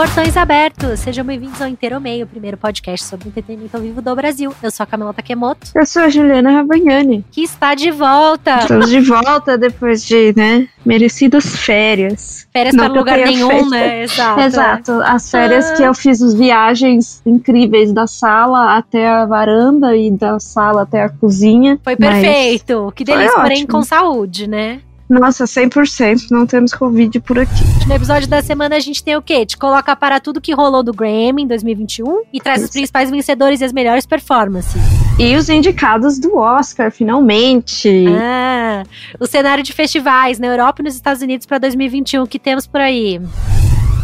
Portões 0.00 0.34
abertos, 0.34 1.00
sejam 1.00 1.22
bem-vindos 1.22 1.60
ao 1.60 1.68
Inteiro 1.68 2.00
Meio, 2.00 2.24
o 2.24 2.26
primeiro 2.26 2.56
podcast 2.56 3.04
sobre 3.04 3.28
entretenimento 3.28 3.76
ao 3.76 3.82
vivo 3.82 4.00
do 4.00 4.16
Brasil. 4.16 4.50
Eu 4.62 4.70
sou 4.70 4.82
a 4.82 4.86
Camila 4.86 5.12
Takemoto. 5.12 5.72
Eu 5.74 5.84
sou 5.84 6.00
a 6.00 6.08
Juliana 6.08 6.52
Rabagnani. 6.52 7.22
Que 7.30 7.42
está 7.42 7.74
de 7.74 7.90
volta. 7.90 8.60
Estamos 8.60 8.88
de 8.88 8.98
volta 9.00 9.58
depois 9.58 10.02
de, 10.02 10.32
né, 10.34 10.66
merecidas 10.86 11.54
férias. 11.54 12.48
Férias 12.50 12.74
para 12.74 12.86
lugar 12.86 13.18
nenhum, 13.18 13.68
né? 13.68 14.04
Exato. 14.04 14.40
Exato. 14.40 14.92
As 15.02 15.30
férias 15.30 15.70
ah. 15.70 15.74
que 15.74 15.82
eu 15.82 15.92
fiz 15.92 16.22
as 16.22 16.32
viagens 16.32 17.20
incríveis 17.26 17.92
da 17.92 18.06
sala 18.06 18.78
até 18.78 19.06
a 19.06 19.26
varanda 19.26 19.94
e 19.94 20.10
da 20.10 20.40
sala 20.40 20.80
até 20.80 21.02
a 21.02 21.10
cozinha. 21.10 21.78
Foi 21.84 21.94
perfeito. 21.94 22.90
Que 22.96 23.04
delícia, 23.04 23.38
porém 23.38 23.66
com 23.66 23.82
saúde, 23.82 24.48
né? 24.48 24.80
Nossa, 25.10 25.42
100%. 25.44 26.30
Não 26.30 26.46
temos 26.46 26.72
Covid 26.72 27.18
por 27.20 27.36
aqui. 27.36 27.64
No 27.88 27.94
episódio 27.94 28.28
da 28.28 28.40
semana 28.40 28.76
a 28.76 28.78
gente 28.78 29.02
tem 29.02 29.16
o 29.16 29.20
quê? 29.22 29.44
Te 29.44 29.56
coloca 29.56 29.96
para 29.96 30.20
tudo 30.20 30.40
que 30.40 30.54
rolou 30.54 30.84
do 30.84 30.92
Grammy 30.92 31.42
em 31.42 31.46
2021 31.48 32.22
e 32.32 32.40
traz 32.40 32.60
Isso. 32.60 32.68
os 32.68 32.72
principais 32.72 33.10
vencedores 33.10 33.60
e 33.60 33.64
as 33.64 33.72
melhores 33.72 34.06
performances. 34.06 34.80
E 35.18 35.34
os 35.34 35.48
indicados 35.48 36.20
do 36.20 36.36
Oscar, 36.38 36.92
finalmente. 36.92 38.06
Ah, 38.08 38.84
o 39.18 39.26
cenário 39.26 39.64
de 39.64 39.72
festivais 39.72 40.38
na 40.38 40.46
Europa 40.46 40.80
e 40.80 40.84
nos 40.84 40.94
Estados 40.94 41.22
Unidos 41.22 41.44
para 41.44 41.58
2021 41.58 42.24
que 42.26 42.38
temos 42.38 42.68
por 42.68 42.80
aí. 42.80 43.20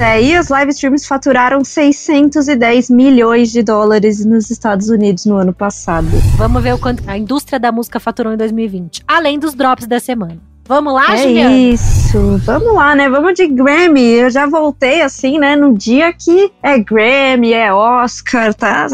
É, 0.00 0.20
e 0.20 0.36
os 0.36 0.48
live 0.48 0.72
streams 0.72 1.06
faturaram 1.06 1.64
610 1.64 2.90
milhões 2.90 3.52
de 3.52 3.62
dólares 3.62 4.24
nos 4.24 4.50
Estados 4.50 4.90
Unidos 4.90 5.24
no 5.24 5.36
ano 5.36 5.54
passado. 5.54 6.08
Vamos 6.36 6.62
ver 6.62 6.74
o 6.74 6.78
quanto 6.78 7.08
a 7.08 7.16
indústria 7.16 7.60
da 7.60 7.70
música 7.70 8.00
faturou 8.00 8.32
em 8.32 8.36
2020, 8.36 9.04
além 9.06 9.38
dos 9.38 9.54
drops 9.54 9.86
da 9.86 10.00
semana. 10.00 10.55
Vamos 10.68 10.92
lá, 10.92 11.14
é 11.14 11.16
Juliana? 11.18 11.56
Isso, 11.56 12.38
vamos 12.44 12.74
lá, 12.74 12.94
né? 12.94 13.08
Vamos 13.08 13.34
de 13.34 13.46
Grammy. 13.46 14.02
Eu 14.02 14.30
já 14.30 14.46
voltei 14.46 15.00
assim, 15.02 15.38
né? 15.38 15.54
No 15.54 15.72
dia 15.72 16.12
que 16.12 16.52
é 16.62 16.78
Grammy, 16.78 17.52
é 17.52 17.72
Oscar, 17.72 18.52
tá? 18.52 18.86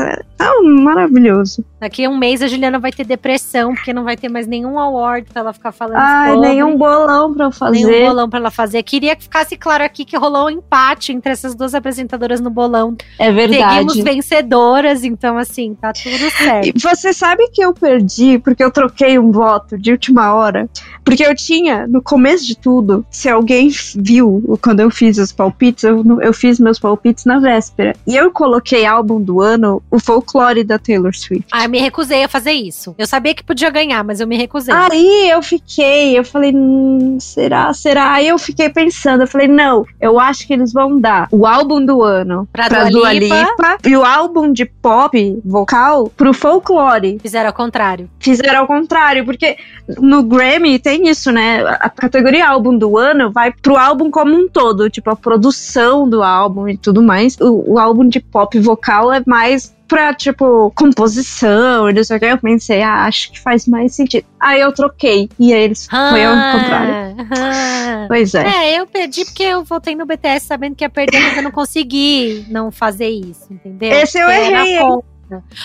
Tá 0.42 0.62
maravilhoso. 0.62 1.64
Daqui 1.80 2.04
a 2.04 2.10
um 2.10 2.16
mês 2.16 2.40
a 2.42 2.46
Juliana 2.46 2.78
vai 2.78 2.92
ter 2.92 3.04
depressão, 3.04 3.74
porque 3.74 3.92
não 3.92 4.04
vai 4.04 4.16
ter 4.16 4.28
mais 4.28 4.46
nenhum 4.46 4.78
award 4.78 5.28
pra 5.32 5.40
ela 5.40 5.52
ficar 5.52 5.72
falando 5.72 5.96
Ai, 5.96 6.32
sobre. 6.32 6.48
nenhum 6.48 6.76
bolão 6.76 7.34
pra 7.34 7.46
eu 7.46 7.50
fazer. 7.52 7.84
Nenhum 7.84 8.08
bolão 8.08 8.30
pra 8.30 8.38
ela 8.38 8.50
fazer. 8.50 8.82
Queria 8.82 9.16
que 9.16 9.24
ficasse 9.24 9.56
claro 9.56 9.84
aqui 9.84 10.04
que 10.04 10.16
rolou 10.16 10.46
um 10.46 10.50
empate 10.50 11.12
entre 11.12 11.32
essas 11.32 11.54
duas 11.54 11.74
apresentadoras 11.74 12.40
no 12.40 12.50
bolão. 12.50 12.96
É 13.18 13.32
verdade. 13.32 13.72
Seguimos 13.72 13.96
vencedoras, 13.96 15.04
então 15.04 15.36
assim, 15.36 15.74
tá 15.74 15.92
tudo 15.92 16.30
certo. 16.30 16.66
E 16.68 16.80
você 16.80 17.12
sabe 17.12 17.48
que 17.48 17.62
eu 17.64 17.72
perdi 17.74 18.38
porque 18.38 18.62
eu 18.62 18.70
troquei 18.70 19.18
um 19.18 19.30
voto 19.32 19.76
de 19.76 19.90
última 19.90 20.34
hora? 20.34 20.68
Porque 21.04 21.24
eu 21.24 21.34
tinha, 21.34 21.86
no 21.86 22.00
começo 22.00 22.46
de 22.46 22.56
tudo, 22.56 23.04
se 23.10 23.28
alguém 23.28 23.70
viu 23.96 24.58
quando 24.62 24.80
eu 24.80 24.90
fiz 24.90 25.18
os 25.18 25.32
palpites, 25.32 25.84
eu, 25.84 26.04
eu 26.20 26.32
fiz 26.32 26.60
meus 26.60 26.78
palpites 26.78 27.24
na 27.24 27.38
véspera. 27.38 27.94
E 28.06 28.16
eu 28.16 28.30
coloquei 28.30 28.86
álbum 28.86 29.20
do 29.20 29.40
ano, 29.40 29.82
o 29.90 29.98
Folk 29.98 30.31
folclore 30.32 30.64
da 30.64 30.78
Taylor 30.78 31.14
Swift. 31.14 31.46
Ah, 31.52 31.64
eu 31.64 31.70
me 31.70 31.78
recusei 31.78 32.24
a 32.24 32.28
fazer 32.28 32.52
isso. 32.52 32.94
Eu 32.96 33.06
sabia 33.06 33.34
que 33.34 33.44
podia 33.44 33.70
ganhar, 33.70 34.02
mas 34.02 34.20
eu 34.20 34.26
me 34.26 34.36
recusei. 34.36 34.74
Aí 34.74 35.30
eu 35.30 35.42
fiquei, 35.42 36.18
eu 36.18 36.24
falei, 36.24 36.52
hum, 36.54 37.18
será, 37.20 37.72
será? 37.74 38.12
Aí 38.12 38.28
eu 38.28 38.38
fiquei 38.38 38.70
pensando, 38.70 39.22
eu 39.22 39.26
falei, 39.26 39.48
não, 39.48 39.84
eu 40.00 40.18
acho 40.18 40.46
que 40.46 40.52
eles 40.52 40.72
vão 40.72 40.98
dar 40.98 41.28
o 41.30 41.46
álbum 41.46 41.84
do 41.84 42.02
ano 42.02 42.48
pra, 42.52 42.68
pra 42.68 42.84
Dua, 42.88 43.12
Lipa. 43.12 43.34
Lipa 43.34 43.78
e 43.84 43.96
o 43.96 44.04
álbum 44.04 44.52
de 44.52 44.64
pop 44.64 45.40
vocal 45.44 46.08
pro 46.16 46.32
folclore. 46.32 47.18
Fizeram 47.20 47.48
ao 47.48 47.54
contrário. 47.54 48.08
Fizeram 48.18 48.60
ao 48.60 48.66
contrário, 48.66 49.24
porque 49.24 49.56
no 49.98 50.22
Grammy 50.22 50.78
tem 50.78 51.08
isso, 51.08 51.30
né? 51.30 51.62
A 51.80 51.90
categoria 51.90 52.48
álbum 52.48 52.76
do 52.76 52.96
ano 52.96 53.30
vai 53.30 53.52
pro 53.52 53.76
álbum 53.76 54.10
como 54.10 54.34
um 54.34 54.48
todo, 54.48 54.88
tipo 54.88 55.10
a 55.10 55.16
produção 55.16 56.08
do 56.08 56.22
álbum 56.22 56.68
e 56.68 56.76
tudo 56.76 57.02
mais. 57.02 57.36
O, 57.40 57.74
o 57.74 57.78
álbum 57.78 58.08
de 58.08 58.20
pop 58.20 58.58
vocal 58.58 59.12
é 59.12 59.22
mais 59.26 59.74
pra, 59.92 60.14
tipo, 60.14 60.72
composição 60.74 61.90
e 61.90 61.92
não 61.92 62.02
sei 62.02 62.16
o 62.16 62.20
que. 62.20 62.24
Eu 62.24 62.38
pensei, 62.38 62.80
ah, 62.80 63.04
acho 63.04 63.30
que 63.30 63.38
faz 63.38 63.68
mais 63.68 63.94
sentido. 63.94 64.24
Aí 64.40 64.58
eu 64.58 64.72
troquei. 64.72 65.28
E 65.38 65.52
aí 65.52 65.64
eles 65.64 65.86
ah, 65.92 66.10
foi 66.10 66.24
ao 66.24 66.34
contrário. 66.34 66.92
Ah, 67.30 68.06
pois 68.08 68.34
é. 68.34 68.46
É, 68.46 68.80
eu 68.80 68.86
perdi 68.86 69.24
porque 69.26 69.42
eu 69.42 69.64
voltei 69.64 69.94
no 69.94 70.06
BTS 70.06 70.46
sabendo 70.46 70.74
que 70.74 70.84
ia 70.84 70.88
perder, 70.88 71.20
mas 71.20 71.36
eu 71.36 71.42
não 71.42 71.50
consegui 71.50 72.46
não 72.48 72.70
fazer 72.70 73.08
isso, 73.08 73.46
entendeu? 73.50 73.92
Esse 73.92 74.18
eu 74.18 74.30
errei. 74.30 74.78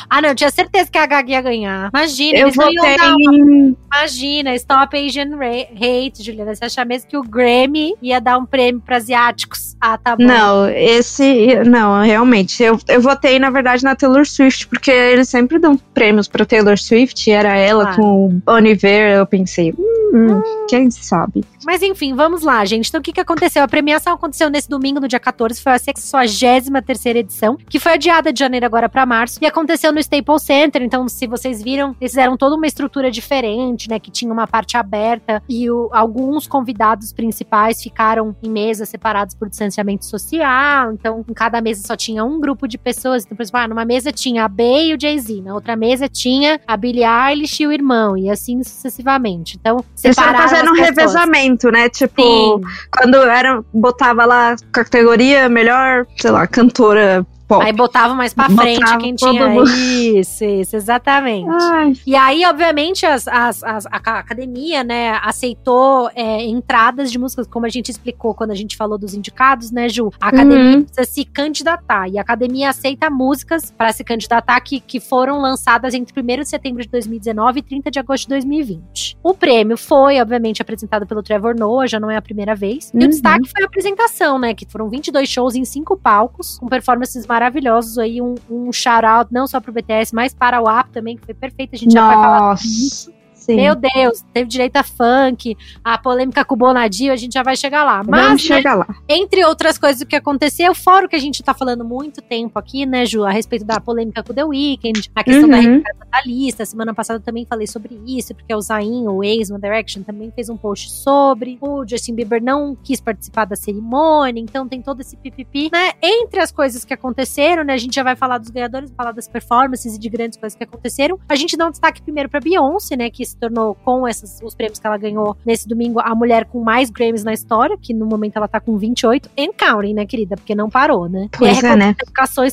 Ah, 0.09 0.21
não, 0.21 0.29
eu 0.29 0.35
tinha 0.35 0.51
certeza 0.51 0.89
que 0.91 0.97
a 0.97 1.05
Gaga 1.05 1.31
ia 1.31 1.41
ganhar. 1.41 1.89
Imagina, 1.93 2.37
eu 2.37 2.47
eles 2.47 2.55
votei... 2.55 2.75
não 2.75 2.85
iam 2.85 2.97
dar 2.97 3.15
uma... 3.15 3.75
Imagina, 3.93 4.55
Stop 4.55 4.97
Asian 4.97 5.29
Hate, 5.35 6.23
Juliana. 6.23 6.53
Você 6.53 6.65
acha 6.65 6.85
mesmo 6.85 7.09
que 7.09 7.17
o 7.17 7.23
Grammy 7.23 7.95
ia 8.01 8.19
dar 8.19 8.37
um 8.37 8.45
prêmio 8.45 8.81
para 8.81 8.97
asiáticos? 8.97 9.75
Ah, 9.79 9.97
tá 9.97 10.15
bom. 10.15 10.23
Não, 10.23 10.69
esse. 10.69 11.55
Não, 11.65 12.03
realmente. 12.03 12.61
Eu, 12.63 12.79
eu 12.87 13.01
votei, 13.01 13.39
na 13.39 13.49
verdade, 13.49 13.83
na 13.83 13.95
Taylor 13.95 14.25
Swift, 14.25 14.67
porque 14.67 14.91
eles 14.91 15.29
sempre 15.29 15.59
dão 15.59 15.77
prêmios 15.77 16.27
pra 16.27 16.45
Taylor 16.45 16.77
Swift. 16.77 17.29
E 17.29 17.33
era 17.33 17.55
ela 17.55 17.95
com 17.95 18.27
o 18.27 18.51
Oliver. 18.51 19.11
Eu 19.11 19.25
pensei, 19.25 19.73
hum, 19.77 19.96
hum, 20.13 20.41
quem 20.67 20.89
sabe? 20.91 21.43
Mas 21.65 21.81
enfim, 21.81 22.13
vamos 22.15 22.43
lá, 22.43 22.63
gente. 22.65 22.87
Então, 22.89 22.99
o 22.99 23.03
que, 23.03 23.11
que 23.11 23.19
aconteceu? 23.19 23.63
A 23.63 23.67
premiação 23.67 24.13
aconteceu 24.13 24.49
nesse 24.49 24.69
domingo, 24.69 24.99
no 24.99 25.07
dia 25.07 25.19
14. 25.19 25.61
Foi 25.61 25.73
a 25.73 25.79
63 25.79 27.05
edição, 27.17 27.57
que 27.69 27.79
foi 27.79 27.93
adiada 27.93 28.31
de 28.31 28.39
janeiro 28.39 28.65
agora 28.65 28.87
para 28.87 29.05
março. 29.05 29.39
E 29.41 29.45
aconteceu 29.45 29.91
no 29.91 29.99
Staples 29.99 30.43
Center. 30.43 30.81
Então, 30.81 31.07
se 31.07 31.27
vocês 31.27 31.61
viram, 31.61 31.95
eles 31.99 32.11
fizeram 32.11 32.37
toda 32.37 32.55
uma 32.55 32.67
estrutura 32.67 33.11
diferente, 33.11 33.89
né? 33.89 33.99
Que 33.99 34.11
tinha 34.11 34.31
uma 34.31 34.47
parte 34.47 34.77
aberta 34.77 35.43
e 35.49 35.69
o, 35.69 35.89
alguns 35.91 36.47
convidados 36.47 37.11
principais 37.11 37.81
ficaram 37.81 38.35
em 38.41 38.49
mesas 38.49 38.89
separadas 38.89 39.35
por 39.35 39.49
distanciamento 39.49 40.05
social. 40.05 40.93
Então, 40.93 41.25
em 41.27 41.33
cada 41.33 41.61
mesa 41.61 41.85
só 41.85 41.95
tinha 41.95 42.23
um 42.23 42.39
grupo 42.39 42.67
de 42.67 42.77
pessoas. 42.77 43.25
Então, 43.25 43.35
por 43.35 43.43
exemplo, 43.43 43.59
ah, 43.59 43.67
numa 43.67 43.85
mesa 43.85 44.11
tinha 44.11 44.45
a 44.45 44.47
Bey 44.47 44.91
e 44.91 44.95
o 44.95 44.97
Jay-Z, 44.99 45.41
na 45.41 45.53
outra 45.53 45.75
mesa 45.75 46.07
tinha 46.07 46.59
a 46.65 46.77
Billie 46.77 47.03
Eilish 47.03 47.61
e 47.61 47.67
o 47.67 47.71
irmão, 47.71 48.17
e 48.17 48.29
assim 48.29 48.63
sucessivamente. 48.63 49.57
Então, 49.59 49.83
Eles 50.03 50.15
fazendo 50.15 50.71
um 50.71 50.75
revezamento, 50.75 51.71
né? 51.71 51.89
Tipo, 51.89 52.21
Sim. 52.21 52.61
quando 52.91 53.17
era, 53.23 53.63
botava 53.73 54.25
lá 54.25 54.55
categoria 54.71 55.49
melhor, 55.49 56.05
sei 56.17 56.31
lá, 56.31 56.45
cantora 56.45 57.25
Pop. 57.47 57.63
Aí 57.63 57.71
botava 57.71 58.13
mais 58.13 58.33
pra 58.33 58.49
frente 58.49 58.97
quem 58.97 59.15
tinha. 59.15 59.47
Mundo. 59.47 59.69
Isso, 59.69 60.43
isso, 60.43 60.75
exatamente. 60.75 61.47
Ai. 61.49 61.93
E 62.05 62.13
aí, 62.13 62.45
obviamente, 62.45 63.05
as, 63.05 63.25
as, 63.27 63.63
as, 63.63 63.85
a 63.85 63.95
academia, 63.95 64.83
né, 64.83 65.17
aceitou 65.23 66.09
é, 66.13 66.43
entradas 66.43 67.09
de 67.09 67.17
músicas, 67.17 67.47
como 67.47 67.65
a 67.65 67.69
gente 67.69 67.89
explicou 67.89 68.33
quando 68.33 68.51
a 68.51 68.55
gente 68.55 68.75
falou 68.75 68.97
dos 68.97 69.13
indicados, 69.13 69.71
né, 69.71 69.87
Ju? 69.87 70.11
A 70.19 70.27
academia 70.27 70.77
uhum. 70.77 70.83
precisa 70.83 71.05
se 71.05 71.23
candidatar. 71.23 72.09
E 72.09 72.17
a 72.17 72.21
academia 72.21 72.69
aceita 72.69 73.09
músicas 73.09 73.71
para 73.71 73.93
se 73.93 74.03
candidatar 74.03 74.59
que, 74.59 74.81
que 74.81 74.99
foram 74.99 75.39
lançadas 75.39 75.93
entre 75.93 76.19
1 76.19 76.25
de 76.41 76.49
setembro 76.49 76.83
de 76.83 76.89
2019 76.89 77.59
e 77.59 77.63
30 77.63 77.91
de 77.91 77.99
agosto 77.99 78.23
de 78.23 78.29
2020. 78.29 79.17
O 79.23 79.33
prêmio 79.33 79.77
foi, 79.77 80.19
obviamente, 80.19 80.61
apresentado 80.61 81.07
pelo 81.07 81.23
Trevor 81.23 81.55
Noah, 81.57 81.87
já 81.87 81.99
não 81.99 82.11
é 82.11 82.17
a 82.17 82.21
primeira 82.21 82.53
vez. 82.53 82.91
E 82.93 82.97
o 82.97 83.01
uhum. 83.01 83.07
destaque 83.07 83.49
foi 83.49 83.63
a 83.63 83.67
apresentação, 83.67 84.37
né, 84.37 84.53
que 84.53 84.65
foram 84.69 84.89
22 84.89 85.29
shows 85.29 85.55
em 85.55 85.63
cinco 85.63 85.95
palcos, 85.95 86.59
com 86.59 86.67
performances 86.67 87.25
maravilhosas 87.25 87.36
maravilhosos 87.37 87.97
aí. 87.97 88.21
Um, 88.21 88.35
um 88.49 88.71
shout-out 88.73 89.31
não 89.31 89.47
só 89.47 89.61
pro 89.61 89.71
BTS, 89.71 90.13
mas 90.13 90.33
para 90.33 90.61
o 90.61 90.67
app 90.67 90.89
também, 90.91 91.15
que 91.15 91.25
foi 91.25 91.35
perfeito. 91.35 91.75
A 91.75 91.77
gente 91.77 91.93
Nossa. 91.93 92.09
já 92.09 92.15
vai 92.15 92.25
falar 92.25 92.55
disso. 92.55 93.16
Sim. 93.47 93.55
Meu 93.55 93.75
Deus, 93.75 94.25
teve 94.33 94.49
direito 94.49 94.75
a 94.75 94.83
funk, 94.83 95.55
a 95.81 95.97
polêmica 95.97 96.43
com 96.43 96.53
o 96.53 96.57
Bonadio, 96.57 97.13
a 97.13 97.15
gente 97.15 97.33
já 97.33 97.43
vai 97.43 97.55
chegar 97.55 97.85
lá. 97.85 98.03
Mas, 98.05 98.21
Vamos 98.25 98.49
né, 98.49 98.55
chegar 98.57 98.75
lá. 98.75 98.87
Entre 99.07 99.45
outras 99.45 99.77
coisas, 99.77 100.01
o 100.01 100.05
que 100.05 100.17
aconteceu, 100.17 100.75
fora 100.75 101.05
o 101.05 101.09
que 101.09 101.15
a 101.15 101.19
gente 101.19 101.41
tá 101.41 101.53
falando 101.53 101.85
muito 101.85 102.21
tempo 102.21 102.59
aqui, 102.59 102.85
né, 102.85 103.05
Ju, 103.05 103.23
a 103.23 103.31
respeito 103.31 103.63
da 103.63 103.79
polêmica 103.79 104.21
com 104.21 104.33
o 104.33 104.35
The 104.35 104.43
Weeknd, 104.43 105.09
a 105.15 105.23
questão 105.23 105.45
uhum. 105.45 105.49
da 105.49 105.57
retirada 105.57 106.07
da 106.11 106.21
lista. 106.25 106.65
Semana 106.65 106.93
passada 106.93 107.21
também 107.21 107.45
falei 107.45 107.67
sobre 107.67 107.97
isso, 108.05 108.35
porque 108.35 108.53
o 108.53 108.59
Zayn, 108.59 109.07
o 109.07 109.23
ex 109.23 109.49
One 109.49 109.61
Direction, 109.61 110.03
também 110.03 110.29
fez 110.31 110.49
um 110.49 110.57
post 110.57 110.91
sobre. 110.91 111.57
O 111.61 111.87
Justin 111.87 112.15
Bieber 112.15 112.43
não 112.43 112.75
quis 112.75 112.99
participar 112.99 113.45
da 113.45 113.55
cerimônia, 113.55 114.41
então 114.41 114.67
tem 114.67 114.81
todo 114.81 114.99
esse 114.99 115.15
pipipi, 115.15 115.69
né? 115.71 115.91
Entre 116.01 116.41
as 116.41 116.51
coisas 116.51 116.83
que 116.83 116.93
aconteceram, 116.93 117.63
né, 117.63 117.73
a 117.73 117.77
gente 117.77 117.95
já 117.95 118.03
vai 118.03 118.15
falar 118.17 118.39
dos 118.39 118.49
ganhadores, 118.49 118.91
falar 118.91 119.13
das 119.13 119.27
performances 119.27 119.95
e 119.95 119.99
de 119.99 120.09
grandes 120.09 120.37
coisas 120.37 120.57
que 120.57 120.63
aconteceram. 120.65 121.17
A 121.29 121.35
gente 121.35 121.55
dá 121.55 121.67
um 121.67 121.71
destaque 121.71 122.01
primeiro 122.01 122.29
pra 122.29 122.41
Beyoncé, 122.41 122.97
né, 122.97 123.09
que 123.09 123.23
se 123.37 123.39
tornou, 123.39 123.75
com 123.75 124.07
esses, 124.07 124.39
os 124.43 124.55
prêmios 124.55 124.79
que 124.79 124.87
ela 124.87 124.97
ganhou 124.97 125.37
nesse 125.45 125.67
domingo, 125.67 125.99
a 125.99 126.13
mulher 126.15 126.45
com 126.45 126.63
mais 126.63 126.89
Grammys 126.89 127.23
na 127.23 127.33
história, 127.33 127.77
que 127.77 127.93
no 127.93 128.05
momento 128.05 128.37
ela 128.37 128.47
tá 128.47 128.59
com 128.59 128.77
28, 128.77 129.29
and 129.37 129.51
counting, 129.57 129.93
né, 129.93 130.05
querida? 130.05 130.35
Porque 130.35 130.55
não 130.55 130.69
parou, 130.69 131.07
né? 131.07 131.29
Pois 131.37 131.61
e 131.61 131.65
é, 131.65 131.75
né? 131.75 131.95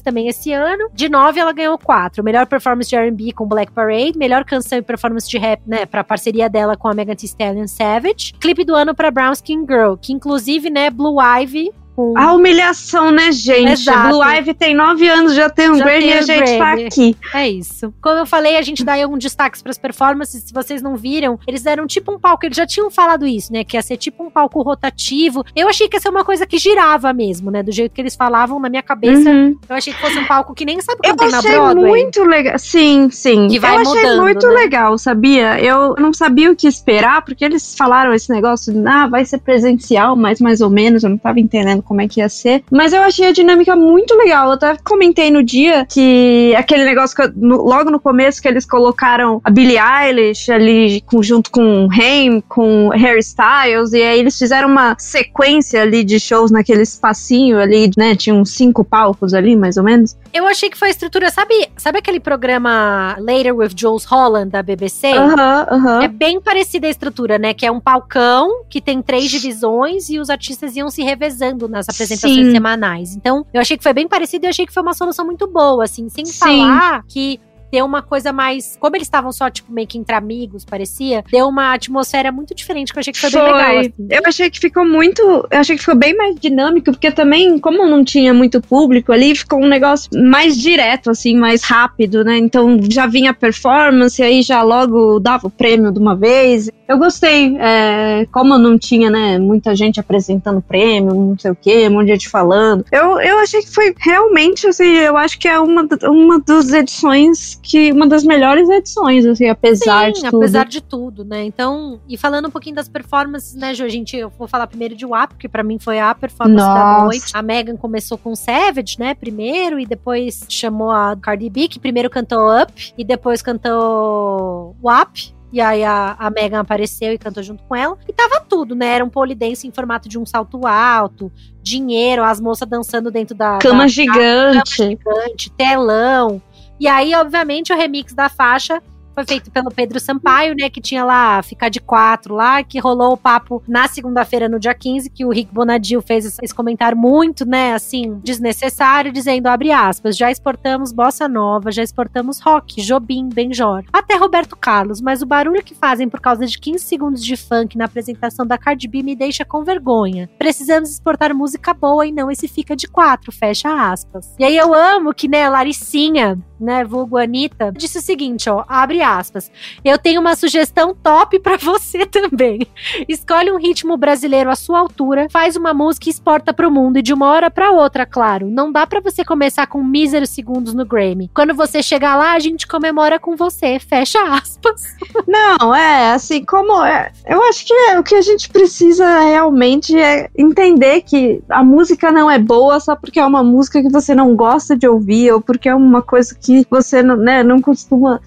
também 0.02 0.28
esse 0.28 0.52
ano. 0.52 0.90
De 0.92 1.08
nove, 1.08 1.40
ela 1.40 1.52
ganhou 1.52 1.78
quatro. 1.78 2.22
Melhor 2.22 2.46
performance 2.46 2.88
de 2.88 2.96
R&B 2.96 3.32
com 3.32 3.46
Black 3.46 3.72
Parade, 3.72 4.18
melhor 4.18 4.44
canção 4.44 4.78
e 4.78 4.82
performance 4.82 5.28
de 5.28 5.38
rap, 5.38 5.62
né, 5.66 5.86
pra 5.86 6.04
parceria 6.04 6.48
dela 6.48 6.76
com 6.76 6.88
a 6.88 6.94
Megan 6.94 7.14
Thee 7.14 7.26
Stallion 7.26 7.66
Savage. 7.66 8.34
Clipe 8.38 8.64
do 8.64 8.74
ano 8.74 8.94
pra 8.94 9.10
Brown 9.10 9.32
Skin 9.32 9.66
Girl, 9.66 9.94
que 10.00 10.12
inclusive, 10.12 10.68
né, 10.68 10.90
Blue 10.90 11.16
Ivy 11.20 11.72
A 12.16 12.32
humilhação, 12.32 13.10
né, 13.10 13.30
gente? 13.30 13.72
Exato. 13.72 14.08
Blue 14.08 14.22
Ivy 14.22 14.54
tem 14.54 14.74
nove 14.74 15.08
anos, 15.08 15.34
já 15.34 15.48
tem 15.48 15.70
um 15.70 15.76
já 15.76 15.84
Grammy 15.84 16.06
e 16.06 16.12
a 16.12 16.22
gente 16.22 16.58
tá 16.58 16.72
aqui. 16.72 17.16
É 17.32 17.48
isso. 17.48 17.94
Como 18.02 18.18
eu 18.18 18.26
falei, 18.26 18.56
a 18.56 18.62
gente 18.62 18.84
dá 18.84 19.00
algum 19.00 19.16
destaques 19.16 19.62
pras 19.62 19.78
performances. 19.78 20.42
Se 20.44 20.52
vocês 20.52 20.82
não 20.82 20.96
viram, 20.96 21.38
eles 21.46 21.62
deram 21.62 21.86
tipo 21.86 22.12
um 22.12 22.18
palco. 22.18 22.44
Eles 22.44 22.56
já 22.56 22.66
tinham 22.66 22.90
falado 22.90 23.26
isso, 23.26 23.52
né? 23.52 23.62
Que 23.62 23.76
ia 23.76 23.82
ser 23.82 23.96
tipo 23.96 24.24
um 24.24 24.30
palco 24.30 24.60
rotativo. 24.62 25.44
Eu 25.54 25.68
achei 25.68 25.88
que 25.88 25.96
ia 25.96 26.00
ser 26.00 26.08
uma 26.08 26.24
coisa 26.24 26.46
que 26.46 26.58
girava 26.58 27.12
mesmo, 27.12 27.50
né? 27.50 27.62
Do 27.62 27.70
jeito 27.70 27.92
que 27.92 28.00
eles 28.00 28.16
falavam 28.16 28.58
na 28.58 28.68
minha 28.68 28.82
cabeça. 28.82 29.30
Uhum. 29.30 29.56
Eu 29.68 29.76
achei 29.76 29.92
que 29.92 30.00
fosse 30.00 30.18
um 30.18 30.26
palco 30.26 30.54
que 30.54 30.64
nem 30.64 30.80
sabe 30.80 30.98
o 30.98 31.02
que 31.02 31.16
tem 31.16 31.30
na 31.30 31.42
Broadway. 31.42 31.90
muito 31.90 32.24
legal. 32.24 32.58
Sim, 32.58 33.08
sim. 33.10 33.48
Que 33.48 33.60
vai 33.60 33.76
eu 33.76 33.80
achei 33.80 34.02
mudando, 34.02 34.22
muito 34.22 34.48
né? 34.48 34.54
legal, 34.54 34.98
sabia? 34.98 35.60
Eu 35.60 35.94
não 35.96 36.12
sabia 36.12 36.50
o 36.50 36.56
que 36.56 36.66
esperar, 36.66 37.24
porque 37.24 37.44
eles 37.44 37.76
falaram 37.76 38.12
esse 38.12 38.30
negócio 38.30 38.72
de, 38.72 38.86
ah, 38.86 39.06
vai 39.06 39.24
ser 39.24 39.38
presencial, 39.38 40.16
mas 40.16 40.40
mais 40.40 40.60
ou 40.60 40.70
menos. 40.70 41.04
Eu 41.04 41.10
não 41.10 41.18
tava 41.18 41.38
entendendo 41.38 41.83
como 41.84 42.00
é 42.00 42.08
que 42.08 42.20
ia 42.20 42.28
ser. 42.28 42.64
Mas 42.70 42.92
eu 42.92 43.02
achei 43.02 43.28
a 43.28 43.32
dinâmica 43.32 43.76
muito 43.76 44.14
legal. 44.16 44.46
Eu 44.46 44.52
até 44.52 44.76
comentei 44.84 45.30
no 45.30 45.42
dia 45.42 45.86
que 45.86 46.54
aquele 46.56 46.84
negócio 46.84 47.16
que 47.16 47.28
no, 47.36 47.62
logo 47.62 47.90
no 47.90 48.00
começo 48.00 48.40
que 48.40 48.48
eles 48.48 48.66
colocaram 48.66 49.40
a 49.44 49.50
Billie 49.50 49.78
Eilish 49.78 50.50
ali 50.50 51.00
com, 51.02 51.22
junto 51.22 51.50
com 51.50 51.88
Haim, 51.92 52.40
com 52.48 52.88
Harry 52.88 53.20
Styles, 53.20 53.92
e 53.92 54.02
aí 54.02 54.18
eles 54.18 54.38
fizeram 54.38 54.68
uma 54.68 54.96
sequência 54.98 55.82
ali 55.82 56.04
de 56.04 56.18
shows 56.18 56.50
naquele 56.50 56.82
espacinho 56.82 57.58
ali, 57.58 57.90
né? 57.96 58.16
Tinha 58.16 58.34
uns 58.34 58.50
cinco 58.50 58.84
palcos 58.84 59.34
ali, 59.34 59.56
mais 59.56 59.76
ou 59.76 59.84
menos. 59.84 60.16
Eu 60.32 60.46
achei 60.46 60.68
que 60.68 60.76
foi 60.76 60.88
a 60.88 60.90
estrutura, 60.90 61.30
sabe, 61.30 61.54
sabe 61.76 61.98
aquele 61.98 62.20
programa 62.20 63.16
Later 63.18 63.54
with 63.54 63.70
Jules 63.76 64.04
Holland 64.04 64.50
da 64.50 64.62
BBC? 64.62 65.12
Aham, 65.12 65.34
uh 65.34 65.34
aham. 65.34 65.66
-huh, 65.66 65.76
uh 65.76 65.84
-huh. 65.84 66.04
É 66.04 66.08
bem 66.08 66.40
parecida 66.40 66.86
a 66.86 66.90
estrutura, 66.90 67.38
né? 67.38 67.54
Que 67.54 67.66
é 67.66 67.70
um 67.70 67.80
palcão 67.80 68.64
que 68.68 68.80
tem 68.80 69.02
três 69.02 69.30
divisões 69.30 70.08
e 70.08 70.18
os 70.18 70.30
artistas 70.30 70.76
iam 70.76 70.90
se 70.90 71.02
revezando 71.02 71.68
nas 71.74 71.88
apresentações 71.88 72.46
Sim. 72.46 72.52
semanais. 72.52 73.16
Então, 73.16 73.44
eu 73.52 73.60
achei 73.60 73.76
que 73.76 73.82
foi 73.82 73.92
bem 73.92 74.08
parecido 74.08 74.46
e 74.46 74.48
achei 74.48 74.64
que 74.64 74.72
foi 74.72 74.82
uma 74.82 74.94
solução 74.94 75.26
muito 75.26 75.46
boa, 75.46 75.84
assim, 75.84 76.08
sem 76.08 76.24
Sim. 76.24 76.38
falar 76.38 77.02
que 77.08 77.40
deu 77.74 77.84
uma 77.84 78.02
coisa 78.02 78.32
mais. 78.32 78.76
Como 78.78 78.96
eles 78.96 79.06
estavam 79.06 79.32
só, 79.32 79.50
tipo, 79.50 79.72
meio 79.72 79.88
que 79.88 79.98
entre 79.98 80.14
amigos, 80.14 80.64
parecia, 80.64 81.24
deu 81.30 81.48
uma 81.48 81.74
atmosfera 81.74 82.30
muito 82.30 82.54
diferente, 82.54 82.92
que 82.92 82.98
eu 82.98 83.00
achei 83.00 83.12
que 83.12 83.18
foi, 83.18 83.30
foi. 83.30 83.42
bem 83.42 83.52
legal. 83.52 83.78
Assim. 83.80 83.92
Eu 84.10 84.22
achei 84.24 84.50
que 84.50 84.60
ficou 84.60 84.86
muito. 84.86 85.22
Eu 85.50 85.58
achei 85.58 85.74
que 85.74 85.82
ficou 85.82 85.96
bem 85.96 86.16
mais 86.16 86.36
dinâmico, 86.36 86.92
porque 86.92 87.10
também, 87.10 87.58
como 87.58 87.84
não 87.86 88.04
tinha 88.04 88.32
muito 88.32 88.60
público 88.60 89.12
ali, 89.12 89.34
ficou 89.34 89.60
um 89.60 89.66
negócio 89.66 90.08
mais 90.14 90.56
direto, 90.56 91.10
assim, 91.10 91.36
mais 91.36 91.64
rápido, 91.64 92.24
né? 92.24 92.38
Então 92.38 92.78
já 92.88 93.06
vinha 93.06 93.32
a 93.32 93.34
performance, 93.34 94.22
aí 94.22 94.42
já 94.42 94.62
logo 94.62 95.18
dava 95.18 95.48
o 95.48 95.50
prêmio 95.50 95.90
de 95.90 95.98
uma 95.98 96.14
vez. 96.14 96.70
Eu 96.88 96.98
gostei. 96.98 97.56
É, 97.58 98.26
como 98.30 98.58
não 98.58 98.78
tinha, 98.78 99.10
né, 99.10 99.38
muita 99.38 99.74
gente 99.74 99.98
apresentando 99.98 100.60
prêmio, 100.60 101.14
não 101.14 101.38
sei 101.38 101.50
o 101.50 101.56
quê, 101.56 101.88
um 101.88 101.92
monte 101.92 102.06
de 102.06 102.12
gente 102.12 102.28
falando. 102.28 102.84
Eu, 102.92 103.20
eu 103.20 103.38
achei 103.38 103.62
que 103.62 103.70
foi 103.70 103.94
realmente, 103.98 104.66
assim, 104.66 104.84
eu 104.84 105.16
acho 105.16 105.38
que 105.38 105.48
é 105.48 105.58
uma, 105.58 105.86
uma 106.04 106.40
das 106.40 106.72
edições 106.72 107.58
que 107.62 107.92
uma 107.92 108.06
das 108.06 108.24
melhores 108.24 108.68
edições, 108.68 109.24
assim, 109.24 109.48
apesar 109.48 110.06
Sim, 110.06 110.12
de 110.12 110.30
tudo. 110.30 110.36
apesar 110.36 110.66
de 110.66 110.80
tudo, 110.80 111.24
né? 111.24 111.44
Então, 111.44 112.00
e 112.08 112.16
falando 112.16 112.48
um 112.48 112.50
pouquinho 112.50 112.76
das 112.76 112.88
performances, 112.88 113.54
né, 113.54 113.70
a 113.70 113.88
gente, 113.88 114.16
eu 114.16 114.30
vou 114.30 114.46
falar 114.46 114.66
primeiro 114.66 114.94
de 114.94 115.06
WAP, 115.06 115.30
porque 115.30 115.48
para 115.48 115.62
mim 115.62 115.78
foi 115.78 115.98
a 115.98 116.14
performance 116.14 116.64
Nossa. 116.64 116.74
da 116.74 117.04
noite. 117.04 117.24
A 117.32 117.42
Megan 117.42 117.76
começou 117.76 118.18
com 118.18 118.34
Savage, 118.34 118.96
né, 118.98 119.14
primeiro, 119.14 119.78
e 119.78 119.86
depois 119.86 120.44
chamou 120.48 120.90
a 120.90 121.16
Cardi 121.20 121.48
B, 121.48 121.68
que 121.68 121.78
primeiro 121.78 122.10
cantou 122.10 122.54
Up, 122.54 122.92
e 122.96 123.04
depois 123.04 123.42
cantou 123.42 124.76
WAP, 124.82 125.33
e 125.54 125.60
aí 125.60 125.84
a, 125.84 126.16
a 126.18 126.30
Megan 126.30 126.58
apareceu 126.58 127.12
e 127.12 127.18
cantou 127.18 127.40
junto 127.40 127.62
com 127.62 127.76
ela. 127.76 127.96
E 128.08 128.12
tava 128.12 128.40
tudo, 128.40 128.74
né? 128.74 128.96
Era 128.96 129.04
um 129.04 129.08
polidense 129.08 129.68
em 129.68 129.70
formato 129.70 130.08
de 130.08 130.18
um 130.18 130.26
salto 130.26 130.66
alto, 130.66 131.30
dinheiro, 131.62 132.24
as 132.24 132.40
moças 132.40 132.68
dançando 132.68 133.08
dentro 133.08 133.36
da. 133.36 133.60
Cama 133.60 133.84
da, 133.84 133.86
gigante. 133.86 134.76
cama 134.76 134.90
gigante, 134.90 135.52
telão. 135.52 136.42
E 136.80 136.88
aí, 136.88 137.14
obviamente, 137.14 137.72
o 137.72 137.76
remix 137.76 138.12
da 138.12 138.28
faixa 138.28 138.82
foi 139.14 139.24
feito 139.24 139.50
pelo 139.50 139.70
Pedro 139.70 140.00
Sampaio, 140.00 140.54
né? 140.58 140.68
Que 140.68 140.80
tinha 140.80 141.04
lá 141.04 141.42
Ficar 141.42 141.68
de 141.68 141.80
Quatro 141.80 142.34
lá, 142.34 142.62
que 142.62 142.78
rolou 142.78 143.12
o 143.12 143.16
papo 143.16 143.62
na 143.66 143.86
segunda-feira, 143.88 144.48
no 144.48 144.58
dia 144.58 144.74
15, 144.74 145.10
que 145.10 145.24
o 145.24 145.30
Rick 145.30 145.52
Bonadil 145.52 146.02
fez 146.02 146.38
esse 146.42 146.54
comentário 146.54 146.96
muito, 146.96 147.46
né, 147.46 147.74
assim, 147.74 148.20
desnecessário, 148.22 149.12
dizendo, 149.12 149.46
abre 149.46 149.70
aspas, 149.70 150.16
já 150.16 150.30
exportamos 150.30 150.92
bossa 150.92 151.28
nova, 151.28 151.70
já 151.70 151.82
exportamos 151.82 152.40
rock, 152.40 152.82
Jobim, 152.82 153.28
Benjor, 153.28 153.84
até 153.92 154.16
Roberto 154.16 154.56
Carlos, 154.56 155.00
mas 155.00 155.22
o 155.22 155.26
barulho 155.26 155.62
que 155.62 155.74
fazem 155.74 156.08
por 156.08 156.20
causa 156.20 156.46
de 156.46 156.58
15 156.58 156.84
segundos 156.84 157.24
de 157.24 157.36
funk 157.36 157.76
na 157.76 157.84
apresentação 157.84 158.46
da 158.46 158.58
Cardi 158.58 158.88
B 158.88 159.02
me 159.02 159.14
deixa 159.14 159.44
com 159.44 159.62
vergonha. 159.62 160.28
Precisamos 160.38 160.90
exportar 160.90 161.34
música 161.34 161.72
boa 161.72 162.06
e 162.06 162.12
não 162.12 162.30
esse 162.30 162.48
fica 162.48 162.74
de 162.74 162.88
quatro, 162.88 163.30
fecha 163.30 163.68
aspas. 163.90 164.34
E 164.38 164.44
aí 164.44 164.56
eu 164.56 164.74
amo 164.74 165.14
que, 165.14 165.28
né, 165.28 165.48
Laricinha, 165.48 166.38
né, 166.58 166.84
vulgo 166.84 167.18
Anitta, 167.18 167.72
disse 167.72 167.98
o 167.98 168.02
seguinte, 168.02 168.48
ó, 168.48 168.64
abre 168.68 169.02
aspas. 169.04 169.50
Eu 169.84 169.98
tenho 169.98 170.20
uma 170.20 170.34
sugestão 170.34 170.94
top 170.94 171.38
para 171.40 171.56
você 171.56 172.06
também. 172.06 172.66
Escolhe 173.08 173.52
um 173.52 173.58
ritmo 173.58 173.96
brasileiro 173.96 174.50
à 174.50 174.56
sua 174.56 174.80
altura, 174.80 175.28
faz 175.30 175.56
uma 175.56 175.72
música 175.72 176.08
e 176.08 176.10
exporta 176.10 176.52
pro 176.52 176.70
mundo 176.70 176.98
e 176.98 177.02
de 177.02 177.12
uma 177.12 177.28
hora 177.28 177.50
para 177.50 177.70
outra, 177.70 178.04
claro. 178.04 178.50
Não 178.50 178.72
dá 178.72 178.86
para 178.86 179.00
você 179.00 179.24
começar 179.24 179.66
com 179.66 179.82
míseros 179.82 180.30
segundos 180.30 180.74
no 180.74 180.84
Grammy. 180.84 181.30
Quando 181.34 181.54
você 181.54 181.82
chegar 181.82 182.16
lá, 182.16 182.32
a 182.32 182.38
gente 182.38 182.66
comemora 182.66 183.18
com 183.18 183.36
você. 183.36 183.78
Fecha 183.78 184.20
aspas. 184.22 184.82
Não, 185.26 185.74
é 185.74 186.12
assim, 186.12 186.44
como 186.44 186.84
é, 186.84 187.12
eu 187.26 187.42
acho 187.44 187.66
que 187.66 187.72
é, 187.72 187.98
o 187.98 188.02
que 188.02 188.14
a 188.14 188.22
gente 188.22 188.48
precisa 188.48 189.20
realmente 189.20 189.98
é 189.98 190.28
entender 190.36 191.02
que 191.02 191.42
a 191.48 191.62
música 191.62 192.10
não 192.10 192.30
é 192.30 192.38
boa 192.38 192.80
só 192.80 192.94
porque 192.96 193.18
é 193.18 193.26
uma 193.26 193.42
música 193.42 193.82
que 193.82 193.88
você 193.90 194.14
não 194.14 194.34
gosta 194.34 194.76
de 194.76 194.86
ouvir 194.86 195.32
ou 195.32 195.40
porque 195.40 195.68
é 195.68 195.74
uma 195.74 196.02
coisa 196.02 196.34
que 196.34 196.66
você 196.70 197.02
não, 197.02 197.16
né, 197.16 197.42
não 197.42 197.60
costuma 197.60 198.20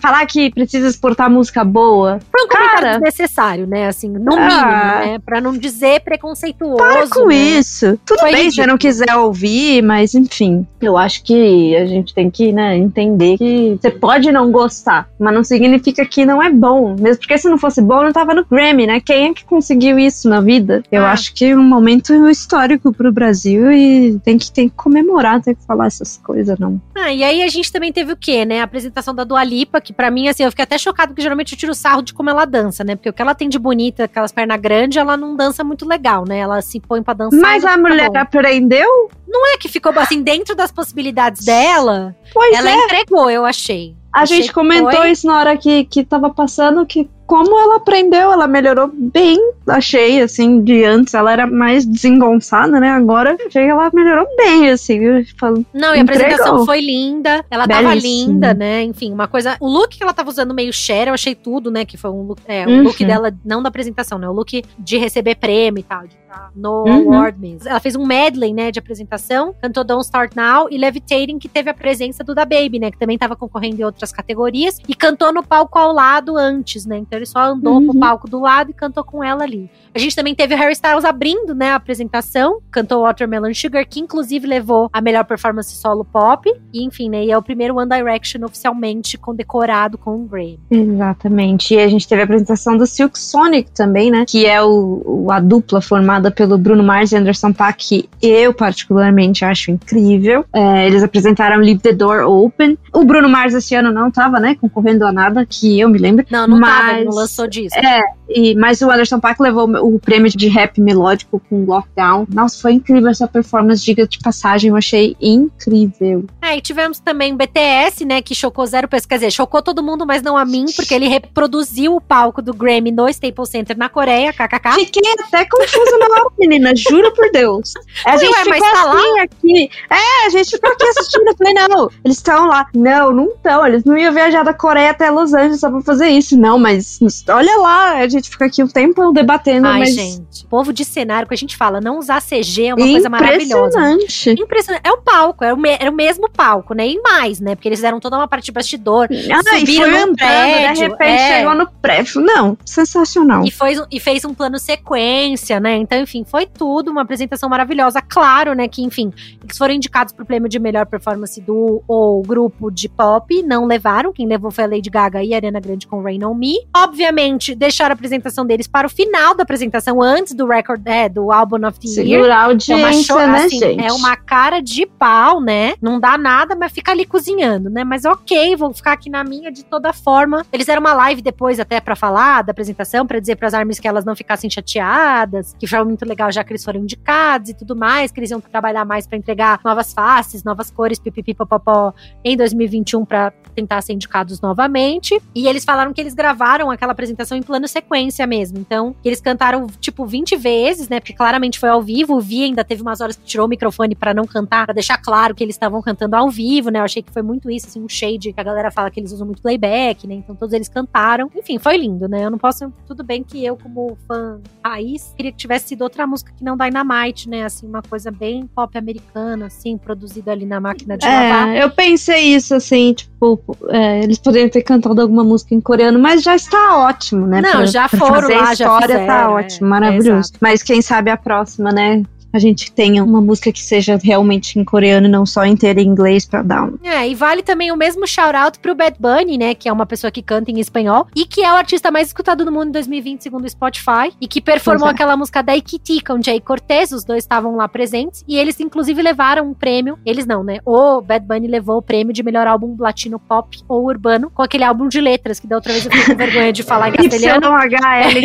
falar 0.00 0.26
que 0.26 0.50
precisa 0.50 0.88
exportar 0.88 1.30
música 1.30 1.64
boa. 1.64 2.18
Foi 2.30 2.44
um 2.44 2.48
comentário 2.48 2.90
desnecessário, 2.92 3.66
né? 3.66 3.86
Assim, 3.86 4.08
no 4.08 4.34
ah, 4.34 4.36
mínimo, 4.36 5.12
né? 5.12 5.18
Pra 5.24 5.40
não 5.40 5.56
dizer 5.56 6.00
preconceituoso. 6.00 6.76
Para 6.76 7.08
com 7.08 7.26
né? 7.26 7.34
isso. 7.34 7.98
Tudo 8.04 8.20
Foi 8.20 8.32
bem 8.32 8.44
ridículo. 8.44 8.50
se 8.52 8.56
você 8.56 8.66
não 8.66 8.78
quiser 8.78 9.16
ouvir, 9.16 9.82
mas 9.82 10.14
enfim. 10.14 10.66
Eu 10.80 10.96
acho 10.96 11.22
que 11.22 11.76
a 11.76 11.86
gente 11.86 12.14
tem 12.14 12.30
que, 12.30 12.52
né, 12.52 12.76
entender 12.76 13.36
que 13.38 13.78
você 13.80 13.90
pode 13.90 14.30
não 14.30 14.50
gostar, 14.50 15.08
mas 15.18 15.34
não 15.34 15.44
significa 15.44 16.04
que 16.04 16.24
não 16.24 16.42
é 16.42 16.50
bom. 16.50 16.96
Mesmo 16.98 17.20
porque 17.20 17.38
se 17.38 17.48
não 17.48 17.58
fosse 17.58 17.80
bom, 17.82 18.02
não 18.02 18.12
tava 18.12 18.34
no 18.34 18.44
Grammy, 18.44 18.86
né? 18.86 19.00
Quem 19.00 19.30
é 19.30 19.34
que 19.34 19.44
conseguiu 19.44 19.98
isso 19.98 20.28
na 20.28 20.40
vida? 20.40 20.82
Eu 20.90 21.04
ah. 21.04 21.12
acho 21.12 21.34
que 21.34 21.46
é 21.46 21.56
um 21.56 21.62
momento 21.62 22.12
histórico 22.28 22.92
pro 22.92 23.12
Brasil 23.12 23.70
e 23.72 24.18
tem 24.20 24.38
que, 24.38 24.50
tem 24.50 24.68
que 24.68 24.74
comemorar, 24.76 25.40
tem 25.40 25.54
que 25.54 25.64
falar 25.64 25.86
essas 25.86 26.16
coisas, 26.16 26.58
não. 26.58 26.80
Ah, 26.94 27.12
e 27.12 27.22
aí 27.22 27.42
a 27.42 27.48
gente 27.48 27.72
também 27.72 27.92
teve 27.92 28.12
o 28.12 28.16
quê, 28.16 28.44
né? 28.44 28.60
A 28.60 28.64
apresentação 28.64 29.14
da 29.14 29.24
Dua 29.24 29.42
Que 29.66 29.92
para 29.92 30.10
mim, 30.10 30.28
assim, 30.28 30.44
eu 30.44 30.50
fiquei 30.50 30.62
até 30.62 30.78
chocado, 30.78 31.08
porque 31.08 31.22
geralmente 31.22 31.52
eu 31.52 31.58
tiro 31.58 31.74
sarro 31.74 32.02
de 32.02 32.12
como 32.14 32.30
ela 32.30 32.44
dança, 32.44 32.84
né? 32.84 32.96
Porque 32.96 33.08
o 33.08 33.12
que 33.12 33.22
ela 33.22 33.34
tem 33.34 33.48
de 33.48 33.58
bonita, 33.58 34.04
aquelas 34.04 34.32
pernas 34.32 34.60
grandes, 34.60 34.96
ela 34.96 35.16
não 35.16 35.36
dança 35.36 35.62
muito 35.64 35.86
legal, 35.86 36.24
né? 36.26 36.38
Ela 36.38 36.60
se 36.60 36.80
põe 36.80 37.02
pra 37.02 37.14
dançar. 37.14 37.40
Mas 37.40 37.64
a 37.64 37.76
mulher 37.76 38.10
aprendeu? 38.16 39.10
Não 39.26 39.46
é 39.54 39.58
que 39.58 39.68
ficou, 39.68 39.92
assim, 39.98 40.22
dentro 40.22 40.54
das 40.54 40.72
possibilidades 40.72 41.44
dela, 41.44 42.16
pois 42.32 42.56
ela 42.56 42.70
é. 42.70 42.74
entregou, 42.74 43.30
eu 43.30 43.44
achei. 43.44 43.94
A 44.12 44.24
gente 44.24 44.52
comentou 44.52 45.04
isso 45.04 45.26
na 45.26 45.38
hora 45.38 45.56
que, 45.56 45.84
que 45.84 46.02
tava 46.02 46.30
passando, 46.30 46.84
que 46.86 47.08
como 47.28 47.60
ela 47.60 47.76
aprendeu, 47.76 48.32
ela 48.32 48.48
melhorou 48.48 48.90
bem, 48.90 49.38
achei, 49.66 50.22
assim, 50.22 50.64
de 50.64 50.82
antes. 50.82 51.12
Ela 51.12 51.30
era 51.30 51.46
mais 51.46 51.84
desengonçada, 51.84 52.80
né? 52.80 52.88
Agora 52.88 53.34
achei 53.34 53.64
que 53.66 53.70
ela 53.70 53.90
melhorou 53.92 54.26
bem, 54.34 54.70
assim. 54.70 54.98
Falo, 55.38 55.62
Não, 55.74 55.94
e 55.94 55.98
a 55.98 56.02
apresentação 56.02 56.64
foi 56.64 56.80
linda. 56.80 57.44
Ela 57.50 57.66
Belíssimo. 57.66 57.90
tava 57.90 58.00
linda, 58.00 58.54
né? 58.54 58.82
Enfim, 58.82 59.12
uma 59.12 59.28
coisa. 59.28 59.58
O 59.60 59.68
look 59.68 59.94
que 59.94 60.02
ela 60.02 60.14
tava 60.14 60.30
usando 60.30 60.54
meio 60.54 60.72
Cher, 60.72 61.08
eu 61.08 61.12
achei 61.12 61.34
tudo, 61.34 61.70
né? 61.70 61.84
Que 61.84 61.98
foi 61.98 62.08
um 62.08 62.22
look, 62.22 62.40
é, 62.46 62.66
um 62.66 62.78
uhum. 62.78 62.82
look 62.84 63.04
dela, 63.04 63.30
não 63.44 63.62
da 63.62 63.68
apresentação, 63.68 64.18
né? 64.18 64.26
O 64.26 64.32
look 64.32 64.64
de 64.78 64.96
receber 64.96 65.34
prêmio 65.34 65.80
e 65.80 65.82
tal, 65.82 66.06
de 66.06 66.14
estar 66.14 66.50
no 66.56 66.84
uhum. 66.84 67.12
award 67.12 67.38
mesmo. 67.38 67.68
Ela 67.68 67.78
fez 67.78 67.94
um 67.94 68.06
medley, 68.06 68.54
né, 68.54 68.70
de 68.70 68.78
apresentação, 68.78 69.54
cantou 69.60 69.84
Don't 69.84 70.04
Start 70.04 70.34
Now 70.34 70.68
e 70.70 70.78
Levitating, 70.78 71.38
que 71.38 71.48
teve 71.48 71.68
a 71.68 71.74
presença 71.74 72.24
do 72.24 72.34
Da 72.34 72.46
Baby, 72.46 72.78
né? 72.78 72.90
Que 72.90 72.98
também 72.98 73.18
tava 73.18 73.36
concorrendo 73.36 73.82
em 73.82 73.84
outras 73.84 74.12
categorias, 74.12 74.78
e 74.88 74.94
cantou 74.94 75.30
no 75.30 75.42
palco 75.42 75.78
ao 75.78 75.92
lado 75.92 76.38
antes, 76.38 76.86
né? 76.86 76.96
Então 76.96 77.17
ele 77.18 77.26
só 77.26 77.40
andou 77.40 77.74
uhum. 77.74 77.86
pro 77.86 77.98
palco 77.98 78.28
do 78.28 78.40
lado 78.40 78.70
e 78.70 78.74
cantou 78.74 79.04
com 79.04 79.22
ela 79.22 79.44
ali. 79.44 79.70
A 79.94 79.98
gente 79.98 80.14
também 80.14 80.34
teve 80.34 80.54
o 80.54 80.58
Harry 80.58 80.72
Styles 80.72 81.04
abrindo, 81.04 81.54
né, 81.54 81.70
a 81.70 81.76
apresentação, 81.76 82.60
cantou 82.70 83.02
Watermelon 83.02 83.52
Sugar, 83.52 83.86
que 83.88 84.00
inclusive 84.00 84.46
levou 84.46 84.88
a 84.92 85.00
melhor 85.00 85.24
performance 85.24 85.74
solo 85.74 86.04
pop, 86.04 86.48
e 86.72 86.84
enfim, 86.84 87.08
né, 87.08 87.24
e 87.24 87.30
é 87.30 87.38
o 87.38 87.42
primeiro 87.42 87.76
One 87.76 87.88
Direction 87.88 88.44
oficialmente 88.44 89.18
condecorado 89.18 89.98
com 89.98 90.16
um 90.16 90.26
Grammy. 90.26 90.60
Exatamente, 90.70 91.74
e 91.74 91.80
a 91.80 91.88
gente 91.88 92.06
teve 92.06 92.22
a 92.22 92.24
apresentação 92.24 92.76
do 92.76 92.86
Silk 92.86 93.18
Sonic 93.18 93.70
também, 93.72 94.10
né, 94.10 94.24
que 94.26 94.46
é 94.46 94.62
o, 94.62 95.02
o 95.04 95.32
a 95.32 95.40
dupla 95.40 95.80
formada 95.80 96.30
pelo 96.30 96.56
Bruno 96.56 96.82
Mars 96.82 97.12
e 97.12 97.16
Anderson 97.16 97.52
Paak, 97.52 97.88
que 97.88 98.08
eu 98.20 98.52
particularmente 98.52 99.44
acho 99.44 99.70
incrível. 99.70 100.44
É, 100.52 100.86
eles 100.86 101.02
apresentaram 101.02 101.56
Leave 101.56 101.80
the 101.80 101.92
Door 101.92 102.28
Open. 102.28 102.76
O 102.92 103.04
Bruno 103.04 103.28
Mars 103.28 103.54
esse 103.54 103.74
ano 103.74 103.92
não 103.92 104.10
tava, 104.10 104.38
né, 104.38 104.56
concorrendo 104.60 105.04
a 105.04 105.12
nada, 105.12 105.46
que 105.46 105.80
eu 105.80 105.88
me 105.88 105.98
lembro. 105.98 106.26
Não, 106.30 106.46
não 106.46 106.58
mas... 106.58 107.04
tava, 107.04 107.07
não 107.08 107.14
lançou 107.14 107.46
disso. 107.46 107.76
É, 107.76 108.02
e, 108.28 108.54
mas 108.54 108.80
o 108.80 108.90
Anderson 108.90 109.20
Paak 109.20 109.40
levou 109.42 109.68
o 109.84 109.98
prêmio 109.98 110.30
de 110.30 110.48
rap 110.48 110.80
melódico 110.80 111.40
com 111.48 111.64
Lockdown. 111.64 112.26
Nossa, 112.32 112.60
foi 112.60 112.72
incrível 112.72 113.08
essa 113.08 113.26
performance, 113.26 113.84
diga 113.84 114.06
de 114.06 114.18
passagem, 114.18 114.70
eu 114.70 114.76
achei 114.76 115.16
incrível. 115.20 116.24
É, 116.42 116.56
e 116.56 116.60
tivemos 116.60 116.98
também 117.00 117.36
BTS, 117.36 118.04
né, 118.04 118.22
que 118.22 118.34
chocou 118.34 118.66
zero 118.66 118.88
pessoas, 118.88 119.06
quer 119.06 119.14
dizer, 119.16 119.30
chocou 119.30 119.62
todo 119.62 119.82
mundo, 119.82 120.06
mas 120.06 120.22
não 120.22 120.36
a 120.36 120.44
mim, 120.44 120.66
porque 120.76 120.94
ele 120.94 121.08
reproduziu 121.08 121.94
o 121.94 122.00
palco 122.00 122.42
do 122.42 122.52
Grammy 122.52 122.90
no 122.90 123.08
Staples 123.08 123.48
Center 123.48 123.76
na 123.76 123.88
Coreia, 123.88 124.32
kkk. 124.32 124.74
Fiquei 124.74 125.12
até 125.12 125.44
confusa 125.44 125.98
na 125.98 126.06
hora, 126.06 126.30
menina, 126.38 126.74
juro 126.76 127.12
por 127.14 127.30
Deus. 127.30 127.72
A 128.04 128.16
gente 128.16 128.32
Ué, 128.32 128.44
ficou 128.44 128.60
tá 128.60 128.92
assim 128.92 129.12
lá? 129.12 129.22
aqui. 129.22 129.70
É, 129.90 130.26
a 130.26 130.30
gente 130.30 130.50
ficou 130.50 130.70
aqui 130.70 130.84
assistindo, 130.86 131.28
eu 131.28 131.36
falei, 131.36 131.54
não, 131.54 131.90
eles 132.04 132.16
estão 132.16 132.46
lá. 132.46 132.66
Não, 132.74 133.12
não 133.12 133.28
estão, 133.28 133.66
eles 133.66 133.84
não 133.84 133.96
iam 133.96 134.12
viajar 134.12 134.42
da 134.42 134.52
Coreia 134.52 134.90
até 134.90 135.10
Los 135.10 135.32
Angeles 135.32 135.60
só 135.60 135.70
pra 135.70 135.80
fazer 135.80 136.08
isso, 136.08 136.36
não, 136.36 136.58
mas 136.58 136.97
olha 137.28 137.56
lá, 137.58 137.98
a 137.98 138.08
gente 138.08 138.30
fica 138.30 138.46
aqui 138.46 138.62
um 138.62 138.68
tempo 138.68 139.12
debatendo, 139.12 139.66
Ai, 139.66 139.80
mas... 139.80 139.94
gente, 139.94 140.46
povo 140.46 140.72
de 140.72 140.84
cenário, 140.84 141.28
que 141.28 141.34
a 141.34 141.36
gente 141.36 141.56
fala, 141.56 141.80
não 141.80 141.98
usar 141.98 142.20
CG 142.20 142.66
é 142.66 142.74
uma 142.74 142.86
coisa 142.86 143.08
maravilhosa. 143.08 143.78
Impressionante. 143.78 144.30
Impressionante. 144.42 144.82
É 144.84 144.92
o 144.92 144.98
palco, 144.98 145.44
era 145.44 145.54
o, 145.54 145.66
era 145.66 145.90
o 145.90 145.94
mesmo 145.94 146.28
palco, 146.30 146.74
né, 146.74 146.88
e 146.88 147.00
mais, 147.00 147.40
né, 147.40 147.54
porque 147.54 147.68
eles 147.68 147.78
fizeram 147.78 148.00
toda 148.00 148.16
uma 148.16 148.28
parte 148.28 148.46
de 148.46 148.52
bastidor, 148.52 149.08
ah, 149.10 149.58
subiram 149.58 149.90
no 149.90 149.96
andando, 149.96 150.16
prédio. 150.16 150.74
De 150.74 150.80
repente 150.80 151.10
é. 151.10 151.38
chegou 151.38 151.54
no 151.54 151.70
prédio. 151.70 152.20
Não, 152.20 152.56
sensacional. 152.64 153.44
E, 153.44 153.50
foi, 153.50 153.74
e 153.90 154.00
fez 154.00 154.24
um 154.24 154.34
plano 154.34 154.58
sequência, 154.58 155.60
né, 155.60 155.76
então, 155.76 156.00
enfim, 156.00 156.24
foi 156.24 156.46
tudo, 156.46 156.90
uma 156.90 157.02
apresentação 157.02 157.48
maravilhosa. 157.48 158.02
Claro, 158.02 158.54
né, 158.54 158.68
que, 158.68 158.82
enfim, 158.82 159.12
eles 159.42 159.56
foram 159.56 159.74
indicados 159.74 160.12
pro 160.12 160.26
prêmio 160.26 160.48
de 160.48 160.58
melhor 160.58 160.86
performance 160.86 161.40
do 161.40 161.82
ou 161.86 162.22
grupo 162.22 162.70
de 162.70 162.88
pop, 162.88 163.42
não 163.42 163.66
levaram, 163.66 164.12
quem 164.12 164.26
levou 164.26 164.50
foi 164.50 164.64
a 164.64 164.66
Lady 164.66 164.90
Gaga 164.90 165.22
e 165.22 165.32
a 165.32 165.36
Ariana 165.36 165.60
Grande 165.60 165.86
com 165.86 166.02
Rain 166.02 166.24
On 166.24 166.34
Me. 166.34 166.54
Obviamente, 166.88 167.54
deixaram 167.54 167.92
a 167.92 167.94
apresentação 167.94 168.46
deles 168.46 168.66
para 168.66 168.86
o 168.86 168.90
final 168.90 169.34
da 169.34 169.42
apresentação, 169.42 170.00
antes 170.00 170.34
do 170.34 170.46
record, 170.46 170.80
é, 170.86 171.06
do 171.08 171.30
Album 171.30 171.66
of 171.66 171.78
the 171.78 171.86
Segurar 171.86 172.08
Year. 172.08 172.30
A 172.30 172.44
audiência, 172.44 173.12
é 173.12 173.16
uma, 173.16 173.26
né, 173.26 173.44
assim, 173.44 173.58
gente? 173.58 173.84
É 173.84 173.92
uma 173.92 174.16
cara 174.16 174.60
de 174.60 174.86
pau, 174.86 175.40
né? 175.40 175.74
Não 175.82 176.00
dá 176.00 176.16
nada, 176.16 176.56
mas 176.56 176.72
fica 176.72 176.92
ali 176.92 177.04
cozinhando, 177.04 177.68
né? 177.68 177.84
Mas 177.84 178.06
ok, 178.06 178.56
vou 178.56 178.72
ficar 178.72 178.92
aqui 178.92 179.10
na 179.10 179.22
minha 179.22 179.52
de 179.52 179.64
toda 179.64 179.92
forma. 179.92 180.46
Eles 180.50 180.66
deram 180.66 180.80
uma 180.80 180.94
live 180.94 181.20
depois 181.20 181.60
até 181.60 181.78
para 181.78 181.94
falar 181.94 182.42
da 182.42 182.52
apresentação, 182.52 183.06
para 183.06 183.20
dizer 183.20 183.36
para 183.36 183.48
as 183.48 183.54
armas 183.54 183.78
que 183.78 183.86
elas 183.86 184.04
não 184.04 184.16
ficassem 184.16 184.48
chateadas, 184.48 185.54
que 185.58 185.66
foi 185.66 185.84
muito 185.84 186.06
legal 186.06 186.32
já 186.32 186.42
que 186.42 186.52
eles 186.52 186.64
foram 186.64 186.80
indicados 186.80 187.50
e 187.50 187.54
tudo 187.54 187.76
mais, 187.76 188.10
que 188.10 188.18
eles 188.18 188.30
iam 188.30 188.40
trabalhar 188.40 188.84
mais 188.84 189.06
para 189.06 189.18
entregar 189.18 189.60
novas 189.62 189.92
faces, 189.92 190.42
novas 190.42 190.70
cores, 190.70 190.98
pipipi, 190.98 191.34
popopó, 191.34 191.92
em 192.24 192.36
2021 192.36 193.04
para 193.04 193.32
tentar 193.58 193.82
ser 193.82 193.92
indicados 193.92 194.40
novamente. 194.40 195.20
E 195.34 195.48
eles 195.48 195.64
falaram 195.64 195.92
que 195.92 196.00
eles 196.00 196.14
gravaram 196.14 196.70
aquela 196.70 196.92
apresentação 196.92 197.36
em 197.36 197.42
plano 197.42 197.66
sequência 197.66 198.26
mesmo. 198.26 198.58
Então, 198.58 198.94
eles 199.04 199.20
cantaram 199.20 199.66
tipo 199.80 200.06
20 200.06 200.36
vezes, 200.36 200.88
né? 200.88 201.00
Porque 201.00 201.12
claramente 201.12 201.58
foi 201.58 201.68
ao 201.68 201.82
vivo. 201.82 202.16
O 202.16 202.20
Vi 202.20 202.44
ainda 202.44 202.64
teve 202.64 202.82
umas 202.82 203.00
horas 203.00 203.16
que 203.16 203.24
tirou 203.24 203.46
o 203.46 203.48
microfone 203.48 203.94
para 203.96 204.14
não 204.14 204.24
cantar, 204.24 204.66
para 204.66 204.74
deixar 204.74 204.98
claro 204.98 205.34
que 205.34 205.42
eles 205.42 205.56
estavam 205.56 205.82
cantando 205.82 206.14
ao 206.14 206.30
vivo, 206.30 206.70
né? 206.70 206.78
Eu 206.78 206.84
achei 206.84 207.02
que 207.02 207.12
foi 207.12 207.22
muito 207.22 207.50
isso, 207.50 207.66
assim, 207.66 207.82
um 207.82 207.88
shade 207.88 208.32
que 208.32 208.40
a 208.40 208.44
galera 208.44 208.70
fala 208.70 208.90
que 208.90 209.00
eles 209.00 209.12
usam 209.12 209.26
muito 209.26 209.42
playback, 209.42 210.06
né? 210.06 210.14
Então 210.14 210.36
todos 210.36 210.52
eles 210.52 210.68
cantaram. 210.68 211.30
Enfim, 211.34 211.58
foi 211.58 211.76
lindo, 211.76 212.08
né? 212.08 212.24
Eu 212.24 212.30
não 212.30 212.38
posso. 212.38 212.72
Tudo 212.86 213.02
bem 213.02 213.24
que 213.24 213.44
eu, 213.44 213.56
como 213.56 213.96
fã 214.06 214.40
raiz, 214.64 215.12
queria 215.16 215.32
que 215.32 215.38
tivesse 215.38 215.68
sido 215.68 215.82
outra 215.82 216.06
música 216.06 216.32
que 216.36 216.44
não 216.44 216.56
Dynamite, 216.56 217.28
né? 217.28 217.44
Assim, 217.44 217.66
uma 217.66 217.82
coisa 217.82 218.10
bem 218.10 218.46
pop 218.46 218.76
americana, 218.78 219.46
assim, 219.46 219.76
produzida 219.76 220.30
ali 220.30 220.46
na 220.46 220.60
máquina 220.60 220.96
de 220.96 221.06
é, 221.06 221.08
lavar. 221.08 221.56
Eu 221.56 221.70
pensei 221.70 222.34
isso, 222.34 222.54
assim, 222.54 222.92
tipo, 222.92 223.47
é, 223.68 224.02
eles 224.02 224.18
poderiam 224.18 224.48
ter 224.48 224.62
cantado 224.62 225.00
alguma 225.00 225.24
música 225.24 225.54
em 225.54 225.60
coreano, 225.60 225.98
mas 225.98 226.22
já 226.22 226.34
está 226.34 226.78
ótimo, 226.78 227.26
né? 227.26 227.40
Não, 227.40 227.52
pra, 227.52 227.66
já 227.66 227.88
foram 227.88 228.28
lá, 228.28 228.50
a 228.50 228.52
história 228.52 228.56
já 228.56 228.68
tá 228.68 228.80
fizeram, 228.82 229.06
tá 229.06 229.30
ótimo, 229.30 229.68
maravilhoso. 229.68 230.32
mas 230.40 230.62
quem 230.62 230.82
sabe 230.82 231.10
a 231.10 231.16
próxima, 231.16 231.70
né? 231.70 232.02
A 232.32 232.38
gente 232.38 232.70
tenha 232.72 233.02
uma 233.02 233.20
música 233.20 233.52
que 233.52 233.62
seja 233.62 233.98
realmente 234.02 234.58
em 234.58 234.64
coreano 234.64 235.06
e 235.06 235.10
não 235.10 235.24
só 235.24 235.44
inteira 235.44 235.80
em 235.80 235.86
inglês 235.86 236.26
pra 236.26 236.42
dar 236.42 236.64
um. 236.64 236.78
É, 236.82 237.08
e 237.08 237.14
vale 237.14 237.42
também 237.42 237.72
o 237.72 237.76
mesmo 237.76 238.06
shout-out 238.06 238.58
pro 238.58 238.74
Bad 238.74 238.96
Bunny, 238.98 239.38
né, 239.38 239.54
que 239.54 239.68
é 239.68 239.72
uma 239.72 239.86
pessoa 239.86 240.10
que 240.10 240.22
canta 240.22 240.50
em 240.50 240.60
espanhol 240.60 241.06
e 241.14 241.24
que 241.24 241.42
é 241.42 241.52
o 241.52 241.56
artista 241.56 241.90
mais 241.90 242.08
escutado 242.08 242.44
no 242.44 242.52
mundo 242.52 242.68
em 242.68 242.72
2020, 242.72 243.22
segundo 243.22 243.44
o 243.44 243.48
Spotify, 243.48 244.12
e 244.20 244.28
que 244.28 244.40
performou 244.40 244.88
é. 244.88 244.90
aquela 244.90 245.16
música 245.16 245.42
da 245.42 245.56
Ikiti 245.56 246.02
com 246.04 246.22
Jay 246.22 246.40
Cortez, 246.40 246.92
os 246.92 247.04
dois 247.04 247.24
estavam 247.24 247.56
lá 247.56 247.66
presentes, 247.68 248.24
e 248.28 248.36
eles 248.36 248.60
inclusive 248.60 249.00
levaram 249.02 249.48
um 249.50 249.54
prêmio, 249.54 249.98
eles 250.04 250.26
não, 250.26 250.44
né, 250.44 250.58
o 250.64 251.00
Bad 251.00 251.26
Bunny 251.26 251.48
levou 251.48 251.78
o 251.78 251.82
prêmio 251.82 252.12
de 252.12 252.22
melhor 252.22 252.46
álbum 252.46 252.76
latino 252.78 253.18
pop 253.18 253.58
ou 253.66 253.86
urbano, 253.86 254.30
com 254.30 254.42
aquele 254.42 254.64
álbum 254.64 254.88
de 254.88 255.00
letras, 255.00 255.40
que 255.40 255.46
da 255.46 255.56
outra 255.56 255.72
vez 255.72 255.84
eu 255.84 255.90
fiquei 255.90 256.06
com 256.06 256.18
vergonha 256.18 256.52
de 256.52 256.62
falar 256.62 256.90
em 256.92 256.92
castelhano. 256.92 257.48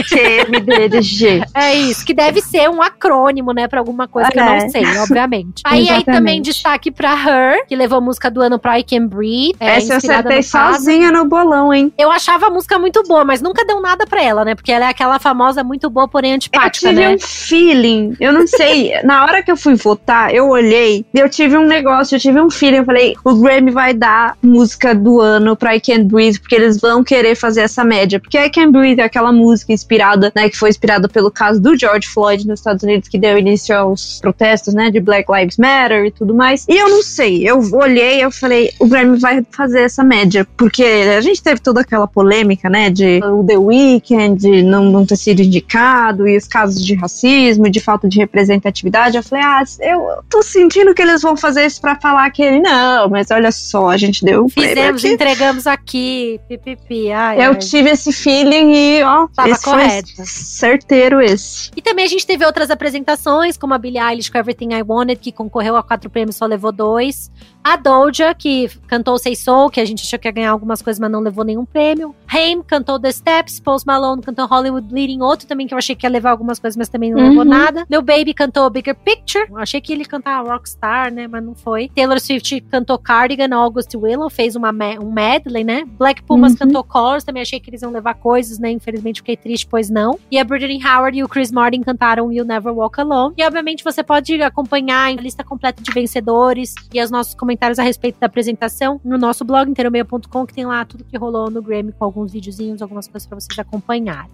YHLTMDDG. 0.04 1.44
é 1.54 1.74
isso, 1.76 2.06
que 2.06 2.14
deve 2.14 2.42
ser 2.42 2.70
um 2.70 2.82
acrônimo, 2.82 3.54
né, 3.54 3.68
pra 3.68 3.80
algum 3.80 3.94
alguma 4.04 4.08
coisa 4.08 4.32
que 4.32 4.40
eu 4.40 4.46
não 4.46 4.54
é. 4.54 4.70
sei, 4.70 4.84
obviamente. 5.00 5.62
aí, 5.66 5.90
aí 5.90 6.04
também 6.04 6.42
destaque 6.42 6.92
pra 6.92 7.14
Her, 7.14 7.66
que 7.68 7.76
levou 7.76 7.98
a 7.98 8.02
música 8.02 8.30
do 8.30 8.42
ano 8.42 8.60
pra 8.60 8.80
I 8.80 8.84
Can 8.84 9.08
Breathe. 9.08 9.56
É, 9.60 9.78
Essa 9.78 9.94
eu 9.94 9.98
acertei 9.98 10.44
sozinha 10.44 11.12
no 11.12 11.26
bolão, 11.26 11.74
hein? 11.74 11.92
Eu 11.98 12.12
achava 12.12 12.48
a 12.48 12.50
música 12.50 12.78
muito 12.78 13.04
boa, 13.04 13.24
mas 13.24 13.42
nunca 13.42 13.66
deu 13.66 13.82
nada 13.82 14.06
pra 14.06 14.22
ela, 14.22 14.46
né? 14.46 14.56
Porque 14.56 14.72
ela 14.72 14.86
é 14.86 14.90
aquela 14.90 15.20
famosa 15.20 15.64
muito 15.64 15.90
boa, 15.90 16.08
porém 16.08 16.34
antipática, 16.34 16.88
eu 16.88 16.94
tive 16.94 17.08
né? 17.08 17.16
um 17.16 17.20
feeling, 17.20 18.16
eu 18.20 18.34
não 18.34 18.48
sei, 18.48 18.94
na 19.04 19.24
hora 19.24 19.42
que 19.42 19.52
eu 19.52 19.58
fui 19.58 19.76
votar, 19.76 20.34
eu 20.34 20.48
olhei, 20.50 21.06
eu 21.14 21.30
tive 21.30 21.58
um 21.58 21.66
negócio, 21.66 22.16
eu 22.16 22.20
tive 22.20 22.40
um 22.40 22.50
feeling, 22.50 22.78
eu 22.78 22.86
falei, 22.86 23.16
o 23.24 23.36
Grammy 23.36 23.72
vai 23.72 23.94
dar 23.94 24.38
música 24.42 24.94
do 24.94 25.20
ano 25.20 25.56
pra 25.56 25.76
I 25.76 25.82
Can 25.82 26.04
Breathe, 26.06 26.40
porque 26.40 26.56
eles 26.56 26.80
vão 26.80 27.04
querer 27.04 27.36
fazer 27.36 27.62
essa 27.62 27.84
média. 27.84 28.20
Porque 28.20 28.38
I 28.38 28.50
Can 28.50 28.72
Breathe 28.72 29.00
é 29.00 29.04
aquela 29.04 29.32
música 29.32 29.72
inspirada, 29.72 30.32
né, 30.36 30.50
que 30.50 30.58
foi 30.58 30.70
inspirada 30.70 31.08
pelo 31.08 31.32
caso 31.32 31.62
do 31.62 31.78
George 31.78 32.08
Floyd 32.08 32.48
nos 32.48 32.60
Estados 32.60 32.84
Unidos, 32.84 33.08
que 33.08 33.18
deu 33.18 33.38
início 33.38 33.76
aos 33.84 34.20
protestos, 34.20 34.74
né, 34.74 34.90
de 34.90 35.00
Black 35.00 35.32
Lives 35.32 35.58
Matter 35.58 36.06
e 36.06 36.12
tudo 36.12 36.34
mais. 36.34 36.66
E 36.68 36.76
eu 36.76 36.90
não 36.90 37.04
sei, 37.04 37.48
eu 37.48 37.60
olhei, 37.74 38.24
eu 38.24 38.32
falei, 38.32 38.72
o 38.80 38.88
Grammy 38.88 39.18
vai 39.18 39.46
fazer 39.52 39.82
essa 39.82 40.04
média, 40.04 40.48
porque 40.58 40.84
a 40.84 41.22
gente 41.22 41.42
teve 41.42 41.60
toda 41.60 41.82
aquela 41.82 42.08
polêmica, 42.08 42.70
né, 42.70 42.90
de 42.90 43.20
o 43.24 43.44
The 43.44 43.58
Weeknd 43.58 44.64
não, 44.64 44.86
não 44.86 45.06
ter 45.06 45.18
sido 45.18 45.42
indicado 45.42 46.28
e 46.28 46.38
os 46.38 46.48
casos 46.48 46.84
de 46.84 46.96
racismo, 46.96 47.70
de 47.70 47.80
falta 47.80 48.08
de 48.08 48.18
representatividade. 48.18 49.18
Eu 49.18 49.24
falei, 49.24 49.44
ah, 49.44 49.64
eu 49.80 50.24
tô 50.30 50.42
sentindo 50.42 50.94
que 50.94 51.02
eles 51.02 51.22
vão 51.22 51.36
fazer 51.36 51.66
isso 51.66 51.82
para 51.82 51.96
falar 52.00 52.30
que 52.32 52.42
ele 52.42 52.60
não, 52.60 53.10
mas 53.10 53.32
olha 53.32 53.52
só, 53.52 53.90
a 53.90 53.98
gente 53.98 54.24
deu 54.24 54.48
Fizemos, 54.50 55.04
entregamos 55.04 55.68
aqui, 55.68 56.40
pipipi. 56.48 57.12
Ai, 57.12 57.38
eu 57.38 57.52
ai. 57.52 57.56
tive 57.56 57.90
esse 57.90 58.12
feeling 58.12 58.74
e, 58.74 59.04
ó, 59.04 59.28
Tava 59.28 59.58
correto. 59.60 60.10
certeiro 60.26 61.22
esse. 61.22 61.72
E 61.76 61.82
também 61.82 62.06
a 62.06 62.08
gente 62.08 62.26
teve 62.26 62.46
outras 62.46 62.70
apresentações, 62.70 63.58
como 63.58 63.73
a 63.74 63.78
Billie 63.78 64.00
Eilish 64.00 64.32
com 64.32 64.38
Everything 64.38 64.74
I 64.74 64.84
Wanted, 64.86 65.20
que 65.20 65.32
concorreu 65.32 65.76
a 65.76 65.84
quatro 65.84 66.10
prêmios, 66.10 66.36
só 66.36 66.46
levou 66.46 66.72
dois. 66.72 67.32
A 67.64 67.78
Doja, 67.78 68.34
que 68.34 68.70
cantou 68.88 69.18
Say 69.18 69.36
Soul, 69.36 69.70
que 69.70 69.80
a 69.80 69.86
gente 69.86 70.04
achou 70.04 70.20
que 70.20 70.28
ia 70.28 70.32
ganhar 70.32 70.52
algumas 70.52 70.82
coisas, 70.82 71.00
mas 71.00 71.10
não 71.10 71.22
levou 71.22 71.46
nenhum 71.46 71.64
prêmio. 71.64 72.14
Haim 72.28 72.62
cantou 72.62 73.00
The 73.00 73.12
Steps, 73.12 73.60
Post 73.60 73.88
Malone 73.88 74.22
cantou 74.22 74.46
Hollywood 74.46 74.88
Bleeding, 74.88 75.22
outro 75.22 75.48
também 75.48 75.66
que 75.66 75.74
eu 75.74 75.78
achei 75.78 75.96
que 75.96 76.06
ia 76.06 76.10
levar 76.10 76.32
algumas 76.32 76.60
coisas, 76.60 76.76
mas 76.76 76.90
também 76.90 77.12
não 77.12 77.22
uhum. 77.22 77.30
levou 77.30 77.46
nada. 77.46 77.86
Meu 77.90 78.02
Baby 78.02 78.34
cantou 78.34 78.70
Bigger 78.70 78.96
Picture, 78.96 79.46
eu 79.50 79.58
achei 79.58 79.80
que 79.80 79.94
ele 79.94 80.02
ia 80.02 80.08
cantar 80.08 80.44
Rockstar, 80.44 81.14
né, 81.14 81.26
mas 81.26 81.44
não 81.44 81.56
foi. 81.56 81.90
Taylor 81.96 82.20
Swift 82.20 82.60
cantou 82.70 82.98
Cardigan, 82.98 83.56
August 83.56 83.96
Willow, 83.96 84.30
fez 84.30 84.58
uma 84.58 84.74
um 85.00 85.12
medley, 85.12 85.64
né. 85.64 85.86
Black 85.86 86.22
Pumas 86.24 86.52
uhum. 86.52 86.58
cantou 86.58 86.84
Colors, 86.84 87.24
também 87.24 87.42
achei 87.42 87.62
que 87.62 87.70
eles 87.70 87.82
iam 87.82 87.92
levar 87.92 88.16
coisas, 88.16 88.60
né, 88.60 88.72
infelizmente 88.72 89.22
fiquei 89.22 89.38
triste, 89.38 89.66
pois 89.68 89.90
não. 89.90 90.20
E 90.30 90.38
a 90.38 90.44
Brittany 90.44 90.82
Howard 90.86 91.18
e 91.18 91.24
o 91.24 91.30
Chris 91.30 91.50
Martin 91.50 91.82
cantaram 91.82 92.30
You'll 92.30 92.46
Never 92.46 92.74
Walk 92.74 93.00
Alone. 93.00 93.34
E 93.38 93.44
obviamente 93.46 93.63
você 93.84 94.04
pode 94.04 94.42
acompanhar 94.42 95.08
a 95.08 95.22
lista 95.22 95.44
completa 95.44 95.82
de 95.82 95.92
vencedores 95.92 96.74
e 96.94 97.02
os 97.02 97.10
nossos 97.10 97.34
comentários 97.34 97.80
a 97.80 97.84
respeito 97.84 98.20
da 98.20 98.28
apresentação 98.28 99.00
no 99.04 99.18
nosso 99.18 99.46
blog 99.46 99.70
inteiromeio.com, 99.70 100.46
que 100.46 100.54
tem 100.54 100.66
lá 100.66 100.84
tudo 100.84 101.04
que 101.04 101.18
rolou 101.18 101.50
no 101.50 101.62
Grammy 101.62 101.92
com 101.92 102.04
alguns 102.04 102.34
videozinhos, 102.34 102.82
algumas 102.82 103.08
coisas 103.08 103.28
para 103.28 103.40
vocês 103.40 103.58
acompanharem. 103.58 104.30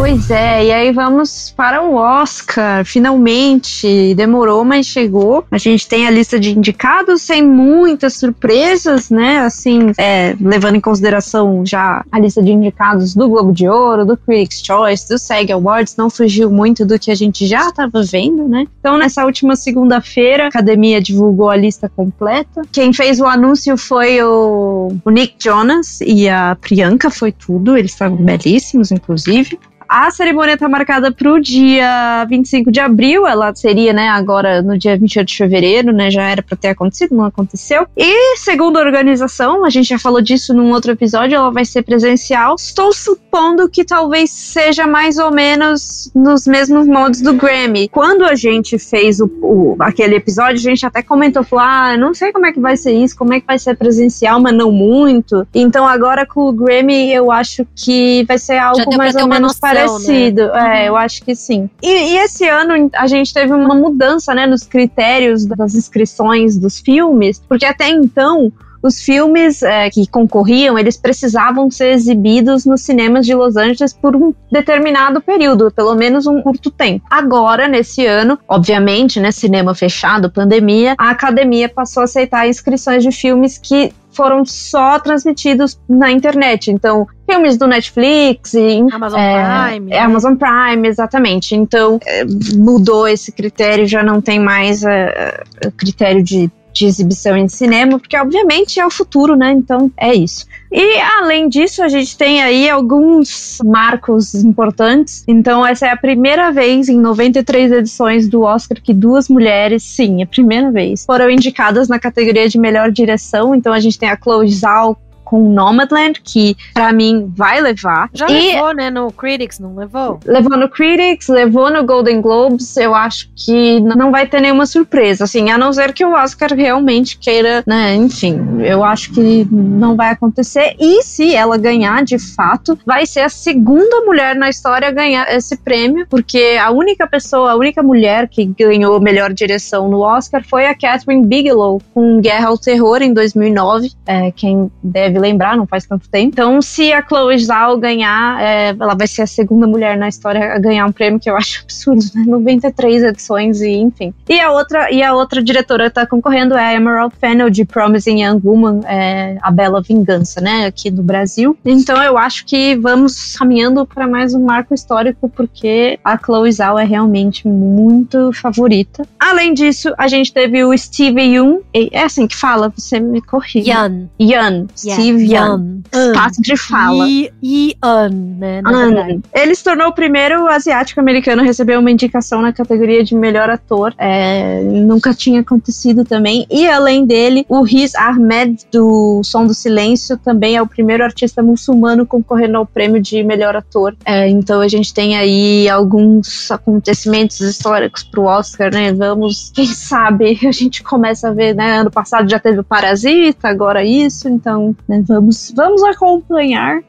Pois 0.00 0.30
é, 0.30 0.64
e 0.64 0.72
aí 0.72 0.92
vamos 0.92 1.52
para 1.54 1.82
o 1.82 1.94
Oscar. 1.94 2.86
Finalmente, 2.86 4.14
demorou, 4.14 4.64
mas 4.64 4.86
chegou. 4.86 5.44
A 5.50 5.58
gente 5.58 5.86
tem 5.86 6.06
a 6.06 6.10
lista 6.10 6.40
de 6.40 6.56
indicados 6.56 7.20
sem 7.20 7.46
muitas 7.46 8.14
surpresas, 8.14 9.10
né? 9.10 9.40
Assim, 9.40 9.92
é, 9.98 10.34
levando 10.40 10.76
em 10.76 10.80
consideração 10.80 11.66
já 11.66 12.02
a 12.10 12.18
lista 12.18 12.42
de 12.42 12.50
indicados 12.50 13.14
do 13.14 13.28
Globo 13.28 13.52
de 13.52 13.68
Ouro, 13.68 14.06
do 14.06 14.16
Critics' 14.16 14.64
Choice, 14.64 15.06
do 15.06 15.18
SEG 15.18 15.52
Awards, 15.52 15.94
não 15.96 16.08
fugiu 16.08 16.50
muito 16.50 16.86
do 16.86 16.98
que 16.98 17.10
a 17.10 17.14
gente 17.14 17.46
já 17.46 17.68
estava 17.68 18.02
vendo, 18.02 18.48
né? 18.48 18.66
Então, 18.80 18.96
nessa 18.96 19.26
última 19.26 19.54
segunda-feira, 19.54 20.44
a 20.44 20.48
academia 20.48 20.98
divulgou 20.98 21.50
a 21.50 21.56
lista 21.56 21.90
completa. 21.94 22.62
Quem 22.72 22.90
fez 22.94 23.20
o 23.20 23.26
anúncio 23.26 23.76
foi 23.76 24.22
o, 24.22 24.96
o 25.04 25.10
Nick 25.10 25.34
Jonas 25.38 26.00
e 26.00 26.26
a 26.26 26.56
Priyanka, 26.58 27.10
foi 27.10 27.32
tudo. 27.32 27.76
Eles 27.76 27.92
estavam 27.92 28.16
belíssimos, 28.16 28.90
inclusive. 28.90 29.58
A 29.90 30.08
cerimônia 30.12 30.56
tá 30.56 30.68
marcada 30.68 31.10
pro 31.10 31.40
dia 31.40 32.24
25 32.28 32.70
de 32.70 32.78
abril, 32.78 33.26
ela 33.26 33.52
seria, 33.52 33.92
né, 33.92 34.08
agora 34.08 34.62
no 34.62 34.78
dia 34.78 34.96
28 34.96 35.26
de 35.26 35.36
fevereiro, 35.36 35.92
né, 35.92 36.08
já 36.12 36.22
era 36.22 36.40
para 36.44 36.56
ter 36.56 36.68
acontecido, 36.68 37.16
não 37.16 37.24
aconteceu. 37.24 37.88
E 37.96 38.36
segundo 38.36 38.78
a 38.78 38.82
organização, 38.82 39.64
a 39.64 39.68
gente 39.68 39.88
já 39.88 39.98
falou 39.98 40.22
disso 40.22 40.54
num 40.54 40.70
outro 40.70 40.92
episódio, 40.92 41.34
ela 41.34 41.50
vai 41.50 41.64
ser 41.64 41.82
presencial. 41.82 42.54
Estou 42.54 42.92
supondo 42.92 43.68
que 43.68 43.84
talvez 43.84 44.30
seja 44.30 44.86
mais 44.86 45.18
ou 45.18 45.32
menos 45.32 46.08
nos 46.14 46.46
mesmos 46.46 46.86
modos 46.86 47.20
do 47.20 47.32
Grammy. 47.34 47.88
Quando 47.88 48.24
a 48.24 48.36
gente 48.36 48.78
fez 48.78 49.18
o, 49.18 49.28
o 49.42 49.76
aquele 49.80 50.14
episódio, 50.14 50.54
a 50.54 50.70
gente 50.70 50.86
até 50.86 51.02
comentou, 51.02 51.42
falou, 51.42 51.64
ah, 51.64 51.96
não 51.96 52.14
sei 52.14 52.30
como 52.30 52.46
é 52.46 52.52
que 52.52 52.60
vai 52.60 52.76
ser 52.76 52.92
isso, 52.92 53.16
como 53.16 53.34
é 53.34 53.40
que 53.40 53.46
vai 53.46 53.58
ser 53.58 53.76
presencial, 53.76 54.40
mas 54.40 54.54
não 54.54 54.70
muito. 54.70 55.44
Então 55.52 55.84
agora 55.84 56.24
com 56.24 56.42
o 56.42 56.52
Grammy 56.52 57.12
eu 57.12 57.32
acho 57.32 57.66
que 57.74 58.24
vai 58.28 58.38
ser 58.38 58.58
algo 58.58 58.96
mais 58.96 59.16
ou 59.16 59.26
menos 59.26 59.58
noção, 59.60 59.79
né? 59.79 59.79
Parecido. 59.86 60.48
Né? 60.48 60.84
É, 60.84 60.88
eu 60.88 60.96
acho 60.96 61.22
que 61.22 61.34
sim. 61.34 61.68
E, 61.82 61.88
e, 61.88 62.18
esse 62.18 62.48
ano 62.48 62.90
a 62.94 63.06
gente 63.06 63.32
teve 63.32 63.52
uma 63.52 63.74
mudança, 63.74 64.34
né, 64.34 64.46
nos 64.46 64.64
critérios 64.64 65.46
das 65.46 65.74
inscrições 65.74 66.58
dos 66.58 66.80
filmes, 66.80 67.42
porque 67.48 67.64
até 67.64 67.88
então 67.88 68.52
os 68.82 69.00
filmes 69.00 69.62
é, 69.62 69.90
que 69.90 70.06
concorriam, 70.06 70.78
eles 70.78 70.96
precisavam 70.96 71.70
ser 71.70 71.92
exibidos 71.92 72.64
nos 72.64 72.82
cinemas 72.82 73.26
de 73.26 73.34
Los 73.34 73.56
Angeles 73.56 73.92
por 73.92 74.16
um 74.16 74.34
determinado 74.50 75.20
período, 75.20 75.70
pelo 75.70 75.94
menos 75.94 76.26
um 76.26 76.40
curto 76.40 76.70
tempo. 76.70 77.04
Agora, 77.10 77.68
nesse 77.68 78.06
ano, 78.06 78.38
obviamente, 78.48 79.20
né, 79.20 79.30
cinema 79.30 79.74
fechado, 79.74 80.30
pandemia, 80.30 80.94
a 80.98 81.10
academia 81.10 81.68
passou 81.68 82.02
a 82.02 82.04
aceitar 82.04 82.48
inscrições 82.48 83.02
de 83.02 83.12
filmes 83.12 83.58
que 83.58 83.92
foram 84.12 84.44
só 84.44 84.98
transmitidos 84.98 85.78
na 85.88 86.10
internet. 86.10 86.70
Então, 86.70 87.06
filmes 87.28 87.56
do 87.56 87.66
Netflix 87.66 88.54
e 88.54 88.84
Amazon 88.92 89.20
é, 89.20 89.68
Prime. 89.68 89.92
É, 89.92 90.00
Amazon 90.00 90.34
Prime, 90.34 90.88
exatamente. 90.88 91.54
Então, 91.54 92.00
é, 92.04 92.24
mudou 92.56 93.06
esse 93.06 93.30
critério, 93.32 93.86
já 93.86 94.02
não 94.02 94.20
tem 94.20 94.40
mais 94.40 94.82
é, 94.82 95.42
é 95.62 95.70
critério 95.70 96.22
de 96.22 96.50
de 96.72 96.86
exibição 96.86 97.36
em 97.36 97.48
cinema, 97.48 97.98
porque 97.98 98.16
obviamente 98.16 98.78
é 98.78 98.86
o 98.86 98.90
futuro, 98.90 99.36
né? 99.36 99.52
Então 99.52 99.90
é 99.96 100.14
isso. 100.14 100.46
E 100.72 101.00
além 101.18 101.48
disso, 101.48 101.82
a 101.82 101.88
gente 101.88 102.16
tem 102.16 102.40
aí 102.42 102.70
alguns 102.70 103.58
marcos 103.64 104.34
importantes. 104.34 105.24
Então, 105.26 105.66
essa 105.66 105.86
é 105.86 105.90
a 105.90 105.96
primeira 105.96 106.52
vez 106.52 106.88
em 106.88 106.96
93 106.96 107.72
edições 107.72 108.28
do 108.28 108.42
Oscar 108.42 108.80
que 108.80 108.94
duas 108.94 109.28
mulheres, 109.28 109.82
sim, 109.82 110.20
é 110.20 110.24
a 110.24 110.26
primeira 110.26 110.70
vez, 110.70 111.04
foram 111.04 111.28
indicadas 111.28 111.88
na 111.88 111.98
categoria 111.98 112.48
de 112.48 112.56
melhor 112.56 112.92
direção. 112.92 113.52
Então, 113.52 113.72
a 113.72 113.80
gente 113.80 113.98
tem 113.98 114.08
a 114.08 114.16
Chloe 114.16 114.48
Zhao 114.48 114.96
com 115.30 115.52
Nomadland, 115.52 116.20
que 116.24 116.56
para 116.74 116.92
mim 116.92 117.32
vai 117.36 117.60
levar. 117.60 118.10
Já 118.12 118.28
e 118.28 118.54
levou, 118.54 118.74
né, 118.74 118.90
no 118.90 119.12
Critics, 119.12 119.60
não 119.60 119.76
levou? 119.76 120.18
Levou 120.26 120.56
no 120.56 120.68
Critics, 120.68 121.28
levou 121.28 121.70
no 121.70 121.86
Golden 121.86 122.20
Globes, 122.20 122.76
eu 122.76 122.92
acho 122.96 123.30
que 123.36 123.78
não 123.78 124.10
vai 124.10 124.26
ter 124.26 124.40
nenhuma 124.40 124.66
surpresa, 124.66 125.22
assim, 125.22 125.48
a 125.50 125.56
não 125.56 125.72
ser 125.72 125.92
que 125.92 126.04
o 126.04 126.14
Oscar 126.14 126.52
realmente 126.52 127.16
queira, 127.16 127.62
né, 127.64 127.94
enfim, 127.94 128.40
eu 128.60 128.82
acho 128.82 129.12
que 129.12 129.46
não 129.52 129.94
vai 129.94 130.10
acontecer. 130.10 130.74
E 130.80 131.00
se 131.04 131.32
ela 131.32 131.56
ganhar, 131.56 132.02
de 132.02 132.18
fato, 132.18 132.76
vai 132.84 133.06
ser 133.06 133.20
a 133.20 133.28
segunda 133.28 134.00
mulher 134.00 134.34
na 134.34 134.48
história 134.48 134.88
a 134.88 134.90
ganhar 134.90 135.32
esse 135.32 135.56
prêmio, 135.56 136.06
porque 136.10 136.58
a 136.60 136.72
única 136.72 137.06
pessoa, 137.06 137.52
a 137.52 137.56
única 137.56 137.84
mulher 137.84 138.26
que 138.28 138.44
ganhou 138.44 139.00
melhor 139.00 139.32
direção 139.32 139.88
no 139.88 140.00
Oscar 140.00 140.42
foi 140.44 140.66
a 140.66 140.74
Catherine 140.74 141.24
Bigelow, 141.24 141.80
com 141.94 142.20
Guerra 142.20 142.48
ao 142.48 142.58
Terror, 142.58 143.00
em 143.00 143.14
2009. 143.14 143.92
É, 144.04 144.32
quem 144.32 144.70
deve 144.82 145.19
lembrar, 145.20 145.56
não 145.56 145.66
faz 145.66 145.86
tanto 145.86 146.08
tempo. 146.08 146.28
Então, 146.32 146.60
se 146.62 146.92
a 146.92 147.02
Chloe 147.06 147.38
Zhao 147.38 147.76
ganhar, 147.78 148.40
é, 148.42 148.70
ela 148.70 148.94
vai 148.94 149.06
ser 149.06 149.22
a 149.22 149.26
segunda 149.26 149.66
mulher 149.66 149.96
na 149.96 150.08
história 150.08 150.54
a 150.54 150.58
ganhar 150.58 150.86
um 150.86 150.92
prêmio, 150.92 151.20
que 151.20 151.30
eu 151.30 151.36
acho 151.36 151.62
absurdo, 151.62 152.04
né? 152.14 152.24
93 152.26 153.04
edições 153.04 153.60
e 153.60 153.70
enfim. 153.70 154.12
E 154.28 154.40
a 154.40 154.50
outra, 154.50 154.90
e 154.92 155.02
a 155.02 155.14
outra 155.14 155.42
diretora 155.42 155.88
que 155.88 155.94
tá 155.94 156.06
concorrendo 156.06 156.54
é 156.54 156.64
a 156.64 156.74
Emerald 156.74 157.14
Fennell, 157.20 157.50
de 157.50 157.64
Promising 157.64 158.22
Young 158.22 158.40
Woman, 158.42 158.80
é, 158.86 159.36
A 159.42 159.50
Bela 159.50 159.82
Vingança, 159.82 160.40
né? 160.40 160.66
Aqui 160.66 160.90
no 160.90 161.02
Brasil. 161.02 161.56
Então, 161.64 162.02
eu 162.02 162.16
acho 162.16 162.44
que 162.44 162.76
vamos 162.76 163.36
caminhando 163.36 163.86
para 163.86 164.06
mais 164.06 164.34
um 164.34 164.44
marco 164.44 164.74
histórico, 164.74 165.28
porque 165.28 165.98
a 166.04 166.18
Chloe 166.18 166.50
Zhao 166.52 166.78
é 166.78 166.84
realmente 166.84 167.46
muito 167.46 168.32
favorita. 168.32 169.06
Além 169.18 169.54
disso, 169.54 169.92
a 169.98 170.08
gente 170.08 170.32
teve 170.32 170.64
o 170.64 170.76
Steve 170.76 171.20
Young, 171.22 171.60
é 171.74 172.02
assim 172.02 172.26
que 172.26 172.36
fala, 172.36 172.72
você 172.74 172.98
me 172.98 173.20
corrige. 173.20 173.68
Yan. 173.70 174.08
Yan. 174.20 174.66
Live 175.10 175.22
Young. 175.22 175.84
Espaço 176.20 176.42
de 176.42 176.56
fala. 176.56 177.08
E, 177.08 177.30
Ian, 177.42 178.08
né? 178.10 178.60
An. 178.64 179.20
Ele 179.32 179.54
se 179.54 179.64
tornou 179.64 179.88
o 179.88 179.92
primeiro 179.92 180.46
asiático 180.48 181.00
americano 181.00 181.42
a 181.42 181.44
receber 181.44 181.78
uma 181.78 181.90
indicação 181.90 182.42
na 182.42 182.52
categoria 182.52 183.02
de 183.02 183.14
melhor 183.14 183.48
ator. 183.48 183.94
É, 183.96 184.62
nunca 184.62 185.14
tinha 185.14 185.40
acontecido 185.40 186.04
também. 186.04 186.46
E 186.50 186.68
além 186.68 187.06
dele, 187.06 187.44
o 187.48 187.62
Riz 187.62 187.94
Ahmed, 187.94 188.66
do 188.70 189.22
Som 189.24 189.46
do 189.46 189.54
Silêncio, 189.54 190.16
também 190.18 190.56
é 190.56 190.62
o 190.62 190.66
primeiro 190.66 191.02
artista 191.02 191.42
muçulmano 191.42 192.06
concorrendo 192.06 192.58
ao 192.58 192.66
prêmio 192.66 193.00
de 193.00 193.22
melhor 193.22 193.56
ator. 193.56 193.96
É, 194.04 194.28
então 194.28 194.60
a 194.60 194.68
gente 194.68 194.92
tem 194.92 195.16
aí 195.16 195.68
alguns 195.68 196.50
acontecimentos 196.50 197.40
históricos 197.40 198.02
pro 198.02 198.24
Oscar, 198.24 198.72
né? 198.72 198.92
Vamos, 198.92 199.50
quem 199.54 199.66
sabe, 199.66 200.38
a 200.46 200.52
gente 200.52 200.82
começa 200.82 201.28
a 201.28 201.32
ver, 201.32 201.54
né? 201.54 201.78
Ano 201.78 201.90
passado 201.90 202.28
já 202.28 202.38
teve 202.38 202.60
o 202.60 202.64
Parasita, 202.64 203.48
agora 203.48 203.84
isso, 203.84 204.28
então 204.28 204.74
né? 204.86 205.02
Vamos, 205.06 205.52
vamos 205.54 205.82
acompanhar. 205.82 206.09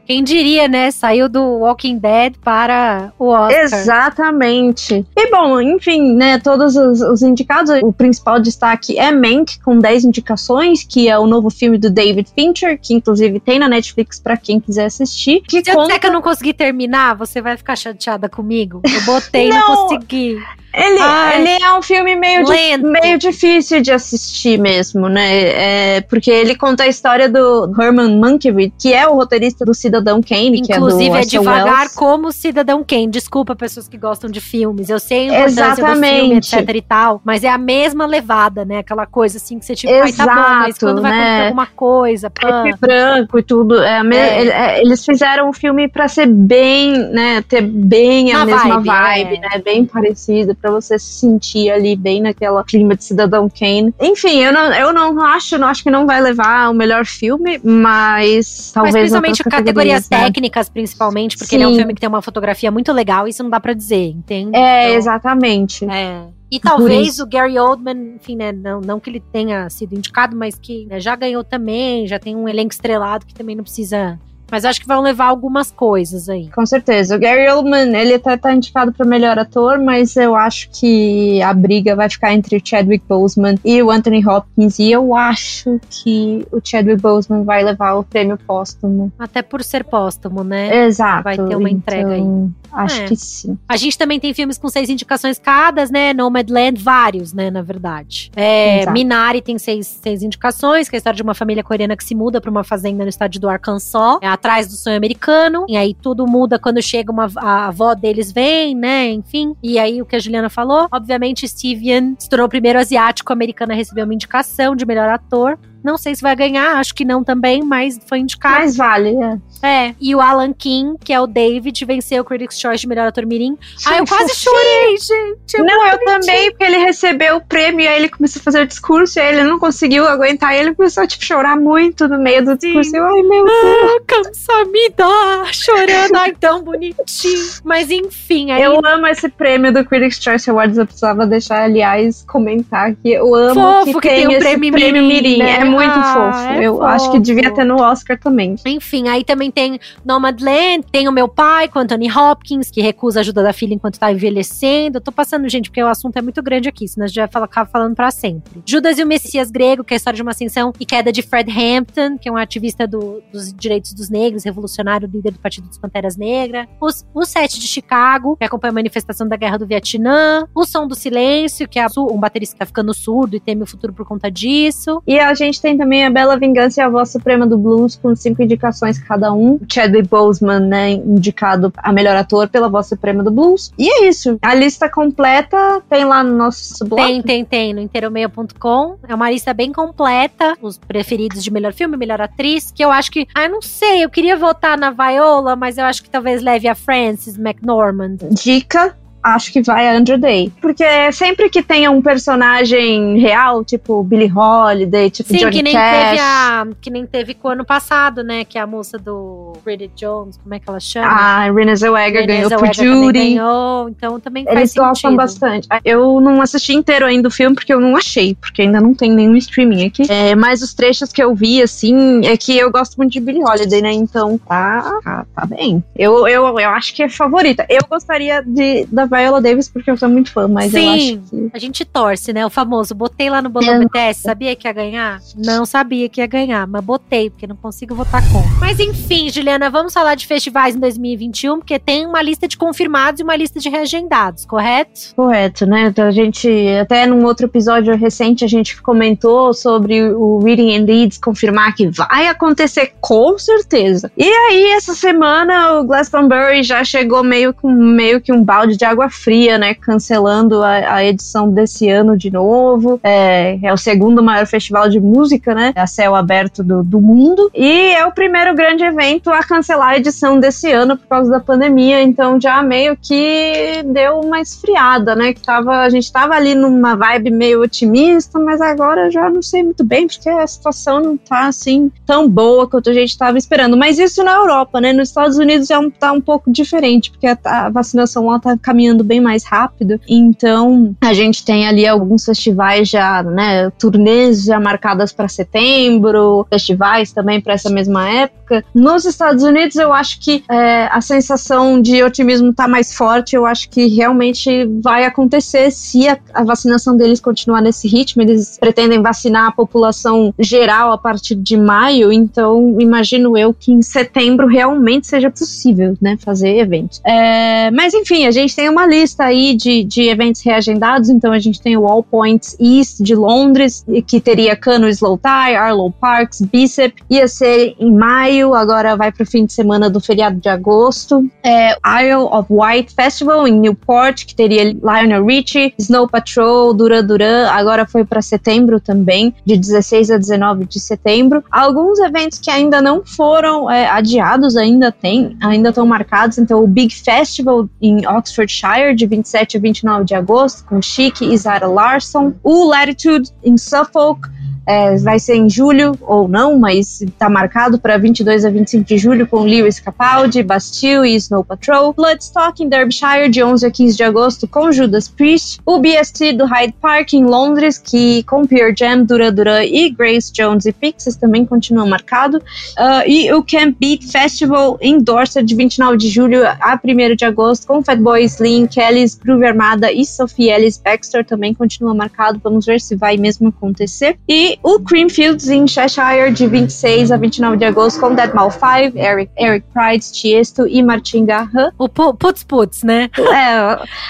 Quem 0.05 0.23
diria, 0.23 0.67
né? 0.67 0.91
Saiu 0.91 1.29
do 1.29 1.41
Walking 1.41 1.97
Dead 1.97 2.33
para 2.43 3.11
o 3.19 3.27
Oscar. 3.27 3.63
Exatamente. 3.63 5.05
E 5.15 5.29
bom, 5.29 5.59
enfim, 5.61 6.13
né? 6.15 6.39
Todos 6.39 6.75
os, 6.75 7.01
os 7.01 7.21
indicados, 7.21 7.71
o 7.83 7.93
principal 7.93 8.39
destaque 8.39 8.97
é 8.97 9.11
Mank, 9.11 9.59
com 9.59 9.77
10 9.77 10.05
indicações, 10.05 10.83
que 10.83 11.07
é 11.07 11.17
o 11.17 11.27
novo 11.27 11.49
filme 11.49 11.77
do 11.77 11.89
David 11.89 12.29
Fincher, 12.33 12.79
que 12.81 12.93
inclusive 12.93 13.39
tem 13.39 13.59
na 13.59 13.67
Netflix 13.67 14.19
para 14.19 14.37
quem 14.37 14.59
quiser 14.59 14.85
assistir. 14.85 15.41
Que 15.41 15.63
Se 15.63 15.71
conta... 15.71 15.79
eu 15.79 15.85
disser 15.85 15.99
que 15.99 16.07
eu 16.07 16.11
não 16.11 16.21
consegui 16.21 16.53
terminar, 16.53 17.15
você 17.15 17.41
vai 17.41 17.57
ficar 17.57 17.75
chateada 17.75 18.29
comigo? 18.29 18.81
Eu 18.83 19.01
botei 19.05 19.49
não, 19.49 19.59
não 19.59 19.87
consegui. 19.87 20.39
Ele, 20.73 20.99
ele 21.35 21.63
é 21.63 21.73
um 21.77 21.81
filme 21.81 22.15
meio, 22.15 22.45
di 22.45 22.77
meio 22.77 23.17
difícil 23.17 23.81
de 23.81 23.91
assistir 23.91 24.57
mesmo, 24.57 25.09
né? 25.09 25.97
É, 25.97 26.01
porque 26.01 26.31
ele 26.31 26.55
conta 26.55 26.83
a 26.83 26.87
história 26.87 27.27
do 27.27 27.71
Herman 27.79 28.17
Mankiewicz, 28.17 28.73
que 28.79 28.93
é 28.93 29.05
o 29.07 29.15
roteirista 29.15 29.65
do 29.65 29.73
Cidadão 29.73 30.21
Kane, 30.21 30.59
Inclusive, 30.59 30.67
que 30.67 30.73
é 30.73 30.79
do 30.79 30.85
Inclusive, 30.85 31.17
é 31.17 31.21
devagar 31.21 31.79
Wells. 31.79 31.95
como 31.95 32.31
Cidadão 32.31 32.83
Kane. 32.87 33.07
Desculpa 33.07 33.55
pessoas 33.55 33.87
que 33.87 33.97
gostam 33.97 34.29
de 34.29 34.39
filmes. 34.39 34.89
Eu 34.89 34.99
sei 34.99 35.29
a 35.29 35.41
importância 35.41 35.61
Exatamente. 35.61 35.91
do 35.91 36.19
filme, 36.19 36.37
etc 36.37 36.75
e 36.75 36.81
tal, 36.81 37.21
mas 37.25 37.43
é 37.43 37.49
a 37.49 37.57
mesma 37.57 38.05
levada, 38.05 38.63
né? 38.63 38.79
Aquela 38.79 39.05
coisa 39.05 39.37
assim 39.37 39.59
que 39.59 39.65
você 39.65 39.75
tipo, 39.75 39.93
ai, 39.93 40.13
tá 40.13 40.25
bom, 40.25 40.59
mas 40.59 40.77
quando 40.77 41.01
vai 41.01 41.11
né? 41.11 41.17
acontecer 41.17 41.45
alguma 41.47 41.67
coisa, 41.67 42.29
pã. 42.29 42.67
É 42.67 42.73
branco 42.77 43.39
e 43.39 43.43
tudo. 43.43 43.81
É, 43.81 44.01
é. 44.01 44.47
é. 44.47 44.81
Eles 44.81 45.03
fizeram 45.03 45.49
o 45.49 45.53
filme 45.53 45.89
pra 45.89 46.07
ser 46.07 46.27
bem, 46.27 46.93
né? 47.11 47.41
Ter 47.41 47.61
bem 47.61 48.31
a 48.31 48.45
mesma 48.45 48.79
vibe, 48.79 48.87
vibe 48.87 49.35
é. 49.35 49.39
né? 49.39 49.61
Bem 49.63 49.85
parecido 49.85 50.55
para 50.61 50.71
você 50.71 50.99
se 50.99 51.13
sentir 51.13 51.71
ali 51.71 51.95
bem 51.95 52.21
naquela 52.21 52.63
clima 52.63 52.95
de 52.95 53.03
Cidadão 53.03 53.49
Kane. 53.49 53.93
Enfim, 53.99 54.43
eu 54.43 54.53
não, 54.53 54.73
eu 54.73 54.93
não 54.93 55.19
acho, 55.25 55.57
não 55.57 55.67
acho 55.67 55.83
que 55.83 55.89
não 55.89 56.05
vai 56.05 56.21
levar 56.21 56.69
o 56.69 56.73
melhor 56.73 57.05
filme, 57.05 57.59
mas 57.63 58.71
talvez. 58.73 58.93
Mas 58.93 59.01
principalmente 59.01 59.43
categorias, 59.43 60.09
né? 60.09 60.19
técnicas, 60.25 60.69
principalmente, 60.69 61.37
porque 61.37 61.49
Sim. 61.49 61.55
ele 61.55 61.63
é 61.63 61.67
um 61.67 61.75
filme 61.75 61.93
que 61.93 61.99
tem 61.99 62.09
uma 62.09 62.21
fotografia 62.21 62.71
muito 62.71 62.91
legal, 62.93 63.27
isso 63.27 63.41
não 63.43 63.49
dá 63.49 63.59
para 63.59 63.73
dizer, 63.73 64.09
entende? 64.09 64.55
É, 64.55 64.85
então, 64.85 64.97
exatamente. 64.97 65.85
É. 65.85 66.25
E 66.51 66.59
talvez 66.59 67.19
o 67.19 67.25
Gary 67.25 67.57
Oldman, 67.57 68.15
enfim, 68.17 68.35
né, 68.35 68.51
não, 68.51 68.81
não 68.81 68.99
que 68.99 69.09
ele 69.09 69.21
tenha 69.21 69.69
sido 69.69 69.95
indicado, 69.95 70.35
mas 70.35 70.55
que 70.55 70.85
né, 70.85 70.99
já 70.99 71.15
ganhou 71.15 71.45
também, 71.45 72.05
já 72.05 72.19
tem 72.19 72.35
um 72.35 72.47
elenco 72.47 72.73
estrelado 72.73 73.25
que 73.25 73.33
também 73.33 73.55
não 73.55 73.63
precisa 73.63 74.19
mas 74.51 74.65
acho 74.65 74.81
que 74.81 74.87
vão 74.87 75.01
levar 75.01 75.27
algumas 75.27 75.71
coisas 75.71 76.27
aí. 76.27 76.49
Com 76.49 76.65
certeza. 76.65 77.15
O 77.15 77.19
Gary 77.19 77.49
Oldman, 77.49 77.95
ele 77.95 78.15
até 78.15 78.35
tá 78.35 78.53
indicado 78.53 78.91
para 78.91 79.05
melhor 79.05 79.39
ator, 79.39 79.79
mas 79.79 80.15
eu 80.17 80.35
acho 80.35 80.69
que 80.69 81.41
a 81.41 81.53
briga 81.53 81.95
vai 81.95 82.09
ficar 82.09 82.33
entre 82.33 82.57
o 82.57 82.61
Chadwick 82.63 83.05
Boseman 83.07 83.55
e 83.63 83.81
o 83.81 83.89
Anthony 83.89 84.25
Hopkins. 84.27 84.77
E 84.79 84.91
eu 84.91 85.15
acho 85.15 85.79
que 85.89 86.45
o 86.51 86.59
Chadwick 86.61 87.01
Boseman 87.01 87.43
vai 87.43 87.63
levar 87.63 87.93
o 87.93 88.03
prêmio 88.03 88.37
póstumo. 88.37 89.11
Até 89.17 89.41
por 89.41 89.63
ser 89.63 89.83
póstumo, 89.85 90.43
né? 90.43 90.85
Exato. 90.85 91.23
Vai 91.23 91.37
ter 91.37 91.55
uma 91.55 91.69
entrega 91.69 92.17
então, 92.17 92.51
aí. 92.53 92.61
Acho 92.71 93.01
é. 93.01 93.05
que 93.05 93.15
sim. 93.15 93.57
A 93.67 93.75
gente 93.77 93.97
também 93.97 94.19
tem 94.19 94.33
filmes 94.33 94.57
com 94.57 94.69
seis 94.69 94.89
indicações 94.89 95.37
cada, 95.37 95.85
né? 95.87 96.13
Nomadland, 96.13 96.81
vários, 96.81 97.33
né? 97.33 97.51
Na 97.51 97.61
verdade. 97.61 98.31
É, 98.35 98.89
Minari 98.91 99.41
tem 99.41 99.57
seis, 99.57 99.87
seis 99.87 100.23
indicações, 100.23 100.89
que 100.89 100.95
é 100.95 100.97
a 100.97 100.99
história 100.99 101.17
de 101.17 101.23
uma 101.23 101.33
família 101.33 101.63
coreana 101.63 101.95
que 101.95 102.03
se 102.03 102.15
muda 102.15 102.39
para 102.39 102.49
uma 102.49 102.63
fazenda 102.63 103.03
no 103.03 103.09
estado 103.09 103.39
do 103.39 103.49
Arkansas. 103.49 104.19
É 104.21 104.27
a 104.27 104.37
atrás 104.41 104.67
do 104.67 104.75
sonho 104.75 104.97
americano. 104.97 105.65
E 105.69 105.77
aí 105.77 105.93
tudo 105.93 106.25
muda 106.25 106.57
quando 106.57 106.81
chega 106.81 107.11
uma 107.11 107.29
a 107.37 107.67
avó 107.67 107.93
deles 107.93 108.31
vem, 108.31 108.75
né? 108.75 109.09
Enfim. 109.11 109.55
E 109.61 109.77
aí 109.77 110.01
o 110.01 110.05
que 110.05 110.15
a 110.15 110.19
Juliana 110.19 110.49
falou, 110.49 110.87
obviamente 110.91 111.47
Steven 111.47 112.15
se 112.17 112.27
tornou 112.27 112.47
o 112.47 112.49
primeiro 112.49 112.79
asiático 112.79 113.31
americano 113.31 113.71
a 113.71 113.75
receber 113.75 114.03
uma 114.03 114.13
indicação 114.13 114.75
de 114.75 114.85
melhor 114.85 115.09
ator 115.09 115.57
Não 115.83 115.97
sei 115.97 116.15
se 116.15 116.21
vai 116.21 116.35
ganhar, 116.35 116.77
acho 116.77 116.93
que 116.93 117.03
não 117.03 117.23
também, 117.23 117.63
mas 117.63 117.99
foi 118.07 118.19
indicado. 118.19 118.59
Mas 118.59 118.77
vale, 118.77 119.15
é. 119.15 119.37
É, 119.63 119.95
e 120.01 120.15
o 120.15 120.21
Alan 120.21 120.53
King, 120.53 120.97
que 121.03 121.13
é 121.13 121.19
o 121.19 121.27
David, 121.27 121.85
venceu 121.85 122.21
o 122.21 122.25
Critics' 122.25 122.59
Choice 122.59 122.81
de 122.81 122.87
melhor 122.87 123.07
ator 123.07 123.25
mirim. 123.25 123.57
Ah, 123.85 123.97
eu 123.97 124.05
quase 124.07 124.35
chorei, 124.35 124.97
gente. 124.97 125.55
É 125.55 125.63
não, 125.63 125.87
eu 125.87 125.99
também, 126.03 126.49
porque 126.49 126.63
ele 126.63 126.77
recebeu 126.77 127.37
o 127.37 127.41
prêmio 127.41 127.81
e 127.81 127.87
aí 127.87 127.97
ele 127.97 128.09
começou 128.09 128.39
a 128.39 128.43
fazer 128.43 128.61
o 128.61 128.67
discurso 128.67 129.19
e 129.19 129.21
aí 129.21 129.35
ele 129.35 129.43
não 129.43 129.59
conseguiu 129.59 130.07
aguentar 130.07 130.55
e 130.55 130.59
ele 130.59 130.73
começou 130.73 131.03
a 131.03 131.07
tipo, 131.07 131.23
chorar 131.23 131.55
muito 131.55 132.07
no 132.07 132.17
meio 132.17 132.43
do 132.43 132.57
discurso. 132.57 132.95
Eu, 132.95 133.05
ai, 133.05 133.21
meu 133.21 133.45
Deus. 133.45 133.55
Ah, 133.55 134.01
cansa 134.07 134.65
me 134.65 134.89
dá, 134.89 135.45
chorando, 135.51 136.15
ai, 136.15 136.31
tão 136.33 136.63
bonitinho. 136.63 137.61
Mas 137.63 137.91
enfim, 137.91 138.51
aí... 138.51 138.63
Eu 138.63 138.83
amo 138.83 139.05
esse 139.07 139.29
prêmio 139.29 139.71
do 139.71 139.85
Critics' 139.85 140.21
Choice 140.21 140.49
Awards, 140.49 140.77
eu 140.77 140.85
precisava 140.85 141.25
deixar, 141.27 141.63
aliás, 141.63 142.23
comentar 142.27 142.95
que 142.95 143.11
eu 143.11 143.35
amo 143.35 143.53
fofo 143.53 144.01
que, 144.01 144.09
que 144.09 144.15
tem, 144.15 144.27
tem 144.27 144.37
um 144.37 144.39
prêmio 144.39 144.71
mirim, 144.71 145.07
mirim. 145.07 145.37
Né? 145.37 145.57
É 145.59 145.63
muito 145.71 145.93
ah, 145.93 146.13
fofo. 146.13 146.47
É 146.47 146.65
eu 146.65 146.73
fofo. 146.73 146.85
acho 146.85 147.11
que 147.11 147.19
devia 147.19 147.53
ter 147.53 147.63
no 147.63 147.81
Oscar 147.81 148.19
também. 148.19 148.55
Enfim, 148.65 149.07
aí 149.07 149.23
também 149.23 149.51
tem 149.51 149.79
Nomadland, 150.05 150.85
tem 150.91 151.07
o 151.07 151.11
meu 151.11 151.27
pai 151.27 151.67
com 151.67 151.79
Anthony 151.79 152.11
Hopkins, 152.11 152.69
que 152.69 152.81
recusa 152.81 153.19
a 153.19 153.21
ajuda 153.21 153.43
da 153.43 153.53
filha 153.53 153.73
enquanto 153.73 153.99
tá 153.99 154.11
envelhecendo. 154.11 154.97
Eu 154.97 155.01
tô 155.01 155.11
passando, 155.11 155.47
gente, 155.49 155.69
porque 155.69 155.83
o 155.83 155.87
assunto 155.87 156.17
é 156.17 156.21
muito 156.21 156.41
grande 156.41 156.69
aqui, 156.69 156.87
senão 156.87 157.05
a 157.05 157.07
gente 157.07 157.17
vai 157.17 157.27
ficar 157.27 157.65
falando 157.65 157.95
pra 157.95 158.11
sempre. 158.11 158.61
Judas 158.65 158.97
e 158.99 159.03
o 159.03 159.07
Messias 159.07 159.49
Grego, 159.49 159.83
que 159.83 159.93
é 159.93 159.95
a 159.95 159.97
história 159.97 160.15
de 160.15 160.21
uma 160.21 160.31
ascensão 160.31 160.73
e 160.79 160.85
queda 160.85 161.11
de 161.11 161.21
Fred 161.21 161.51
Hampton, 161.51 162.17
que 162.17 162.27
é 162.27 162.31
um 162.31 162.37
ativista 162.37 162.87
do, 162.87 163.21
dos 163.31 163.53
direitos 163.53 163.93
dos 163.93 164.09
negros, 164.09 164.43
revolucionário, 164.43 165.09
líder 165.11 165.31
do 165.31 165.39
Partido 165.39 165.67
dos 165.67 165.77
Panteras 165.77 166.17
Negras. 166.17 166.67
Os, 166.79 167.05
o 167.13 167.25
Sete 167.25 167.59
de 167.59 167.67
Chicago, 167.67 168.35
que 168.35 168.43
acompanha 168.43 168.71
a 168.71 168.75
manifestação 168.75 169.27
da 169.27 169.35
Guerra 169.35 169.57
do 169.57 169.65
Vietnã. 169.65 170.47
O 170.53 170.65
Som 170.65 170.87
do 170.87 170.95
Silêncio, 170.95 171.67
que 171.67 171.79
é 171.79 171.85
um 171.97 172.19
baterista 172.19 172.55
que 172.55 172.59
tá 172.59 172.65
ficando 172.65 172.93
surdo 172.93 173.35
e 173.35 173.39
teme 173.39 173.63
o 173.63 173.67
futuro 173.67 173.93
por 173.93 174.05
conta 174.05 174.29
disso. 174.29 175.01
E 175.05 175.19
a 175.19 175.33
gente 175.33 175.60
tem 175.61 175.77
também 175.77 176.05
a 176.05 176.09
Bela 176.09 176.37
Vingança 176.37 176.81
e 176.81 176.83
a 176.83 176.89
Voz 176.89 177.09
Suprema 177.09 177.45
do 177.45 177.57
Blues, 177.57 177.95
com 177.95 178.15
cinco 178.15 178.41
indicações 178.41 178.99
cada 178.99 179.31
um. 179.33 179.59
Chadwick 179.71 180.07
Boseman, 180.07 180.59
né, 180.59 180.91
indicado 180.91 181.71
a 181.77 181.91
melhor 181.91 182.15
ator 182.15 182.49
pela 182.49 182.69
Voz 182.69 182.87
Suprema 182.87 183.23
do 183.23 183.31
Blues. 183.31 183.71
E 183.77 183.89
é 183.89 184.07
isso. 184.07 184.37
A 184.41 184.53
lista 184.53 184.89
completa 184.89 185.81
tem 185.89 186.05
lá 186.05 186.23
no 186.23 186.35
nosso 186.35 186.83
blog. 186.85 187.05
Tem, 187.05 187.21
tem, 187.21 187.45
tem, 187.45 187.73
no 187.73 187.81
inteiromeia.com. 187.81 188.97
É 189.07 189.15
uma 189.15 189.29
lista 189.29 189.53
bem 189.53 189.71
completa. 189.71 190.57
Os 190.61 190.77
preferidos 190.77 191.43
de 191.43 191.51
melhor 191.51 191.73
filme, 191.73 191.97
melhor 191.97 192.21
atriz, 192.21 192.71
que 192.71 192.83
eu 192.83 192.91
acho 192.91 193.11
que. 193.11 193.27
Ah, 193.33 193.45
eu 193.45 193.51
não 193.51 193.61
sei, 193.61 194.03
eu 194.03 194.09
queria 194.09 194.35
votar 194.35 194.77
na 194.77 194.91
Viola, 194.91 195.55
mas 195.55 195.77
eu 195.77 195.85
acho 195.85 196.03
que 196.03 196.09
talvez 196.09 196.41
leve 196.41 196.67
a 196.67 196.75
Frances 196.75 197.37
McNormand. 197.37 198.17
Dica 198.31 198.95
acho 199.23 199.51
que 199.51 199.61
vai 199.61 199.87
a 199.87 199.97
Andrew 199.97 200.17
Day. 200.17 200.51
Porque 200.61 201.11
sempre 201.11 201.49
que 201.49 201.61
tenha 201.61 201.91
um 201.91 202.01
personagem 202.01 203.19
real, 203.19 203.63
tipo 203.63 204.03
Billie 204.03 204.31
Holiday, 204.31 205.09
tipo 205.09 205.29
Sim, 205.29 205.39
Johnny 205.39 205.51
que 205.51 205.63
nem 205.63 205.73
Cash. 205.73 206.09
teve 206.09 206.19
a. 206.19 206.67
Que 206.81 206.89
nem 206.89 207.05
teve 207.05 207.33
com 207.33 207.47
o 207.47 207.51
ano 207.51 207.65
passado, 207.65 208.23
né? 208.23 208.43
Que 208.43 208.57
é 208.57 208.61
a 208.61 208.67
moça 208.67 208.97
do 208.97 209.53
Bridget 209.63 209.93
Jones, 209.95 210.37
como 210.37 210.53
é 210.53 210.59
que 210.59 210.69
ela 210.69 210.79
chama? 210.79 211.07
A 211.07 211.51
Renée 211.51 211.75
Zellweger 211.75 212.25
ganhou 212.25 212.49
por 212.49 212.73
Zellweger 212.73 212.85
também 212.85 213.03
Judy. 213.05 213.19
ganhou, 213.35 213.89
então 213.89 214.19
também 214.19 214.45
faz 214.45 214.57
Eles 214.57 214.73
gostam 214.73 215.15
bastante. 215.15 215.67
Eu 215.83 216.19
não 216.21 216.41
assisti 216.41 216.73
inteiro 216.73 217.05
ainda 217.05 217.27
o 217.27 217.31
filme 217.31 217.55
porque 217.55 217.73
eu 217.73 217.79
não 217.79 217.95
achei, 217.95 218.35
porque 218.35 218.61
ainda 218.61 218.79
não 218.81 218.93
tem 218.93 219.11
nenhum 219.11 219.35
streaming 219.35 219.85
aqui. 219.85 220.03
É, 220.09 220.35
mas 220.35 220.61
os 220.61 220.73
trechos 220.73 221.11
que 221.11 221.21
eu 221.21 221.33
vi, 221.35 221.61
assim, 221.61 222.25
é 222.25 222.35
que 222.37 222.57
eu 222.57 222.71
gosto 222.71 222.95
muito 222.97 223.11
de 223.13 223.19
Billie 223.19 223.43
Holiday, 223.43 223.81
né? 223.81 223.91
Então 223.91 224.37
tá, 224.37 224.99
tá, 225.03 225.25
tá 225.35 225.45
bem. 225.45 225.83
Eu, 225.95 226.27
eu, 226.27 226.59
eu 226.59 226.69
acho 226.69 226.93
que 226.93 227.03
é 227.03 227.09
favorita. 227.09 227.65
Eu 227.69 227.81
gostaria 227.89 228.41
de, 228.41 228.85
da 228.91 229.05
Viola 229.11 229.41
Davis 229.41 229.67
porque 229.69 229.91
eu 229.91 229.97
sou 229.97 230.07
muito 230.09 230.31
fã, 230.31 230.47
mas 230.47 230.73
eu 230.73 230.89
acho 230.89 230.99
Sim, 231.01 231.23
que. 231.29 231.49
a 231.53 231.59
gente 231.59 231.83
torce, 231.85 232.31
né? 232.31 232.45
O 232.45 232.49
famoso, 232.49 232.95
botei 232.95 233.29
lá 233.29 233.41
no 233.41 233.49
bolão 233.49 233.73
Eu- 233.75 233.79
BTS, 233.81 234.21
sabia 234.21 234.55
que 234.55 234.67
ia 234.67 234.73
ganhar? 234.73 235.19
Não 235.35 235.65
sabia 235.65 236.07
que 236.07 236.21
ia 236.21 236.27
ganhar, 236.27 236.65
mas 236.67 236.83
botei, 236.83 237.29
porque 237.29 237.45
não 237.45 237.55
consigo 237.55 237.93
votar 237.93 238.21
com. 238.31 238.41
Mas 238.59 238.79
enfim, 238.79 239.29
Juliana, 239.29 239.69
vamos 239.69 239.93
falar 239.93 240.15
de 240.15 240.25
festivais 240.25 240.75
em 240.75 240.79
2021, 240.79 241.59
porque 241.59 241.77
tem 241.77 242.05
uma 242.05 242.21
lista 242.21 242.47
de 242.47 242.57
confirmados 242.57 243.19
e 243.19 243.23
uma 243.23 243.35
lista 243.35 243.59
de 243.59 243.69
reagendados, 243.69 244.45
correto? 244.45 245.13
Correto, 245.15 245.65
né? 245.65 245.87
Então 245.87 246.05
a 246.05 246.11
gente, 246.11 246.49
até 246.81 247.05
num 247.05 247.25
outro 247.25 247.45
episódio 247.47 247.95
recente, 247.97 248.45
a 248.45 248.47
gente 248.47 248.81
comentou 248.81 249.53
sobre 249.53 250.11
o 250.13 250.39
Reading 250.39 250.75
and 250.77 250.85
Leads 250.85 251.17
confirmar 251.17 251.75
que 251.75 251.87
vai 251.87 252.27
acontecer 252.27 252.93
com 253.01 253.37
certeza. 253.37 254.11
E 254.17 254.23
aí, 254.23 254.71
essa 254.71 254.93
semana, 254.93 255.79
o 255.79 255.83
Glastonbury 255.83 256.63
já 256.63 256.83
chegou 256.83 257.23
meio 257.23 257.53
com 257.53 257.69
meio 257.71 258.21
que 258.21 258.31
um 258.31 258.43
balde 258.43 258.77
de 258.77 258.85
água 258.85 259.00
fria, 259.09 259.57
né? 259.57 259.73
Cancelando 259.73 260.61
a, 260.61 260.95
a 260.95 261.05
edição 261.05 261.49
desse 261.49 261.89
ano 261.89 262.17
de 262.17 262.31
novo. 262.31 262.99
É, 263.03 263.59
é 263.61 263.73
o 263.73 263.77
segundo 263.77 264.23
maior 264.23 264.45
festival 264.45 264.89
de 264.89 264.99
música, 264.99 265.53
né? 265.53 265.73
A 265.75 265.87
céu 265.87 266.15
aberto 266.15 266.63
do, 266.63 266.83
do 266.83 266.99
mundo. 266.99 267.49
E 267.53 267.91
é 267.93 268.05
o 268.05 268.11
primeiro 268.11 268.55
grande 268.55 268.83
evento 268.83 269.29
a 269.29 269.43
cancelar 269.43 269.89
a 269.89 269.97
edição 269.97 270.39
desse 270.39 270.71
ano 270.71 270.97
por 270.97 271.07
causa 271.07 271.31
da 271.31 271.39
pandemia. 271.39 272.01
Então 272.01 272.39
já 272.39 272.61
meio 272.61 272.97
que 273.01 273.83
deu 273.85 274.19
uma 274.19 274.41
esfriada, 274.41 275.15
né? 275.15 275.33
Que 275.33 275.41
tava, 275.41 275.79
a 275.79 275.89
gente 275.89 276.11
tava 276.11 276.33
ali 276.33 276.55
numa 276.55 276.95
vibe 276.95 277.31
meio 277.31 277.61
otimista, 277.61 278.39
mas 278.39 278.61
agora 278.61 279.09
já 279.09 279.29
não 279.29 279.41
sei 279.41 279.63
muito 279.63 279.83
bem, 279.83 280.07
porque 280.07 280.29
a 280.29 280.45
situação 280.45 280.99
não 280.99 281.17
tá 281.17 281.47
assim 281.47 281.91
tão 282.05 282.27
boa 282.27 282.67
quanto 282.67 282.89
a 282.89 282.93
gente 282.93 283.17
tava 283.17 283.37
esperando. 283.37 283.77
Mas 283.77 283.97
isso 283.97 284.23
na 284.23 284.33
Europa, 284.33 284.81
né? 284.81 284.93
Nos 284.93 285.09
Estados 285.09 285.37
Unidos 285.37 285.69
é 285.69 285.77
um, 285.77 285.89
tá 285.89 286.11
um 286.11 286.21
pouco 286.21 286.51
diferente, 286.51 287.11
porque 287.11 287.27
a, 287.27 287.37
a 287.45 287.69
vacinação 287.69 288.25
lá 288.27 288.39
tá 288.39 288.57
caminhando 288.57 288.90
bem 289.03 289.19
mais 289.19 289.43
rápido. 289.43 289.99
Então 290.07 290.95
a 291.01 291.13
gente 291.13 291.43
tem 291.45 291.67
ali 291.67 291.87
alguns 291.87 292.25
festivais 292.25 292.89
já, 292.89 293.23
né? 293.23 293.69
Turnês 293.71 294.43
já 294.43 294.59
marcadas 294.59 295.11
para 295.11 295.27
setembro, 295.27 296.45
festivais 296.49 297.11
também 297.11 297.39
para 297.39 297.53
essa 297.53 297.69
mesma 297.69 298.09
época. 298.09 298.40
Nos 298.73 299.05
Estados 299.05 299.43
Unidos, 299.43 299.75
eu 299.75 299.93
acho 299.93 300.19
que 300.19 300.43
é, 300.49 300.87
a 300.91 301.01
sensação 301.01 301.81
de 301.81 302.03
otimismo 302.03 302.53
tá 302.53 302.67
mais 302.67 302.93
forte. 302.93 303.35
Eu 303.35 303.45
acho 303.45 303.69
que 303.69 303.87
realmente 303.87 304.65
vai 304.81 305.05
acontecer 305.05 305.71
se 305.71 306.07
a, 306.07 306.17
a 306.33 306.43
vacinação 306.43 306.95
deles 306.95 307.19
continuar 307.19 307.61
nesse 307.61 307.87
ritmo. 307.87 308.21
Eles 308.21 308.57
pretendem 308.59 309.01
vacinar 309.01 309.47
a 309.47 309.51
população 309.51 310.33
geral 310.39 310.91
a 310.91 310.97
partir 310.97 311.35
de 311.35 311.57
maio, 311.57 312.11
então 312.11 312.77
imagino 312.79 313.37
eu 313.37 313.53
que 313.53 313.71
em 313.71 313.81
setembro 313.81 314.47
realmente 314.47 315.07
seja 315.07 315.29
possível, 315.29 315.95
né, 316.01 316.17
fazer 316.19 316.57
eventos. 316.57 317.01
É, 317.05 317.71
mas 317.71 317.93
enfim, 317.93 318.25
a 318.25 318.31
gente 318.31 318.55
tem 318.55 318.69
uma 318.69 318.85
lista 318.85 319.25
aí 319.25 319.55
de, 319.55 319.83
de 319.83 320.03
eventos 320.03 320.41
reagendados, 320.41 321.09
então 321.09 321.31
a 321.31 321.39
gente 321.39 321.61
tem 321.61 321.77
o 321.77 321.85
All 321.87 322.03
Points 322.03 322.55
East 322.59 323.01
de 323.01 323.15
Londres, 323.15 323.85
que 324.07 324.19
teria 324.19 324.55
Cano 324.55 324.87
Slow 324.89 325.17
Tie, 325.17 325.55
Arlo 325.55 325.91
Parks, 325.91 326.41
Bicep, 326.41 326.95
ia 327.09 327.27
ser 327.27 327.75
em 327.79 327.91
maio, 327.91 328.40
agora 328.53 328.95
vai 328.95 329.11
para 329.11 329.23
o 329.23 329.25
fim 329.25 329.45
de 329.45 329.53
semana 329.53 329.89
do 329.89 329.99
feriado 329.99 330.39
de 330.39 330.49
agosto. 330.49 331.29
É, 331.43 331.71
Isle 332.03 332.27
of 332.31 332.47
Wight 332.49 332.93
Festival 332.93 333.47
em 333.47 333.53
Newport, 333.53 334.25
que 334.25 334.35
teria 334.35 334.63
Lionel 334.63 335.25
Richie, 335.25 335.73
Snow 335.77 336.07
Patrol, 336.07 336.73
Duran 336.73 337.03
Duran, 337.03 337.47
agora 337.49 337.85
foi 337.85 338.03
para 338.03 338.21
setembro 338.21 338.79
também, 338.79 339.33
de 339.45 339.57
16 339.57 340.11
a 340.11 340.17
19 340.17 340.65
de 340.65 340.79
setembro. 340.79 341.43
Alguns 341.51 341.99
eventos 341.99 342.39
que 342.39 342.49
ainda 342.49 342.81
não 342.81 343.03
foram 343.05 343.69
é, 343.69 343.87
adiados, 343.89 344.55
ainda 344.57 344.91
tem, 344.91 345.37
ainda 345.41 345.69
estão 345.69 345.85
marcados, 345.85 346.37
então 346.37 346.63
o 346.63 346.67
Big 346.67 346.93
Festival 346.93 347.67
em 347.81 348.07
Oxfordshire, 348.07 348.95
de 348.95 349.05
27 349.05 349.57
a 349.57 349.59
29 349.59 350.05
de 350.05 350.15
agosto, 350.15 350.65
com 350.65 350.81
Chic 350.81 351.21
e 351.21 351.37
Zara 351.37 351.67
Larson. 351.67 352.33
O 352.43 352.65
Latitude 352.65 353.29
em 353.43 353.57
Suffolk, 353.57 354.27
é, 354.65 354.95
vai 354.97 355.19
ser 355.19 355.35
em 355.35 355.49
julho 355.49 355.97
ou 356.01 356.27
não, 356.27 356.57
mas 356.59 357.01
está 357.01 357.29
marcado 357.29 357.79
para 357.79 357.97
22 357.97 358.45
a 358.45 358.49
25 358.49 358.85
de 358.85 358.97
julho 358.97 359.27
com 359.27 359.41
Lewis 359.41 359.79
Capaldi, 359.79 360.43
Bastille 360.43 361.09
e 361.09 361.15
Snow 361.15 361.43
Patrol. 361.43 361.93
Bloodstock 361.93 362.63
em 362.63 362.69
Derbyshire 362.69 363.29
de 363.29 363.43
11 363.43 363.65
a 363.65 363.71
15 363.71 363.97
de 363.97 364.03
agosto 364.03 364.47
com 364.47 364.71
Judas 364.71 365.07
Priest. 365.07 365.59
O 365.65 365.79
BST 365.79 366.33
do 366.33 366.45
Hyde 366.45 366.75
Park 366.79 367.13
em 367.13 367.25
Londres, 367.25 367.77
que 367.77 368.23
com 368.23 368.45
Pure 368.45 368.73
Jam, 368.77 369.03
Duran 369.03 369.33
Duran 369.33 369.63
e 369.63 369.89
Grace 369.89 370.31
Jones 370.31 370.65
e 370.65 370.71
Pixies 370.71 371.15
também 371.15 371.45
continua 371.45 371.85
marcado. 371.85 372.37
Uh, 372.37 373.07
e 373.07 373.33
o 373.33 373.43
Camp 373.43 373.75
Beat 373.79 374.03
Festival 374.03 374.77
em 374.79 374.99
Dorset 374.99 375.45
de 375.45 375.55
29 375.55 375.97
de 375.97 376.07
julho 376.07 376.45
a 376.45 376.79
1 376.83 377.15
de 377.15 377.25
agosto 377.25 377.65
com 377.65 377.83
Fatboy 377.83 378.23
Slim, 378.25 378.67
Kellys, 378.67 379.15
Groove 379.15 379.45
Armada 379.45 379.91
e 379.91 380.05
Sophie 380.05 380.49
Ellis 380.49 380.77
Baxter 380.77 381.25
também 381.25 381.53
continua 381.53 381.93
marcado. 381.93 382.39
Vamos 382.43 382.65
ver 382.65 382.79
se 382.79 382.95
vai 382.95 383.17
mesmo 383.17 383.49
acontecer. 383.49 384.17
E 384.27 384.50
o 384.63 384.79
Creamfields 384.79 385.49
em 385.49 385.67
Cheshire 385.67 386.31
de 386.33 386.47
26 386.47 387.11
a 387.11 387.17
29 387.17 387.57
de 387.57 387.65
agosto 387.65 387.99
com 387.99 388.13
Deadmau 388.13 388.49
5, 388.51 388.97
Eric, 388.97 389.31
Eric 389.37 389.65
Prides, 389.73 390.11
Tiesto 390.11 390.67
e 390.67 390.81
Martin 390.83 391.25
Garran. 391.25 391.71
O 391.77 391.87
pu- 391.89 392.13
Putz 392.15 392.43
Putz, 392.43 392.83
né? 392.83 393.09
É, 393.17 393.51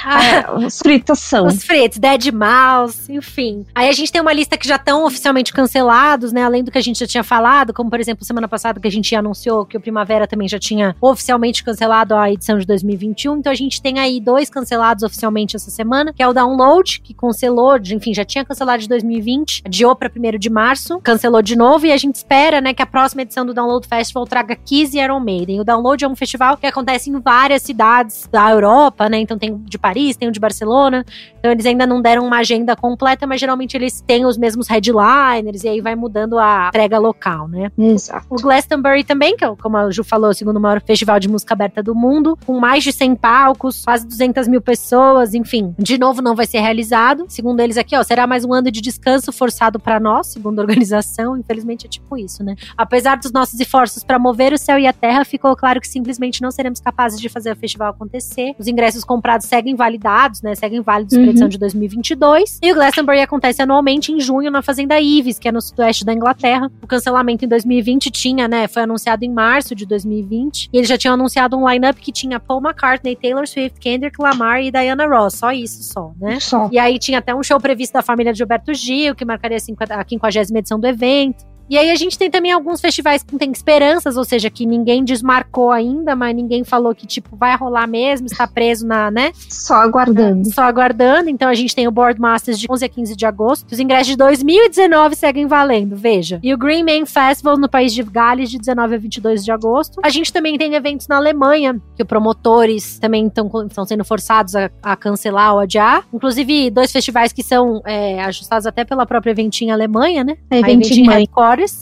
Ah, 0.05 0.25
é, 0.25 0.51
os 0.65 0.79
fritação. 0.79 1.45
Os 1.47 1.63
fritos, 1.63 1.97
Dead 1.99 2.31
Mouse, 2.33 3.11
enfim. 3.11 3.65
Aí 3.75 3.89
a 3.89 3.91
gente 3.93 4.11
tem 4.11 4.21
uma 4.21 4.33
lista 4.33 4.57
que 4.57 4.67
já 4.67 4.75
estão 4.77 5.05
oficialmente 5.05 5.53
cancelados, 5.53 6.31
né? 6.31 6.43
Além 6.43 6.63
do 6.63 6.71
que 6.71 6.77
a 6.77 6.81
gente 6.81 6.99
já 6.99 7.07
tinha 7.07 7.23
falado, 7.23 7.73
como 7.73 7.89
por 7.89 7.99
exemplo, 7.99 8.25
semana 8.25 8.47
passada 8.47 8.79
que 8.79 8.87
a 8.87 8.91
gente 8.91 9.15
anunciou 9.15 9.65
que 9.65 9.77
o 9.77 9.81
Primavera 9.81 10.27
também 10.27 10.47
já 10.47 10.59
tinha 10.59 10.95
oficialmente 11.01 11.63
cancelado 11.63 12.15
a 12.15 12.31
edição 12.31 12.57
de 12.57 12.65
2021. 12.65 13.37
Então 13.37 13.51
a 13.51 13.55
gente 13.55 13.81
tem 13.81 13.99
aí 13.99 14.19
dois 14.19 14.49
cancelados 14.49 15.03
oficialmente 15.03 15.55
essa 15.55 15.69
semana, 15.71 16.13
que 16.13 16.21
é 16.23 16.27
o 16.27 16.33
Download, 16.33 16.99
que 17.01 17.13
cancelou, 17.13 17.77
de- 17.79 17.95
enfim, 17.95 18.13
já 18.13 18.23
tinha 18.25 18.43
cancelado 18.45 18.81
de 18.81 18.89
2020, 18.89 19.61
adiou 19.65 19.95
para 19.95 20.09
1 20.09 20.30
1 20.35 20.39
de 20.39 20.49
março, 20.49 20.99
cancelou 21.01 21.41
de 21.41 21.55
novo 21.55 21.85
e 21.85 21.91
a 21.91 21.97
gente 21.97 22.15
espera, 22.15 22.61
né, 22.61 22.73
que 22.73 22.81
a 22.81 22.85
próxima 22.85 23.21
edição 23.21 23.45
do 23.45 23.53
Download 23.53 23.85
Festival 23.87 24.25
traga 24.25 24.55
Kiss 24.55 24.97
e 24.97 25.01
Iron 25.01 25.19
Maiden. 25.19 25.59
O 25.59 25.63
Download 25.63 26.03
é 26.03 26.07
um 26.07 26.15
festival 26.15 26.57
que 26.57 26.65
acontece 26.65 27.09
em 27.09 27.19
várias 27.19 27.61
cidades 27.61 28.27
da 28.31 28.49
Europa, 28.49 29.09
né? 29.09 29.19
Então 29.19 29.37
tem 29.37 29.57
de 29.57 29.77
Paris, 29.77 30.15
tem 30.15 30.27
o 30.27 30.31
de 30.31 30.39
Barcelona. 30.39 31.05
Então 31.39 31.51
eles 31.51 31.65
ainda 31.65 31.85
não 31.85 32.01
deram 32.01 32.25
uma 32.25 32.37
agenda 32.37 32.75
completa, 32.75 33.25
mas 33.27 33.39
geralmente 33.39 33.75
eles 33.75 34.01
têm 34.01 34.25
os 34.25 34.37
mesmos 34.37 34.67
headliners 34.67 35.63
e 35.63 35.69
aí 35.69 35.81
vai 35.81 35.95
mudando 35.95 36.37
a 36.37 36.67
entrega 36.69 36.99
local, 36.99 37.47
né? 37.47 37.71
Exato. 37.77 38.25
O 38.29 38.35
Glastonbury 38.35 39.03
também, 39.03 39.35
que 39.35 39.43
é, 39.43 39.55
como 39.55 39.77
a 39.77 39.89
Ju 39.91 40.03
falou, 40.03 40.29
o 40.29 40.33
segundo 40.33 40.59
maior 40.59 40.81
festival 40.81 41.19
de 41.19 41.27
música 41.27 41.53
aberta 41.53 41.81
do 41.81 41.95
mundo, 41.95 42.37
com 42.45 42.59
mais 42.59 42.83
de 42.83 42.91
100 42.91 43.15
palcos, 43.15 43.83
quase 43.83 44.07
200 44.07 44.47
mil 44.47 44.61
pessoas, 44.61 45.33
enfim. 45.33 45.73
De 45.77 45.97
novo, 45.97 46.21
não 46.21 46.35
vai 46.35 46.45
ser 46.45 46.59
realizado. 46.59 47.25
Segundo 47.27 47.59
eles 47.59 47.77
aqui, 47.77 47.95
ó, 47.95 48.03
será 48.03 48.25
mais 48.27 48.45
um 48.45 48.53
ano 48.53 48.71
de 48.71 48.81
descanso 48.81 49.31
forçado 49.31 49.79
para 49.79 49.99
nós, 49.99 50.20
segundo 50.23 50.59
a 50.59 50.61
organização. 50.63 51.37
Infelizmente 51.37 51.85
é 51.85 51.89
tipo 51.89 52.17
isso, 52.17 52.43
né? 52.43 52.55
Apesar 52.77 53.17
dos 53.17 53.31
nossos 53.31 53.59
esforços 53.59 54.03
para 54.03 54.19
mover 54.19 54.53
o 54.53 54.57
céu 54.57 54.77
e 54.77 54.87
a 54.87 54.93
terra, 54.93 55.23
ficou 55.25 55.55
claro 55.55 55.79
que 55.79 55.87
simplesmente 55.87 56.41
não 56.41 56.51
seremos 56.51 56.79
capazes 56.79 57.19
de 57.19 57.29
fazer 57.29 57.51
o 57.51 57.55
festival 57.55 57.89
acontecer. 57.89 58.55
Os 58.57 58.67
ingressos 58.67 59.03
comprados 59.03 59.47
seguem 59.47 59.75
validados, 59.75 60.41
né? 60.41 60.55
Seguem 60.55 60.81
válidos 60.81 61.15
uhum. 61.15 61.23
para 61.23 61.29
edição 61.31 61.49
de 61.49 61.57
2022. 61.57 62.59
E 62.61 62.71
o 62.71 62.75
Glastonbury 62.75 63.21
acontece 63.21 63.61
anualmente 63.61 64.11
em 64.11 64.19
junho 64.19 64.51
na 64.51 64.61
Fazenda 64.61 64.99
Ives, 64.99 65.39
que 65.39 65.47
é 65.47 65.51
no 65.51 65.61
sudoeste 65.61 66.05
da 66.05 66.13
Inglaterra. 66.13 66.71
O 66.81 66.87
cancelamento 66.87 67.45
em 67.45 67.47
2020 67.47 68.11
tinha, 68.11 68.47
né? 68.47 68.67
Foi 68.67 68.83
anunciado 68.83 69.23
em 69.23 69.31
março 69.31 69.75
de 69.75 69.85
2020. 69.85 70.69
E 70.71 70.77
eles 70.77 70.89
já 70.89 70.97
tinham 70.97 71.13
anunciado 71.13 71.57
um 71.57 71.69
lineup 71.69 71.97
que 71.97 72.11
tinha 72.11 72.39
Paul 72.39 72.61
McCartney, 72.61 73.15
Taylor 73.15 73.47
Swift, 73.47 73.79
Kendrick 73.79 74.21
Lamar 74.21 74.61
e 74.61 74.71
Diana 74.71 75.05
Ross. 75.07 75.35
Só 75.35 75.51
isso, 75.51 75.83
só, 75.83 76.13
né? 76.19 76.39
Só. 76.39 76.69
E 76.71 76.79
aí 76.79 76.99
tinha 76.99 77.19
até 77.19 77.33
um 77.33 77.43
show 77.43 77.59
previsto 77.59 77.93
da 77.93 78.01
família 78.01 78.31
de 78.31 78.37
Gilberto 78.37 78.73
Gil, 78.73 79.15
que 79.15 79.25
marcaria 79.25 79.57
a 79.57 80.03
50 80.11 80.59
edição 80.59 80.79
do 80.79 80.87
evento. 80.87 81.50
E 81.71 81.77
aí 81.77 81.89
a 81.89 81.95
gente 81.95 82.17
tem 82.17 82.29
também 82.29 82.51
alguns 82.51 82.81
festivais 82.81 83.23
que 83.23 83.37
tem 83.37 83.49
esperanças, 83.49 84.17
ou 84.17 84.25
seja, 84.25 84.49
que 84.49 84.65
ninguém 84.65 85.05
desmarcou 85.05 85.71
ainda, 85.71 86.17
mas 86.17 86.35
ninguém 86.35 86.65
falou 86.65 86.93
que, 86.93 87.07
tipo, 87.07 87.33
vai 87.37 87.55
rolar 87.55 87.87
mesmo, 87.87 88.27
está 88.27 88.45
preso 88.45 88.85
na, 88.85 89.09
né? 89.09 89.31
Só 89.47 89.75
aguardando. 89.75 90.53
Só 90.53 90.63
aguardando. 90.63 91.29
Então 91.29 91.47
a 91.47 91.53
gente 91.53 91.73
tem 91.73 91.87
o 91.87 91.91
Board 91.91 92.19
Masters 92.19 92.59
de 92.59 92.67
11 92.69 92.83
a 92.83 92.89
15 92.89 93.15
de 93.15 93.25
agosto. 93.25 93.71
Os 93.71 93.79
ingressos 93.79 94.07
de 94.07 94.17
2019 94.17 95.15
seguem 95.15 95.47
valendo, 95.47 95.95
veja. 95.95 96.41
E 96.43 96.53
o 96.53 96.57
Green 96.57 96.83
Man 96.83 97.05
Festival 97.05 97.57
no 97.57 97.69
país 97.69 97.93
de 97.93 98.03
Gales 98.03 98.51
de 98.51 98.57
19 98.57 98.95
a 98.95 98.97
22 98.97 99.45
de 99.45 99.51
agosto. 99.53 100.01
A 100.03 100.09
gente 100.09 100.33
também 100.33 100.57
tem 100.57 100.73
eventos 100.73 101.07
na 101.07 101.15
Alemanha, 101.15 101.81
que 101.95 102.03
os 102.03 102.07
promotores 102.07 102.99
também 102.99 103.27
estão 103.27 103.85
sendo 103.85 104.03
forçados 104.03 104.57
a, 104.57 104.69
a, 104.83 104.97
cancelar 104.97 105.53
ou 105.53 105.61
adiar. 105.61 106.03
Inclusive, 106.13 106.69
dois 106.69 106.91
festivais 106.91 107.31
que 107.31 107.41
são 107.41 107.81
é, 107.85 108.21
ajustados 108.25 108.67
até 108.67 108.83
pela 108.83 109.05
própria 109.05 109.31
Eventim 109.31 109.69
Alemanha, 109.69 110.25
né? 110.25 110.35
É, 110.49 110.59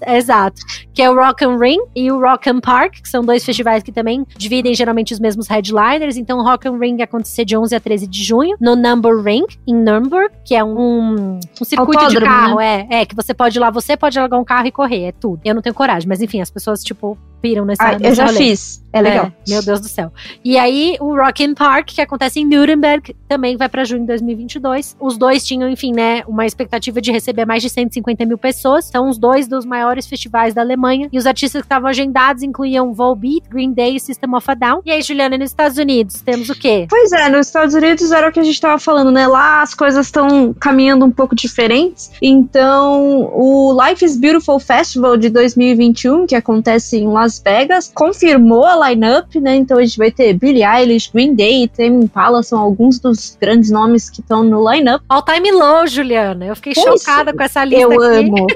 Exato. 0.07 0.61
Que 0.93 1.01
é 1.01 1.09
o 1.09 1.15
Rock 1.15 1.43
and 1.43 1.57
Ring 1.57 1.79
e 1.95 2.11
o 2.11 2.19
Rock 2.19 2.49
and 2.49 2.59
Park, 2.59 3.01
que 3.01 3.09
são 3.09 3.23
dois 3.23 3.43
festivais 3.43 3.83
que 3.83 3.91
também 3.91 4.25
dividem 4.37 4.73
geralmente 4.73 5.13
os 5.13 5.19
mesmos 5.19 5.47
headliners. 5.47 6.17
Então, 6.17 6.39
o 6.39 6.43
Rock 6.43 6.67
and 6.67 6.77
Ring 6.77 7.01
acontecer 7.01 7.45
de 7.45 7.57
11 7.57 7.75
a 7.75 7.79
13 7.79 8.07
de 8.07 8.23
junho, 8.23 8.55
no 8.59 8.75
Number 8.75 9.21
Ring, 9.21 9.45
em 9.67 9.73
Nuremberg, 9.73 10.33
que 10.45 10.55
é 10.55 10.63
um, 10.63 11.39
um 11.39 11.65
circuito 11.65 11.99
Autódromo, 11.99 12.19
de 12.19 12.25
carro, 12.25 12.57
né? 12.57 12.87
é, 12.89 13.01
é, 13.01 13.05
que 13.05 13.15
você 13.15 13.33
pode 13.33 13.57
ir 13.57 13.59
lá, 13.59 13.69
você 13.69 13.95
pode 13.95 14.17
alugar 14.19 14.39
um 14.39 14.43
carro 14.43 14.67
e 14.67 14.71
correr, 14.71 15.05
é 15.05 15.11
tudo. 15.11 15.39
Eu 15.43 15.55
não 15.55 15.61
tenho 15.61 15.75
coragem, 15.75 16.07
mas 16.07 16.21
enfim, 16.21 16.41
as 16.41 16.49
pessoas, 16.49 16.83
tipo, 16.83 17.17
piram 17.41 17.65
nesse, 17.65 17.81
ah, 17.81 17.97
Eu 17.99 18.13
já 18.13 18.25
rolê. 18.25 18.37
fiz. 18.37 18.83
É 18.91 19.01
legal. 19.01 19.27
É, 19.27 19.51
meu 19.51 19.63
Deus 19.63 19.79
do 19.81 19.87
céu. 19.87 20.11
E 20.43 20.57
aí, 20.57 20.97
o 20.99 21.15
Rock 21.15 21.43
in 21.43 21.53
Park, 21.53 21.89
que 21.89 22.01
acontece 22.01 22.39
em 22.39 22.45
Nuremberg, 22.45 23.15
também 23.27 23.55
vai 23.55 23.69
para 23.69 23.83
junho 23.83 24.01
de 24.01 24.07
2022. 24.07 24.97
Os 24.99 25.15
dois 25.15 25.45
tinham, 25.45 25.69
enfim, 25.69 25.91
né, 25.91 26.23
uma 26.27 26.45
expectativa 26.45 26.99
de 26.99 27.11
receber 27.11 27.45
mais 27.45 27.61
de 27.61 27.69
150 27.69 28.25
mil 28.25 28.37
pessoas. 28.37 28.85
São 28.85 29.07
os 29.07 29.19
dois 29.19 29.47
dos 29.47 29.63
maiores 29.63 30.07
festivais 30.07 30.55
da 30.55 30.61
Alemanha. 30.61 31.07
E 31.11 31.17
os 31.19 31.27
artistas 31.27 31.61
que 31.61 31.65
estavam 31.65 31.87
agendados 31.87 32.41
incluíam 32.41 32.91
Volbeat, 32.91 33.47
Green 33.47 33.73
Day 33.73 33.95
e 33.95 33.99
System 33.99 34.33
of 34.33 34.49
a 34.49 34.55
Down. 34.55 34.81
E 34.83 34.91
aí, 34.91 35.03
Juliana, 35.03 35.37
nos 35.37 35.51
Estados 35.51 35.77
Unidos, 35.77 36.21
temos 36.21 36.49
o 36.49 36.55
quê? 36.55 36.87
Pois 36.89 37.11
é, 37.11 37.29
nos 37.29 37.45
Estados 37.45 37.75
Unidos 37.75 38.11
era 38.11 38.29
o 38.29 38.31
que 38.31 38.39
a 38.39 38.43
gente 38.43 38.59
tava 38.59 38.79
falando, 38.79 39.11
né? 39.11 39.27
Lá 39.27 39.61
as 39.61 39.75
coisas 39.75 40.07
estão 40.07 40.51
caminhando 40.59 41.05
um 41.05 41.11
pouco 41.11 41.35
diferentes. 41.35 42.11
Então, 42.21 43.29
o 43.33 43.77
Life 43.85 44.03
is 44.03 44.17
Beautiful 44.17 44.59
Festival 44.59 45.15
de 45.15 45.29
2021, 45.29 46.25
que 46.25 46.35
acontece 46.35 46.97
em 46.97 47.07
Las 47.07 47.28
Vegas, 47.37 47.91
confirmou 47.93 48.65
a 48.65 48.89
lineup, 48.89 49.35
né? 49.35 49.57
Então 49.57 49.77
a 49.77 49.83
gente 49.83 49.97
vai 49.97 50.09
ter 50.09 50.33
Billie 50.33 50.63
Eilish, 50.63 51.11
Green 51.13 51.35
Day, 51.35 51.67
Tame 51.67 52.05
Impala, 52.05 52.41
são 52.41 52.59
alguns 52.59 52.97
dos 52.97 53.37
grandes 53.39 53.69
nomes 53.69 54.09
que 54.09 54.21
estão 54.21 54.43
no 54.43 54.71
lineup. 54.71 55.03
All 55.09 55.21
time 55.21 55.51
low, 55.51 55.85
Juliana. 55.85 56.45
Eu 56.45 56.55
fiquei 56.55 56.73
pois, 56.73 57.01
chocada 57.01 57.33
com 57.33 57.43
essa 57.43 57.63
lista 57.65 57.83
Eu 57.83 57.91
aqui. 57.91 58.27
amo. 58.27 58.47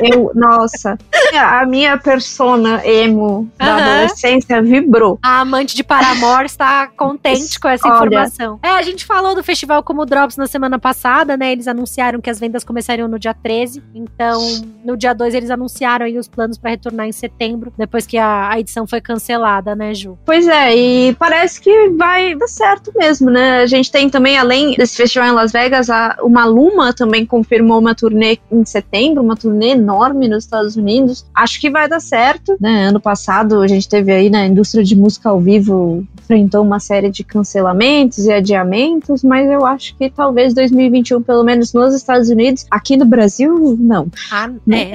Eu, 0.00 0.32
nossa, 0.34 0.96
a 1.36 1.66
minha 1.66 1.96
persona 1.98 2.80
emo 2.86 3.48
da 3.56 3.76
adolescência 3.76 4.62
vibrou. 4.62 5.18
A 5.22 5.40
amante 5.40 5.74
de 5.74 5.82
Paramore 5.82 6.46
está 6.46 6.86
contente 6.88 7.58
com 7.58 7.68
essa 7.68 7.88
Olha. 7.88 7.96
informação. 7.96 8.58
É, 8.62 8.68
a 8.68 8.82
gente 8.82 9.04
falou 9.04 9.34
do 9.34 9.42
festival 9.42 9.82
como 9.82 10.04
Drops 10.04 10.36
na 10.36 10.46
semana 10.46 10.78
passada, 10.78 11.36
né? 11.36 11.52
Eles 11.52 11.68
anunciaram 11.68 12.20
que 12.20 12.30
as 12.30 12.38
vendas 12.38 12.64
começariam 12.64 13.08
no 13.08 13.18
dia 13.18 13.34
13. 13.34 13.82
Então, 13.94 14.40
no 14.84 14.96
dia 14.96 15.14
2 15.14 15.34
eles 15.34 15.50
anunciaram 15.50 16.06
aí 16.06 16.18
os 16.18 16.28
planos 16.28 16.58
para 16.58 16.70
retornar 16.70 17.06
em 17.06 17.12
setembro, 17.12 17.72
depois 17.76 18.06
que 18.06 18.16
a, 18.22 18.50
a 18.50 18.60
edição 18.60 18.86
foi 18.86 19.00
cancelada, 19.00 19.74
né, 19.74 19.94
Ju? 19.94 20.18
Pois 20.24 20.46
é, 20.46 20.76
e 20.76 21.14
parece 21.14 21.60
que 21.60 21.90
vai 21.90 22.34
dar 22.34 22.48
certo 22.48 22.92
mesmo, 22.96 23.30
né? 23.30 23.62
A 23.62 23.66
gente 23.66 23.90
tem 23.90 24.08
também, 24.08 24.38
além 24.38 24.74
desse 24.74 24.96
festival 24.96 25.28
em 25.28 25.32
Las 25.32 25.52
Vegas, 25.52 25.90
a, 25.90 26.16
o 26.22 26.28
Maluma 26.28 26.92
também 26.92 27.26
confirmou 27.26 27.78
uma 27.78 27.94
turnê 27.94 28.38
em 28.50 28.64
setembro, 28.64 29.22
uma 29.22 29.36
turnê 29.36 29.70
enorme 29.70 30.28
nos 30.28 30.44
Estados 30.44 30.76
Unidos. 30.76 31.26
Acho 31.34 31.60
que 31.60 31.70
vai 31.70 31.88
dar 31.88 32.00
certo, 32.00 32.56
né? 32.60 32.86
Ano 32.86 33.00
passado 33.00 33.60
a 33.60 33.66
gente 33.66 33.88
teve 33.88 34.12
aí 34.12 34.30
na 34.30 34.38
né, 34.38 34.46
indústria 34.46 34.84
de 34.84 34.96
música 34.96 35.28
ao 35.28 35.40
vivo 35.40 36.06
enfrentou 36.32 36.62
uma 36.62 36.80
série 36.80 37.10
de 37.10 37.22
cancelamentos 37.22 38.24
e 38.24 38.32
adiamentos, 38.32 39.22
mas 39.22 39.50
eu 39.50 39.66
acho 39.66 39.94
que 39.96 40.08
talvez 40.08 40.54
2021, 40.54 41.22
pelo 41.22 41.44
menos 41.44 41.72
nos 41.72 41.94
Estados 41.94 42.30
Unidos, 42.30 42.66
aqui 42.70 42.96
no 42.96 43.04
Brasil, 43.04 43.76
não. 43.78 44.08
Ah, 44.30 44.48
é. 44.70 44.92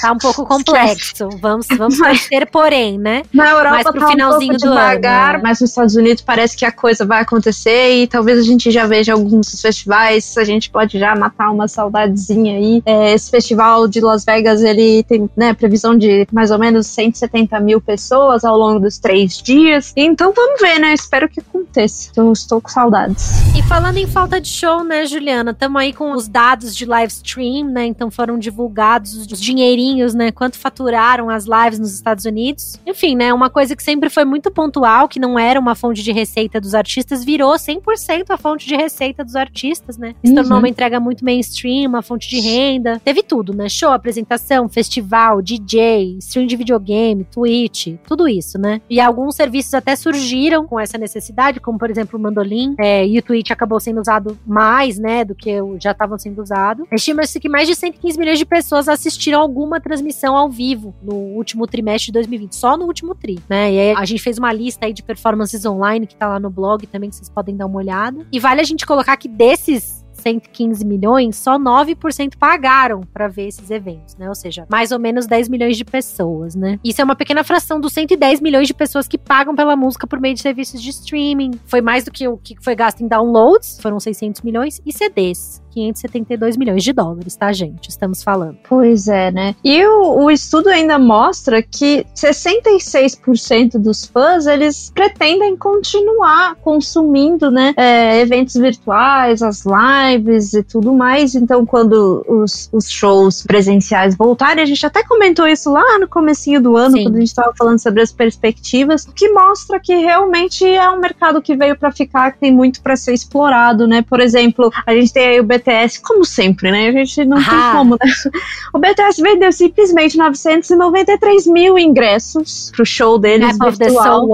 tá 0.00 0.12
um 0.12 0.18
pouco 0.18 0.46
complexo. 0.48 1.28
vamos, 1.40 1.66
vamos 1.76 1.98
ter, 2.28 2.46
porém, 2.68 2.98
né? 2.98 3.22
Na 3.32 3.50
Europa 3.50 3.92
pro 3.92 4.00
tá 4.00 4.08
finalzinho 4.08 4.54
um 4.54 4.58
pouco 4.58 4.74
devagar, 4.74 5.30
ano, 5.30 5.38
né? 5.38 5.42
mas 5.42 5.60
nos 5.60 5.70
Estados 5.70 5.96
Unidos 5.96 6.22
parece 6.22 6.54
que 6.54 6.66
a 6.66 6.70
coisa 6.72 7.06
vai 7.06 7.22
acontecer 7.22 8.02
e 8.02 8.06
talvez 8.06 8.38
a 8.38 8.42
gente 8.42 8.70
já 8.70 8.86
veja 8.86 9.14
alguns 9.14 9.60
festivais, 9.60 10.36
a 10.36 10.44
gente 10.44 10.68
pode 10.68 10.98
já 10.98 11.16
matar 11.16 11.50
uma 11.50 11.66
saudadezinha 11.66 12.56
aí. 12.56 12.82
É, 12.84 13.14
esse 13.14 13.30
festival 13.30 13.88
de 13.88 14.00
Las 14.02 14.24
Vegas, 14.24 14.62
ele 14.62 15.02
tem 15.04 15.30
né, 15.34 15.54
previsão 15.54 15.96
de 15.96 16.26
mais 16.30 16.50
ou 16.50 16.58
menos 16.58 16.86
170 16.88 17.58
mil 17.60 17.80
pessoas 17.80 18.44
ao 18.44 18.56
longo 18.56 18.80
dos 18.80 18.98
três 18.98 19.38
dias. 19.38 19.94
Então 19.96 20.32
vamos 20.36 20.60
ver, 20.60 20.78
né? 20.78 20.92
Espero 20.92 21.26
que 21.26 21.40
aconteça. 21.40 22.10
Eu 22.16 22.30
estou 22.32 22.60
com 22.60 22.68
saudades. 22.68 23.32
E 23.56 23.62
falando 23.62 23.96
em 23.96 24.06
falta 24.06 24.38
de 24.38 24.48
show, 24.48 24.84
né, 24.84 25.06
Juliana? 25.06 25.52
Estamos 25.52 25.80
aí 25.80 25.94
com 25.94 26.12
os 26.12 26.28
dados 26.28 26.76
de 26.76 26.84
live 26.84 27.12
stream, 27.12 27.70
né? 27.70 27.86
Então 27.86 28.10
foram 28.10 28.38
divulgados 28.38 29.14
os 29.16 29.40
dinheirinhos, 29.40 30.12
né? 30.12 30.30
Quanto 30.30 30.58
faturaram 30.58 31.30
as 31.30 31.46
lives 31.46 31.78
nos 31.78 31.94
Estados 31.94 32.26
Unidos. 32.26 32.57
Enfim, 32.86 33.14
né? 33.14 33.32
Uma 33.32 33.50
coisa 33.50 33.74
que 33.76 33.82
sempre 33.82 34.10
foi 34.10 34.24
muito 34.24 34.50
pontual, 34.50 35.08
que 35.08 35.20
não 35.20 35.38
era 35.38 35.58
uma 35.58 35.74
fonte 35.74 36.02
de 36.02 36.12
receita 36.12 36.60
dos 36.60 36.74
artistas, 36.74 37.24
virou 37.24 37.52
100% 37.54 38.26
a 38.30 38.36
fonte 38.36 38.66
de 38.66 38.76
receita 38.76 39.24
dos 39.24 39.36
artistas, 39.36 39.96
né? 39.96 40.14
Se 40.24 40.34
tornou 40.34 40.52
uhum. 40.52 40.58
uma 40.58 40.68
entrega 40.68 41.00
muito 41.00 41.24
mainstream, 41.24 41.88
uma 41.88 42.02
fonte 42.02 42.28
de 42.28 42.40
renda. 42.40 43.00
Teve 43.04 43.22
tudo, 43.22 43.54
né? 43.54 43.68
Show, 43.68 43.90
apresentação, 43.90 44.68
festival, 44.68 45.40
DJ, 45.42 46.18
stream 46.18 46.46
de 46.46 46.56
videogame, 46.56 47.24
Twitch, 47.24 47.96
tudo 48.06 48.28
isso, 48.28 48.58
né? 48.58 48.80
E 48.88 49.00
alguns 49.00 49.36
serviços 49.36 49.74
até 49.74 49.94
surgiram 49.96 50.66
com 50.66 50.78
essa 50.78 50.98
necessidade, 50.98 51.60
como 51.60 51.78
por 51.78 51.90
exemplo 51.90 52.18
o 52.18 52.22
Mandolim, 52.22 52.74
é, 52.78 53.06
e 53.06 53.18
o 53.18 53.22
Twitch 53.22 53.50
acabou 53.50 53.80
sendo 53.80 54.00
usado 54.00 54.38
mais, 54.46 54.98
né, 54.98 55.24
do 55.24 55.34
que 55.34 55.58
já 55.80 55.92
estavam 55.92 56.18
sendo 56.18 56.42
usado. 56.42 56.86
Estima-se 56.92 57.40
que 57.40 57.48
mais 57.48 57.68
de 57.68 57.74
115 57.74 58.18
milhões 58.18 58.38
de 58.38 58.44
pessoas 58.44 58.88
assistiram 58.88 59.40
alguma 59.40 59.80
transmissão 59.80 60.36
ao 60.36 60.50
vivo 60.50 60.94
no 61.02 61.14
último 61.14 61.66
trimestre 61.66 62.06
de 62.06 62.12
2020, 62.12 62.47
só 62.54 62.76
no 62.76 62.84
último 62.84 63.14
tri, 63.14 63.38
né? 63.48 63.72
E 63.72 63.78
aí 63.78 63.94
a 63.96 64.04
gente 64.04 64.22
fez 64.22 64.38
uma 64.38 64.52
lista 64.52 64.86
aí 64.86 64.92
de 64.92 65.02
performances 65.02 65.64
online 65.64 66.06
que 66.06 66.16
tá 66.16 66.28
lá 66.28 66.40
no 66.40 66.50
blog 66.50 66.86
também, 66.86 67.10
que 67.10 67.16
vocês 67.16 67.28
podem 67.28 67.56
dar 67.56 67.66
uma 67.66 67.78
olhada. 67.78 68.26
E 68.32 68.38
vale 68.38 68.60
a 68.60 68.64
gente 68.64 68.86
colocar 68.86 69.16
que 69.16 69.28
desses 69.28 69.97
115 70.28 70.84
milhões, 70.84 71.36
só 71.36 71.58
9% 71.58 72.36
pagaram 72.38 73.00
para 73.12 73.28
ver 73.28 73.48
esses 73.48 73.70
eventos, 73.70 74.16
né? 74.16 74.28
Ou 74.28 74.34
seja, 74.34 74.66
mais 74.68 74.92
ou 74.92 74.98
menos 74.98 75.26
10 75.26 75.48
milhões 75.48 75.76
de 75.76 75.84
pessoas, 75.84 76.54
né? 76.54 76.78
Isso 76.84 77.00
é 77.00 77.04
uma 77.04 77.16
pequena 77.16 77.42
fração 77.42 77.80
dos 77.80 77.92
110 77.92 78.40
milhões 78.40 78.66
de 78.66 78.74
pessoas 78.74 79.08
que 79.08 79.18
pagam 79.18 79.54
pela 79.54 79.76
música 79.76 80.06
por 80.06 80.20
meio 80.20 80.34
de 80.34 80.40
serviços 80.40 80.82
de 80.82 80.90
streaming. 80.90 81.52
Foi 81.66 81.80
mais 81.80 82.04
do 82.04 82.10
que 82.10 82.26
o 82.28 82.36
que 82.36 82.56
foi 82.60 82.74
gasto 82.74 83.02
em 83.02 83.08
downloads, 83.08 83.78
foram 83.80 83.98
600 83.98 84.42
milhões, 84.42 84.80
e 84.84 84.92
CDs. 84.92 85.62
572 85.78 86.56
milhões 86.56 86.82
de 86.82 86.92
dólares, 86.92 87.36
tá, 87.36 87.52
gente? 87.52 87.88
Estamos 87.88 88.22
falando. 88.22 88.58
Pois 88.68 89.06
é, 89.06 89.30
né? 89.30 89.54
E 89.62 89.84
o, 89.86 90.24
o 90.24 90.30
estudo 90.30 90.68
ainda 90.68 90.98
mostra 90.98 91.62
que 91.62 92.04
66% 92.16 93.78
dos 93.78 94.04
fãs 94.04 94.46
eles 94.46 94.90
pretendem 94.92 95.56
continuar 95.56 96.56
consumindo, 96.56 97.50
né, 97.50 97.74
é, 97.76 98.20
eventos 98.20 98.54
virtuais, 98.54 99.42
as 99.42 99.64
lives 99.64 100.17
lives 100.18 100.54
e 100.54 100.62
tudo 100.62 100.92
mais. 100.92 101.34
Então, 101.34 101.64
quando 101.64 102.24
os, 102.28 102.68
os 102.72 102.90
shows 102.90 103.44
presenciais 103.44 104.16
voltarem, 104.16 104.62
a 104.62 104.66
gente 104.66 104.84
até 104.84 105.02
comentou 105.02 105.46
isso 105.46 105.72
lá 105.72 105.98
no 105.98 106.08
comecinho 106.08 106.60
do 106.60 106.76
ano, 106.76 106.96
Sim. 106.96 107.04
quando 107.04 107.16
a 107.16 107.20
gente 107.20 107.28
estava 107.28 107.52
falando 107.56 107.78
sobre 107.78 108.02
as 108.02 108.12
perspectivas, 108.12 109.06
que 109.14 109.30
mostra 109.30 109.80
que 109.80 109.94
realmente 109.94 110.64
é 110.66 110.88
um 110.90 110.98
mercado 110.98 111.40
que 111.40 111.56
veio 111.56 111.76
para 111.76 111.90
ficar, 111.90 112.32
que 112.32 112.40
tem 112.40 112.52
muito 112.52 112.82
para 112.82 112.96
ser 112.96 113.14
explorado, 113.14 113.86
né? 113.86 114.02
Por 114.02 114.20
exemplo, 114.20 114.72
a 114.86 114.92
gente 114.94 115.12
tem 115.12 115.28
aí 115.28 115.40
o 115.40 115.44
BTS, 115.44 116.00
como 116.02 116.24
sempre, 116.24 116.70
né? 116.70 116.88
A 116.88 116.92
gente 116.92 117.24
não 117.24 117.38
ah. 117.38 117.44
tem 117.44 117.72
como, 117.72 117.94
né? 117.94 118.08
O 118.72 118.78
BTS 118.78 119.22
vendeu 119.22 119.50
simplesmente 119.50 120.16
993 120.16 121.46
mil 121.46 121.78
ingressos 121.78 122.70
pro 122.74 122.84
show 122.84 123.18
deles 123.18 123.56
Map 123.56 123.70
virtual. 123.70 124.28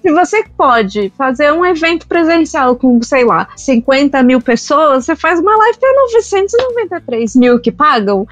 Se 0.00 0.12
você 0.12 0.44
pode 0.56 1.12
fazer 1.18 1.52
um 1.52 1.64
evento 1.64 2.06
presencial 2.06 2.76
com, 2.76 3.02
sei 3.02 3.24
lá, 3.24 3.48
50 3.56 4.22
mil 4.22 4.40
pessoas, 4.40 5.04
você 5.04 5.16
faz 5.20 5.38
uma 5.38 5.56
live 5.56 5.78
para 5.78 5.92
993 6.04 7.36
mil 7.36 7.60
que 7.60 7.70
pagam. 7.70 8.26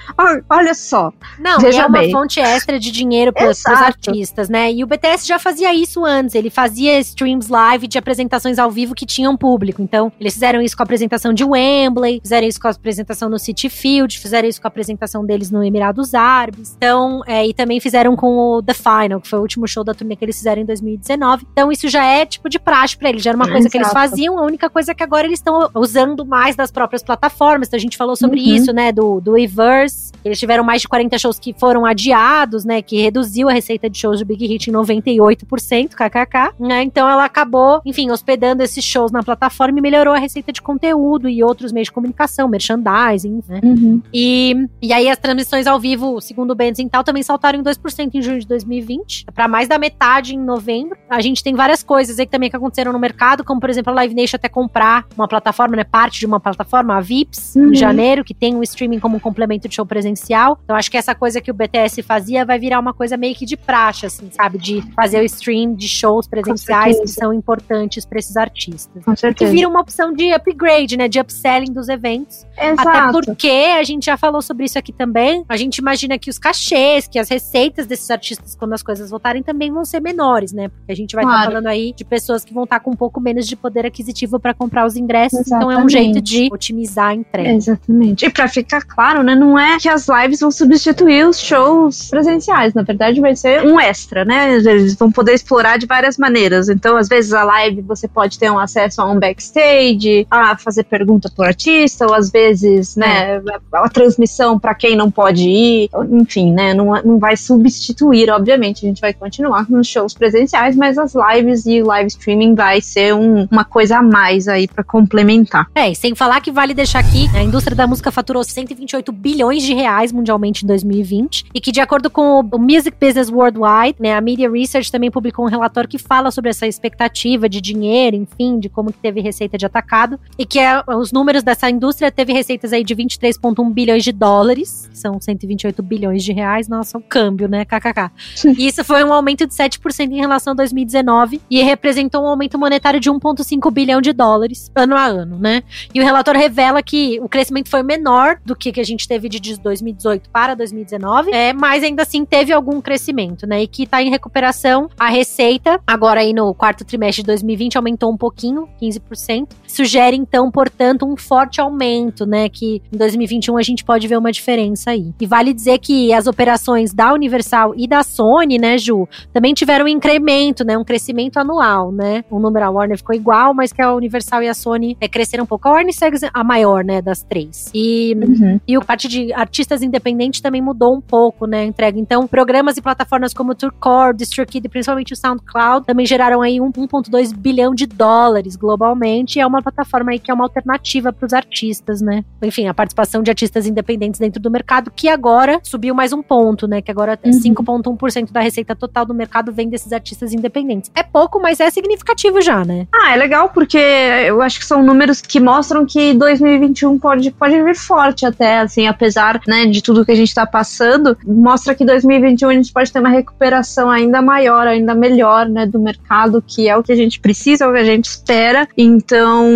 Olha 0.49 0.75
só. 0.75 1.13
Não, 1.39 1.59
Veja 1.59 1.83
é 1.83 1.87
uma 1.87 1.99
bem. 2.01 2.11
fonte 2.11 2.41
extra 2.41 2.79
de 2.79 2.91
dinheiro 2.91 3.33
para 3.33 3.51
os 3.51 3.65
artistas, 3.67 4.49
né? 4.49 4.73
E 4.73 4.83
o 4.83 4.87
BTS 4.87 5.27
já 5.27 5.39
fazia 5.39 5.75
isso 5.75 6.05
antes. 6.05 6.35
Ele 6.35 6.51
fazia 6.51 6.99
streams 7.01 7.51
live 7.51 7.87
de 7.87 7.99
apresentações 7.99 8.59
ao 8.59 8.71
vivo 8.71 8.95
que 8.95 9.05
tinham 9.07 9.37
público. 9.37 9.83
Então, 9.83 10.11
eles 10.19 10.35
fizeram 10.35 10.61
isso 10.61 10.77
com 10.77 10.83
a 10.83 10.85
apresentação 10.85 11.33
de 11.33 11.45
Wembley, 11.45 12.21
fizeram 12.23 12.47
isso 12.47 12.61
com 12.61 12.69
a 12.69 12.71
apresentação 12.71 13.29
no 13.29 13.39
City 13.39 13.69
Field, 13.69 14.19
fizeram 14.19 14.49
isso 14.49 14.61
com 14.61 14.67
a 14.67 14.71
apresentação 14.71 15.25
deles 15.25 15.51
no 15.51 15.63
Emirados 15.63 16.15
Árabes. 16.15 16.75
Então, 16.77 17.23
é, 17.27 17.47
e 17.47 17.53
também 17.53 17.81
fizeram 17.81 18.17
com 18.17 18.37
o 18.37 18.63
The 18.63 18.75
Final, 18.75 19.21
que 19.21 19.29
foi 19.29 19.39
o 19.39 19.43
último 19.43 19.67
show 19.69 19.85
da 19.85 19.95
turnê 19.95 20.17
que 20.17 20.25
eles 20.25 20.37
fizeram 20.37 20.63
em 20.63 20.65
2019. 20.65 21.47
Então, 21.53 21.71
isso 21.71 21.89
já 21.89 22.05
é 22.05 22.25
tipo 22.25 22.49
de 22.49 22.59
praxe 22.59 22.97
para 22.97 23.11
eles. 23.11 23.23
Já 23.23 23.31
era 23.31 23.37
uma 23.37 23.45
coisa 23.47 23.61
Exato. 23.61 23.71
que 23.73 23.79
eles 23.79 23.93
faziam. 23.93 24.39
A 24.39 24.43
única 24.43 24.71
coisa 24.71 24.93
é 24.93 24.95
que 24.95 25.03
agora 25.03 25.27
eles 25.27 25.39
estão 25.39 25.69
usando 25.75 26.25
mais 26.25 26.57
das 26.57 26.71
próprias 26.79 27.03
plataformas. 27.03 27.67
Então, 27.67 27.77
a 27.77 27.81
gente 27.81 27.97
falou 27.97 28.15
sobre 28.15 28.41
uhum. 28.41 28.55
isso, 28.55 28.73
né? 28.73 28.93
Do, 28.93 29.21
do 29.21 29.37
Everse. 29.37 30.13
Eles 30.25 30.39
tiveram 30.39 30.63
mais 30.63 30.83
de 30.83 30.89
40 30.89 31.19
shows 31.19 31.39
que 31.39 31.53
foram 31.59 31.85
adiados, 31.85 32.65
né? 32.65 32.81
Que 32.81 33.03
reduziu 33.03 33.49
a 33.49 33.53
receita 33.53 33.91
de 33.91 33.99
shows 33.99 34.21
do 34.21 34.25
Big 34.25 34.47
Hit 34.47 34.71
em 34.71 34.73
98%, 34.73 35.89
kkk. 35.91 36.55
Né? 36.61 36.85
Então, 36.85 37.09
ela 37.09 37.25
acabou, 37.25 37.81
enfim, 37.85 38.11
hospedando 38.11 38.63
esses 38.63 38.85
shows 38.85 39.11
na 39.11 39.25
plataforma 39.25 39.79
e 39.79 39.83
melhorou 39.83 40.15
a 40.15 40.19
receita 40.19 40.53
de 40.53 40.63
conteúdo 40.63 41.29
e 41.29 41.43
outros 41.43 41.73
meios 41.73 41.87
de 41.87 41.93
comunicação, 41.93 42.47
merchandising, 42.49 43.43
né? 43.49 43.61
Uhum. 43.65 44.01
E, 44.15 44.55
e 44.81 44.93
aí 44.93 45.09
as 45.09 45.19
transmissões 45.19 45.67
ao 45.67 45.81
vivo, 45.81 46.21
segundo 46.21 46.53
o 46.53 46.55
Benz 46.55 46.79
tal, 46.91 47.03
também 47.03 47.25
saltaram 47.25 47.59
em 47.59 47.63
2% 47.63 48.11
em 48.15 48.23
junho 48.23 48.39
de 48.39 48.47
2020, 48.47 49.27
para 49.35 49.49
mais 49.49 49.67
da 49.67 49.79
metade 49.79 50.37
em 50.37 50.39
novembro. 50.39 50.97
A 51.11 51.21
gente 51.21 51.43
tem 51.43 51.55
várias 51.55 51.83
coisas 51.83 52.19
aí 52.21 52.27
também 52.27 52.49
que 52.49 52.57
aconteceram 52.57 52.93
no 52.93 52.99
mercado, 52.99 53.43
como 53.43 53.61
por 53.61 53.69
exemplo 53.69 53.91
a 53.93 53.97
Live 53.97 54.15
Nation 54.15 54.37
até 54.37 54.49
comprar 54.49 55.07
uma 55.17 55.27
plataforma, 55.27 55.77
né, 55.77 55.85
parte 55.85 56.21
de 56.21 56.27
uma 56.27 56.39
plataforma, 56.39 56.68
a 56.77 57.01
Vips, 57.01 57.55
uhum. 57.57 57.73
em 57.73 57.75
janeiro, 57.75 58.25
que 58.25 58.35
tem 58.35 58.57
o 58.57 58.63
streaming 58.63 58.99
como 58.99 59.17
um 59.17 59.21
complemento 59.21 59.69
de 59.69 59.75
show 59.75 59.87
presencial. 59.87 60.59
Então 60.65 60.77
acho 60.77 60.91
que 60.91 60.97
essa 60.97 61.15
coisa 61.15 61.41
que 61.41 61.51
o 61.51 61.55
BTS 61.55 62.03
fazia 62.03 62.45
vai 62.45 62.59
virar 62.59 62.79
uma 62.79 62.93
coisa 62.93 63.17
meio 63.17 63.35
que 63.35 63.47
de 63.47 63.57
praxe, 63.57 64.07
assim, 64.07 64.31
sabe, 64.31 64.59
de 64.59 64.83
fazer 64.95 65.21
o 65.21 65.25
stream 65.25 65.75
de 65.75 65.89
shows 65.89 66.27
presenciais 66.27 66.99
que 67.01 67.09
são 67.09 67.33
importantes 67.33 68.05
para 68.05 68.19
esses 68.19 68.37
artistas. 68.37 69.05
Com 69.05 69.17
certeza. 69.17 69.51
Que 69.51 69.57
vira 69.57 69.69
uma 69.69 69.81
opção 69.81 70.13
de 70.13 70.33
upgrade, 70.33 70.97
né, 70.97 71.09
de 71.09 71.21
upselling 71.21 71.73
dos 71.73 71.89
eventos. 71.89 72.47
Exato. 72.57 72.89
Até 72.89 73.13
porque 73.13 73.49
a 73.79 73.83
gente 73.83 74.07
já 74.07 74.17
falou 74.17 74.43
sobre 74.43 74.65
isso 74.65 74.79
aqui 74.79 74.93
também. 74.93 75.45
A 75.49 75.57
gente 75.57 75.79
imagina 75.79 76.19
que 76.19 76.31
os 76.31 76.39
cachês, 76.39 77.07
que 77.07 77.19
as 77.19 77.29
receitas 77.29 77.87
desses 77.87 78.11
artistas 78.11 78.55
quando 78.55 78.73
as 78.73 78.83
coisas 78.83 79.11
voltarem 79.11 79.43
também 79.43 79.71
vão 79.73 79.85
ser 79.85 80.01
menores, 80.01 80.53
né? 80.53 80.69
Porque 80.69 80.93
a 80.93 80.97
gente 80.97 81.15
vai 81.15 81.25
estar 81.25 81.33
claro. 81.33 81.47
tá 81.47 81.51
falando 81.53 81.67
aí 81.67 81.93
de 81.93 82.05
pessoas 82.05 82.45
que 82.45 82.53
vão 82.53 82.65
estar 82.65 82.79
tá 82.79 82.85
com 82.85 82.91
um 82.91 82.97
pouco 82.97 83.21
menos 83.21 83.47
de 83.47 83.57
poder 83.57 83.87
aquisitivo 83.87 84.39
para 84.39 84.53
comprar 84.55 84.87
os 84.87 84.97
ingressos, 84.97 85.41
Exatamente. 85.41 85.65
então 85.65 85.81
é 85.81 85.85
um 85.85 85.89
jeito 85.89 86.21
de 86.21 86.49
otimizar 86.59 87.09
a 87.09 87.15
entrega. 87.15 87.51
Exatamente. 87.51 88.27
E 88.27 88.31
para 88.31 88.49
ficar 88.49 88.83
claro, 88.83 89.23
né, 89.23 89.35
não 89.35 89.59
é 89.59 89.79
que 89.79 89.89
as 89.89 90.07
lives 90.09 90.41
vão 90.41 90.51
substituir 90.51 91.27
os 91.27 91.39
shows 91.39 92.09
presenciais, 92.11 92.75
na 92.75 92.83
verdade 92.83 93.21
vai 93.21 93.35
ser 93.35 93.65
um 93.65 93.81
extra, 93.81 94.25
né? 94.25 94.55
Eles 94.57 94.97
vão 94.97 95.11
poder 95.11 95.33
explorar 95.33 95.79
de 95.79 95.87
várias 95.87 96.19
maneiras. 96.19 96.69
Então, 96.69 96.97
às 96.97 97.09
vezes 97.09 97.33
a 97.33 97.45
live 97.45 97.81
você 97.83 98.09
pode 98.09 98.39
ter 98.39 98.51
um 98.51 98.59
acesso 98.59 99.01
a 99.01 99.11
um 99.11 99.19
backstage, 99.19 100.27
a 100.31 100.57
fazer 100.59 100.85
pergunta 100.85 101.31
pro 101.35 101.45
artista, 101.45 102.07
ou 102.07 102.15
às 102.15 102.31
vezes, 102.31 102.97
né, 102.97 103.37
é. 103.37 103.43
a, 103.73 103.85
a 103.85 103.89
transmissão 103.89 104.59
para 104.59 104.75
quem 104.75 104.97
não 104.97 105.11
pode 105.11 105.49
ir, 105.49 105.91
enfim, 106.11 106.53
né, 106.53 106.75
não, 106.75 106.93
não 107.03 107.19
vai 107.19 107.37
substituir, 107.37 108.31
obviamente, 108.31 108.85
a 108.85 108.89
gente 108.89 109.01
vai 109.01 109.13
continuar 109.13 109.71
nos 109.71 109.87
shows 109.87 110.13
presenciais, 110.13 110.77
mas 110.77 110.99
as 110.99 111.15
lives 111.15 111.67
e 111.67 111.81
o 111.83 111.87
live 111.87 112.09
streaming 112.09 112.55
vai 112.55 112.81
ser 112.81 113.15
um, 113.15 113.47
uma 113.51 113.65
coisa 113.65 113.99
a 113.99 114.03
mais 114.03 114.49
aí 114.49 114.67
para 114.67 114.83
complementar. 114.83 115.69
É, 115.75 115.91
e 115.91 115.95
sem 115.95 116.15
falar 116.15 116.41
que 116.41 116.48
vale 116.51 116.75
deixar 116.75 117.01
aqui, 117.01 117.29
a 117.35 117.43
indústria 117.43 117.77
da 117.77 117.87
música 117.87 118.11
faturou 118.11 118.43
128 118.43 119.11
bilhões 119.13 119.63
de 119.63 119.75
reais 119.75 120.13
mundialmente 120.13 120.65
em 120.65 120.69
2020 120.69 121.47
e 121.55 121.61
que 121.61 121.73
de 121.73 121.81
acordo 121.81 122.11
com 122.11 122.41
o 122.41 122.59
Music 122.59 122.97
Business 123.01 123.31
Worldwide, 123.31 123.97
né, 123.99 124.15
a 124.15 124.21
Media 124.21 124.51
Research 124.51 124.91
também 124.91 125.11
publicou 125.11 125.45
um 125.45 125.49
relatório 125.49 125.89
que 125.89 125.99
fala 125.99 126.31
sobre 126.31 126.51
essa 126.51 126.67
expectativa 126.67 127.49
de 127.49 127.61
dinheiro, 127.61 128.17
enfim, 128.17 128.59
de 128.59 128.69
como 128.69 128.93
que 128.93 128.99
teve 128.99 129.21
receita 129.21 129.57
de 129.59 129.67
atacado. 129.67 130.19
E 130.39 130.45
que 130.45 130.59
é, 130.59 130.83
os 130.89 131.13
números 131.13 131.43
dessa 131.43 131.69
indústria 131.71 132.11
teve 132.11 132.33
receitas 132.33 132.73
aí 132.73 132.85
de 132.85 132.95
23,1 132.95 133.73
bilhões 133.73 134.05
de 134.05 134.13
dólares, 134.13 134.89
que 134.91 134.99
são 134.99 135.21
128 135.21 135.83
bilhões 135.83 136.25
de 136.25 136.33
reais, 136.33 136.69
nossa, 136.69 136.99
o 136.99 137.01
câmbio, 137.01 137.49
né, 137.49 137.65
kkk. 137.65 138.11
E 138.57 138.67
isso 138.67 138.85
foi 138.85 139.05
um 139.05 139.13
aumento 139.13 139.47
de 139.47 139.55
7% 139.55 140.11
em 140.11 140.21
relação 140.21 140.53
a 140.53 140.57
2019 140.57 141.41
e 141.51 141.63
representou 141.63 142.23
um 142.23 142.27
aumento 142.27 142.59
monetário 142.59 143.01
de 143.01 143.11
1,5 143.11 143.71
bilhão 143.71 144.01
de 144.01 144.13
dólares 144.13 144.71
ano 144.75 144.97
a 144.97 145.05
ano, 145.05 145.39
né? 145.39 145.63
E 145.95 146.01
o 146.01 146.05
relatório 146.05 146.38
revela 146.39 146.83
que 146.83 147.19
o 147.21 147.29
crescimento 147.29 147.69
foi 147.69 147.83
menor 147.83 148.39
do 148.45 148.55
que, 148.55 148.73
que 148.73 148.81
a 148.81 148.85
gente 148.85 149.07
teve 149.07 149.29
de 149.29 149.59
2018 149.61 150.31
para 150.31 150.55
2019, 150.55 151.33
é, 151.33 151.53
mas 151.53 151.83
ainda 151.83 152.03
assim 152.03 152.25
teve 152.25 152.53
algum 152.53 152.81
crescimento, 152.81 153.47
né? 153.47 153.63
E 153.63 153.67
que 153.67 153.83
está 153.83 154.03
em 154.03 154.11
recuperação 154.11 154.89
a 154.99 155.09
receita, 155.09 155.81
agora 155.87 156.21
aí 156.21 156.33
no 156.33 156.55
quarto 156.55 156.85
trimestre 156.85 157.23
de 157.23 157.27
2020 157.27 157.77
aumentou 157.77 158.13
um 158.13 158.17
pouquinho, 158.17 158.69
15%. 158.81 159.49
Sugere 159.67 160.17
então, 160.17 160.51
portanto, 160.51 161.05
um 161.05 161.17
forte 161.17 161.61
aumento, 161.61 162.25
né? 162.25 162.49
Que 162.49 162.81
em 162.93 162.97
2021 162.97 163.57
a 163.57 163.63
gente 163.63 163.85
pode 163.85 164.07
ver 164.07 164.17
uma 164.17 164.31
diferença 164.31 164.91
aí. 164.91 165.13
E 165.21 165.27
vale 165.27 165.53
dizer 165.53 165.79
que 165.79 166.13
as 166.13 166.27
operações 166.27 166.93
da 166.93 167.13
Universal 167.13 167.75
e 167.77 167.87
da 167.87 168.03
Sony, 168.03 168.59
né, 168.59 168.79
Ju, 168.79 169.09
também 169.33 169.55
tiveram 169.55 169.87
um 169.87 169.89
incremento, 169.89 170.65
né? 170.65 170.79
Um 170.79 170.85
crescimento 170.85 171.39
anual, 171.39 171.91
né? 171.91 172.25
O 172.31 172.39
número 172.39 172.65
a 172.65 172.71
Warner 172.71 172.97
ficou 172.97 173.15
igual, 173.15 173.53
mas 173.53 173.73
que 173.73 173.83
a 173.83 173.95
Universal 173.95 174.43
e 174.43 174.49
a 174.49 174.55
Sony 174.55 174.97
é, 175.01 175.09
cresceram 175.09 175.45
um 175.45 175.47
pouco. 175.47 175.69
A 175.69 175.73
Warner 175.73 175.95
segue 175.95 176.17
a 176.33 176.45
maior, 176.45 176.85
né, 176.85 177.01
das 177.03 177.23
três. 177.23 177.71
E, 177.75 178.17
uhum. 178.17 178.61
e 178.67 178.77
o 178.77 178.85
parte 178.85 179.09
de 179.09 179.33
artistas 179.33 179.83
independentes 179.83 180.41
também 180.41 180.61
mudou 180.61 180.97
um 180.97 181.01
pouco, 181.01 181.47
né, 181.47 181.61
a 181.61 181.65
entrega. 181.65 181.99
Então, 181.99 182.27
programas 182.27 182.77
e 182.77 182.83
plataformas 182.83 183.35
como 183.35 183.53
o 183.53 183.55
Tourcore, 183.55 184.17
DistroKid 184.17 184.67
e 184.67 184.69
principalmente 184.69 185.13
o 185.13 185.17
SoundCloud 185.17 185.87
também 185.87 186.07
geraram 186.07 186.41
aí 186.41 186.59
1.2 186.59 187.35
bilhão 187.35 187.75
de 187.75 187.87
dólares 187.87 188.57
globalmente. 188.57 189.39
E 189.39 189.43
é 189.43 189.47
uma 189.47 189.63
plataforma 189.63 190.13
aí 190.13 190.19
que 190.19 190.31
é 190.31 190.35
uma 190.35 190.45
alternativa 190.45 191.13
para 191.13 191.27
os 191.27 191.33
artistas, 191.33 192.01
né? 192.01 192.25
Enfim, 192.43 192.67
a 192.67 192.75
participação 192.75 193.23
de 193.23 193.31
artistas 193.31 193.67
independentes 193.67 194.21
dentro 194.21 194.41
do 194.41 194.51
mercado, 194.51 194.91
que 194.91 195.09
agora 195.09 195.61
subiu 195.63 195.95
mais 195.95 196.13
um 196.13 196.23
ponto, 196.23 196.67
né? 196.67 196.81
Que 196.81 196.91
agora 196.91 197.19
uhum. 197.25 197.31
5,1% 197.31 198.33
da 198.33 198.41
receita 198.41 198.75
total 198.75 199.05
do 199.05 199.15
mercado 199.15 199.53
vem 199.53 199.69
desses 199.69 199.93
artistas 199.93 200.33
independentes. 200.33 200.91
É 200.95 201.03
pouco, 201.03 201.41
mas 201.41 201.61
é 201.61 201.71
significativo 201.71 202.41
já, 202.41 202.65
né? 202.65 202.87
Ah, 202.93 203.15
é 203.15 203.17
legal 203.17 203.49
porque 203.51 203.79
eu 203.79 204.43
acho 204.43 204.59
que 204.59 204.67
são 204.67 204.83
números 204.83 205.21
que 205.21 205.41
mostram 205.41 205.85
que 205.87 206.15
2021 206.19 206.99
pode, 206.99 207.31
pode 207.31 207.63
vir 207.63 207.77
forte 207.77 208.27
até, 208.27 208.59
assim, 208.59 208.87
apesar, 208.87 209.41
né, 209.47 209.67
de 209.67 209.83
tudo 209.83 210.05
que 210.05 210.13
a 210.13 210.17
gente 210.17 210.35
tá 210.35 210.47
passando, 210.47 211.17
mostra 211.27 211.75
que 211.75 211.85
2021 211.85 212.49
a 212.49 212.55
gente 212.55 212.73
pode 212.73 212.93
ter 212.93 213.01
uma 213.01 213.09
recuperação 213.09 213.91
ainda 213.91 214.21
maior, 214.21 214.67
ainda 214.67 214.95
melhor, 214.95 215.49
né, 215.49 215.67
do 215.67 215.79
mercado, 215.79 216.43
que 216.47 216.69
é 216.69 216.77
o 216.77 216.83
que 216.83 216.93
a 216.93 216.97
gente 216.97 217.21
precisa, 217.21 217.65
é 217.65 217.69
o 217.69 217.73
que 217.73 217.79
a 217.79 217.85
gente 217.85 218.07
espera. 218.07 218.69
Então, 218.77 219.47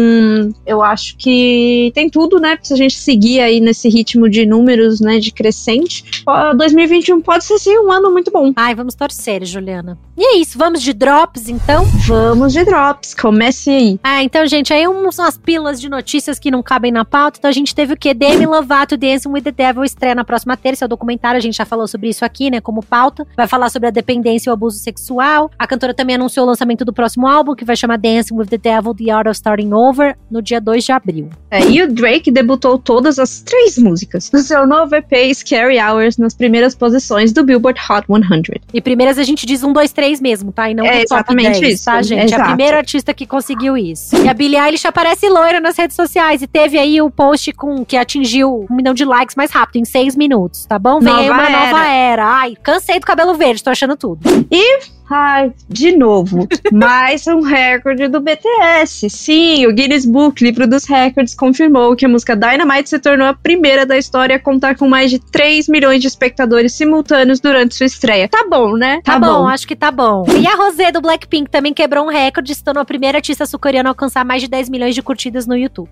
eu 0.67 0.83
acho 0.83 1.17
que 1.17 1.91
tem 1.95 2.09
tudo, 2.09 2.39
né, 2.39 2.59
se 2.63 2.73
a 2.73 2.77
gente 2.77 2.97
seguir 2.97 3.41
aí 3.41 3.61
nesse 3.61 3.89
ritmo 3.89 4.29
de 4.29 4.47
números, 4.47 5.01
né, 5.01 5.19
de 5.19 5.33
crescente, 5.33 6.23
2021 6.57 7.21
pode 7.21 7.45
ser 7.45 7.59
sim 7.59 7.77
um 7.79 7.91
ano 7.91 8.11
muito 8.11 8.31
bom. 8.31 8.53
Ai, 8.57 8.75
vamos 8.75 8.95
torcer, 8.95 9.45
Juliana. 9.45 9.99
E 10.17 10.25
é 10.25 10.37
isso, 10.37 10.59
vamos 10.59 10.83
de 10.83 10.93
drops 10.93 11.49
então? 11.49 11.85
Vamos 12.07 12.53
de 12.53 12.65
drops, 12.65 13.15
comece 13.15 13.71
aí. 13.71 14.01
Ah, 14.03 14.23
então, 14.23 14.47
gente, 14.47 14.73
aí 14.73 14.87
uns, 14.87 15.19
umas 15.19 15.37
pilas 15.37 15.81
de 15.81 15.89
notícias 15.89 16.39
que 16.43 16.51
não 16.51 16.63
cabem 16.63 16.91
na 16.91 17.05
pauta. 17.05 17.39
Então 17.39 17.49
a 17.49 17.53
gente 17.53 17.73
teve 17.73 17.95
o 17.95 17.97
que? 17.97 18.13
Demi 18.13 18.45
Lovato 18.45 18.97
Dancing 18.97 19.29
with 19.29 19.43
the 19.43 19.53
Devil 19.53 19.85
estreia 19.85 20.15
na 20.15 20.25
próxima 20.25 20.57
terça, 20.57 20.85
é 20.85 20.87
o 20.87 20.89
documentário, 20.89 21.39
a 21.39 21.41
gente 21.41 21.57
já 21.57 21.65
falou 21.65 21.87
sobre 21.87 22.09
isso 22.09 22.25
aqui, 22.25 22.51
né, 22.51 22.61
como 22.61 22.83
pauta. 22.83 23.25
Vai 23.37 23.47
falar 23.47 23.71
sobre 23.71 23.89
a 23.89 23.91
dependência 23.91 24.49
e 24.49 24.51
o 24.51 24.53
abuso 24.53 24.79
sexual. 24.79 25.51
A 25.57 25.67
cantora 25.67 25.95
também 25.95 26.17
anunciou 26.17 26.45
o 26.45 26.49
lançamento 26.49 26.85
do 26.85 26.93
próximo 26.93 27.29
álbum, 27.29 27.55
que 27.55 27.65
vai 27.65 27.77
chamar 27.77 27.97
Dancing 27.97 28.35
with 28.35 28.47
the 28.47 28.59
Devil, 28.59 28.95
The 28.95 29.11
Art 29.13 29.27
of 29.29 29.37
Starting 29.37 29.73
Over, 29.73 30.17
no 30.29 30.43
dia 30.43 30.61
2 30.61 30.85
de 30.85 30.93
abril. 30.93 31.31
É, 31.49 31.65
e 31.65 31.81
o 31.81 31.93
Drake 31.93 32.31
debutou 32.31 32.77
todas 32.77 33.21
as 33.21 33.41
três 33.41 33.79
músicas 33.79 34.29
do 34.29 34.41
seu 34.41 34.67
novo 34.67 34.97
EP 34.97 35.33
Scary 35.33 35.79
Hours 35.79 36.17
nas 36.19 36.35
primeiras 36.35 36.75
posições 36.75 37.33
do 37.33 37.45
Billboard 37.45 37.81
Hot 37.89 38.07
100. 38.09 38.43
E 38.75 38.81
primeiras 38.81 39.17
a 39.17 39.23
gente 39.23 39.47
diz 39.47 39.63
um, 39.63 39.73
dois, 39.73 39.93
três 39.93 40.21
mesmo, 40.21 40.51
tá? 40.51 40.69
E 40.69 40.75
não 40.75 40.85
é 40.85 41.03
exatamente 41.03 41.61
10, 41.61 41.75
isso, 41.75 41.85
tá, 41.85 42.03
gente? 42.03 42.35
É 42.35 42.37
a 42.37 42.45
primeira 42.47 42.79
artista 42.79 43.15
que 43.15 43.27
conseguiu 43.27 43.77
isso. 43.77 44.17
E 44.17 44.29
a 44.29 44.35
Billie 44.35 44.59
Eilish 44.59 44.87
aparece 44.87 45.29
loira 45.29 45.61
nas 45.61 45.77
redes 45.77 45.95
sociais 45.95 46.32
sociais 46.33 46.43
e 46.43 46.47
teve 46.47 46.79
aí 46.79 47.01
o 47.03 47.11
post 47.11 47.53
com 47.53 47.85
que 47.85 47.97
atingiu 47.97 48.67
um 48.71 48.75
milhão 48.75 48.95
de 48.95 49.05
likes 49.05 49.37
mais 49.37 49.51
rápido, 49.51 49.77
em 49.77 49.85
seis 49.85 50.17
minutos, 50.17 50.65
tá 50.67 50.79
bom? 50.79 51.01
Vem 51.01 51.13
nova 51.13 51.23
aí 51.23 51.31
uma 51.31 51.49
era. 51.49 51.67
nova 51.67 51.85
era. 51.87 52.27
Ai, 52.27 52.57
cansei 52.63 52.99
do 52.99 53.07
cabelo 53.07 53.35
verde, 53.35 53.63
tô 53.63 53.71
achando 53.71 53.97
tudo. 53.97 54.21
E 54.51 54.81
Ai, 55.15 55.53
de 55.69 55.95
novo, 55.95 56.49
mais 56.73 57.27
um 57.27 57.43
recorde 57.43 58.09
do 58.09 58.19
BTS. 58.19 59.11
Sim, 59.11 59.67
o 59.67 59.73
Guinness 59.75 60.07
Book, 60.07 60.43
livro 60.43 60.67
dos 60.67 60.87
recordes, 60.87 61.35
confirmou 61.35 61.95
que 61.95 62.07
a 62.07 62.09
música 62.09 62.35
Dynamite 62.35 62.89
se 62.89 62.99
tornou 62.99 63.27
a 63.27 63.35
primeira 63.35 63.85
da 63.85 63.99
história 63.99 64.37
a 64.37 64.39
contar 64.39 64.75
com 64.75 64.89
mais 64.89 65.11
de 65.11 65.19
3 65.19 65.69
milhões 65.69 66.01
de 66.01 66.07
espectadores 66.07 66.73
simultâneos 66.73 67.41
durante 67.41 67.75
sua 67.75 67.85
estreia. 67.85 68.27
Tá 68.27 68.47
bom, 68.49 68.75
né? 68.75 69.03
Tá, 69.05 69.13
tá 69.13 69.19
bom, 69.19 69.43
bom, 69.43 69.49
acho 69.49 69.69
que 69.69 69.77
tá 69.77 69.91
bom. 69.91 70.25
E 70.41 70.47
a 70.47 70.55
Rosé 70.55 70.91
do 70.91 71.03
Blackpink 71.03 71.51
também 71.51 71.75
quebrou 71.75 72.07
um 72.07 72.09
recorde, 72.09 72.55
se 72.55 72.65
tornou 72.65 72.81
a 72.81 72.87
primeira 72.87 73.19
artista 73.19 73.45
sul-coreana 73.45 73.91
a 73.91 73.93
alcançar 73.93 74.25
mais 74.25 74.41
de 74.41 74.49
10 74.49 74.71
milhões 74.71 74.95
de 74.95 75.03
curtidas 75.03 75.47
no 75.47 75.55
YouTube. 75.55 75.91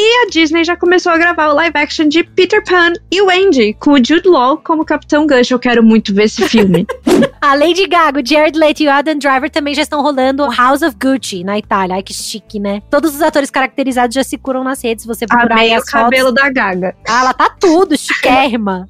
E 0.00 0.22
a 0.22 0.30
Disney 0.30 0.62
já 0.62 0.76
começou 0.76 1.10
a 1.10 1.18
gravar 1.18 1.48
o 1.48 1.54
live 1.54 1.76
action 1.76 2.06
de 2.06 2.22
Peter 2.22 2.62
Pan 2.62 2.92
e 3.10 3.20
Wendy, 3.20 3.74
com 3.80 3.94
o 3.94 3.96
Jude 3.96 4.28
Law 4.28 4.56
como 4.58 4.84
Capitão 4.84 5.26
Gancho. 5.26 5.54
Eu 5.54 5.58
quero 5.58 5.82
muito 5.82 6.14
ver 6.14 6.26
esse 6.26 6.48
filme. 6.48 6.86
a 7.42 7.56
Lady 7.56 7.84
Gaga, 7.88 8.20
o 8.20 8.24
Jared 8.24 8.56
Leto 8.56 8.80
e 8.84 8.86
o 8.86 8.92
Adam 8.92 9.18
Driver 9.18 9.50
também 9.50 9.74
já 9.74 9.82
estão 9.82 10.00
rolando 10.00 10.44
o 10.44 10.54
House 10.54 10.82
of 10.82 10.96
Gucci 11.02 11.42
na 11.42 11.58
Itália. 11.58 11.96
Ai, 11.96 12.02
que 12.04 12.14
chique, 12.14 12.60
né? 12.60 12.80
Todos 12.88 13.12
os 13.12 13.20
atores 13.20 13.50
caracterizados 13.50 14.14
já 14.14 14.22
se 14.22 14.38
curam 14.38 14.62
nas 14.62 14.80
redes. 14.84 15.04
Você 15.04 15.26
procurar 15.26 15.56
Amei 15.56 15.76
o 15.76 15.82
cabelo 15.82 16.30
da 16.30 16.48
Gaga. 16.48 16.94
Ah, 17.08 17.22
ela 17.22 17.34
tá 17.34 17.50
tudo, 17.58 17.98
chiquérrima. 17.98 18.88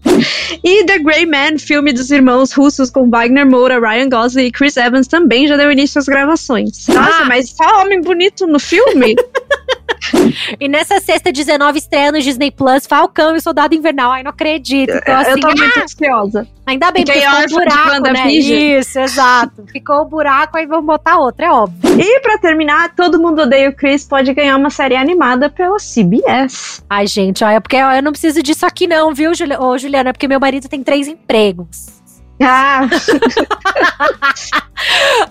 e 0.63 0.85
The 0.85 0.99
Grey 0.99 1.25
Man, 1.25 1.57
filme 1.59 1.91
dos 1.91 2.11
irmãos 2.11 2.53
russos 2.53 2.91
com 2.91 3.09
Wagner 3.09 3.47
Moura, 3.47 3.81
Ryan 3.81 4.11
Gosling 4.11 4.45
e 4.45 4.53
Chris 4.53 4.77
Evans, 4.77 5.07
também 5.07 5.49
já 5.49 5.57
deu 5.57 5.73
início 5.73 5.99
às 5.99 6.05
gravações. 6.05 6.87
Nossa, 6.87 7.23
ah. 7.23 7.25
mas 7.25 7.49
só 7.49 7.81
homem 7.81 8.03
bonito 8.03 8.47
no 8.47 8.59
filme? 8.59 9.17
e 10.61 10.69
nessa 10.69 11.01
sexta, 11.01 11.33
19 11.33 11.79
estreia 11.79 12.13
no 12.13 12.21
Disney 12.21 12.51
Plus, 12.51 12.87
Falcão 12.87 13.35
e 13.35 13.39
o 13.39 13.41
Soldado 13.41 13.75
Invernal. 13.75 14.13
Ai, 14.13 14.23
não 14.23 14.31
acredito. 14.31 14.91
Então, 14.91 15.17
assim, 15.17 15.31
eu 15.31 15.41
tô 15.41 15.49
assim, 15.49 15.59
muito 15.59 15.79
ah, 15.79 15.83
ansiosa. 15.83 16.49
Ainda 16.67 16.91
bem, 16.91 17.05
porque 17.05 17.21
ficou 17.21 17.39
um 17.39 17.47
buraco, 17.47 18.13
né? 18.13 18.31
Isso, 18.31 18.99
exato. 18.99 19.65
Ficou 19.73 20.01
o 20.01 20.03
um 20.05 20.09
buraco, 20.09 20.59
aí 20.59 20.67
vamos 20.67 20.85
botar 20.85 21.19
outra, 21.19 21.47
é 21.47 21.51
óbvio. 21.51 21.99
E 21.99 22.21
pra 22.21 22.39
terminar, 22.39 22.95
Todo 22.95 23.21
Mundo 23.21 23.43
Odeia 23.43 23.71
o 23.71 23.73
Chris 23.75 24.05
pode 24.05 24.33
ganhar 24.35 24.57
uma 24.57 24.71
série 24.71 24.97
animada 24.97 25.49
pela 25.49 25.79
CBS. 25.79 26.85
Ai, 26.89 27.07
gente, 27.07 27.43
olha, 27.43 27.61
porque 27.61 27.77
eu 27.77 28.03
não 28.03 28.13
preciso 28.13 28.43
disso 28.43 28.67
aqui 28.67 28.87
não, 28.87 29.15
viu, 29.15 29.33
Juliana? 29.35 30.11
É 30.11 30.13
porque 30.13 30.29
meu 30.29 30.39
marido 30.39 30.69
tem 30.69 30.83
três 30.83 31.09
empregos. 31.09 31.98
Ah. 32.41 32.89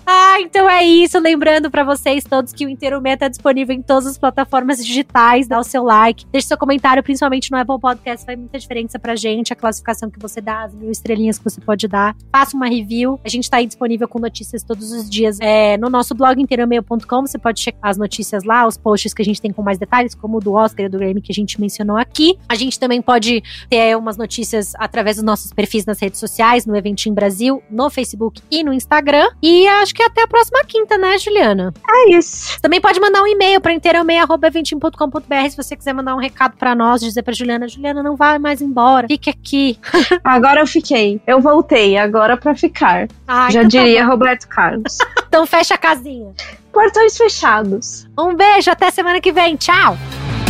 ah, 0.06 0.36
então 0.40 0.68
é 0.68 0.84
isso. 0.84 1.18
Lembrando 1.18 1.70
para 1.70 1.84
vocês 1.84 2.24
todos 2.24 2.52
que 2.52 2.66
o 2.66 2.68
Inteiro 2.68 3.00
Meta 3.00 3.26
é 3.26 3.28
disponível 3.28 3.74
em 3.74 3.82
todas 3.82 4.06
as 4.06 4.18
plataformas 4.18 4.84
digitais. 4.84 5.48
Dá 5.48 5.58
o 5.58 5.64
seu 5.64 5.82
like, 5.82 6.26
deixe 6.30 6.48
seu 6.48 6.58
comentário, 6.58 7.02
principalmente 7.02 7.50
no 7.50 7.56
Apple 7.56 7.80
Podcast. 7.80 8.26
Faz 8.26 8.38
muita 8.38 8.58
diferença 8.58 8.98
pra 8.98 9.16
gente 9.16 9.52
a 9.52 9.56
classificação 9.56 10.10
que 10.10 10.18
você 10.18 10.40
dá, 10.40 10.64
as 10.64 10.74
mil 10.74 10.90
estrelinhas 10.90 11.38
que 11.38 11.44
você 11.44 11.60
pode 11.60 11.88
dar. 11.88 12.14
Faça 12.30 12.56
uma 12.56 12.66
review. 12.66 13.18
A 13.24 13.28
gente 13.28 13.48
tá 13.48 13.56
aí 13.56 13.66
disponível 13.66 14.06
com 14.06 14.18
notícias 14.18 14.62
todos 14.62 14.92
os 14.92 15.08
dias 15.08 15.38
é, 15.40 15.78
no 15.78 15.88
nosso 15.88 16.14
blog 16.14 16.40
inteiromeio.com. 16.40 17.26
Você 17.26 17.38
pode 17.38 17.60
checar 17.60 17.90
as 17.90 17.96
notícias 17.96 18.44
lá, 18.44 18.66
os 18.66 18.76
posts 18.76 19.14
que 19.14 19.22
a 19.22 19.24
gente 19.24 19.40
tem 19.40 19.52
com 19.52 19.62
mais 19.62 19.78
detalhes, 19.78 20.14
como 20.14 20.36
o 20.36 20.40
do 20.40 20.52
Oscar 20.52 20.86
e 20.86 20.88
do 20.88 20.98
Grammy 20.98 21.22
que 21.22 21.32
a 21.32 21.34
gente 21.34 21.60
mencionou 21.60 21.96
aqui. 21.96 22.38
A 22.48 22.54
gente 22.54 22.78
também 22.78 23.00
pode 23.00 23.42
ter 23.70 23.96
umas 23.96 24.16
notícias 24.16 24.74
através 24.76 25.16
dos 25.16 25.24
nossos 25.24 25.52
perfis 25.52 25.86
nas 25.86 25.98
redes 25.98 26.20
sociais, 26.20 26.66
no 26.66 26.76
evento 26.76 26.97
Eventim 26.98 27.14
Brasil 27.14 27.62
no 27.70 27.88
Facebook 27.88 28.42
e 28.50 28.64
no 28.64 28.72
Instagram. 28.72 29.28
E 29.40 29.66
acho 29.68 29.94
que 29.94 30.02
até 30.02 30.22
a 30.22 30.26
próxima 30.26 30.64
quinta, 30.64 30.98
né, 30.98 31.16
Juliana? 31.16 31.72
É 31.88 32.10
isso. 32.10 32.60
Também 32.60 32.80
pode 32.80 33.00
mandar 33.00 33.22
um 33.22 33.26
e-mail 33.26 33.60
para 33.60 33.72
inteirãomeia.eventim.com.br 33.72 35.50
se 35.50 35.56
você 35.56 35.76
quiser 35.76 35.92
mandar 35.92 36.14
um 36.16 36.18
recado 36.18 36.56
para 36.56 36.74
nós, 36.74 37.00
dizer 37.00 37.22
pra 37.22 37.32
Juliana, 37.32 37.68
Juliana, 37.68 38.02
não 38.02 38.16
vai 38.16 38.38
mais 38.38 38.60
embora, 38.60 39.06
fique 39.06 39.30
aqui. 39.30 39.78
agora 40.24 40.60
eu 40.60 40.66
fiquei. 40.66 41.20
Eu 41.26 41.40
voltei, 41.40 41.96
agora 41.96 42.36
para 42.36 42.54
ficar. 42.54 43.08
Ah, 43.26 43.50
Já 43.50 43.60
então 43.62 43.80
tá 43.80 43.84
diria 43.84 44.00
tá 44.00 44.06
Roberto 44.06 44.48
Carlos. 44.48 44.98
então 45.28 45.46
fecha 45.46 45.74
a 45.74 45.78
casinha. 45.78 46.32
Portões 46.72 47.16
fechados. 47.16 48.08
Um 48.18 48.34
beijo, 48.34 48.70
até 48.70 48.90
semana 48.90 49.20
que 49.20 49.32
vem. 49.32 49.56
Tchau. 49.56 49.96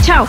Tchau. 0.04 0.26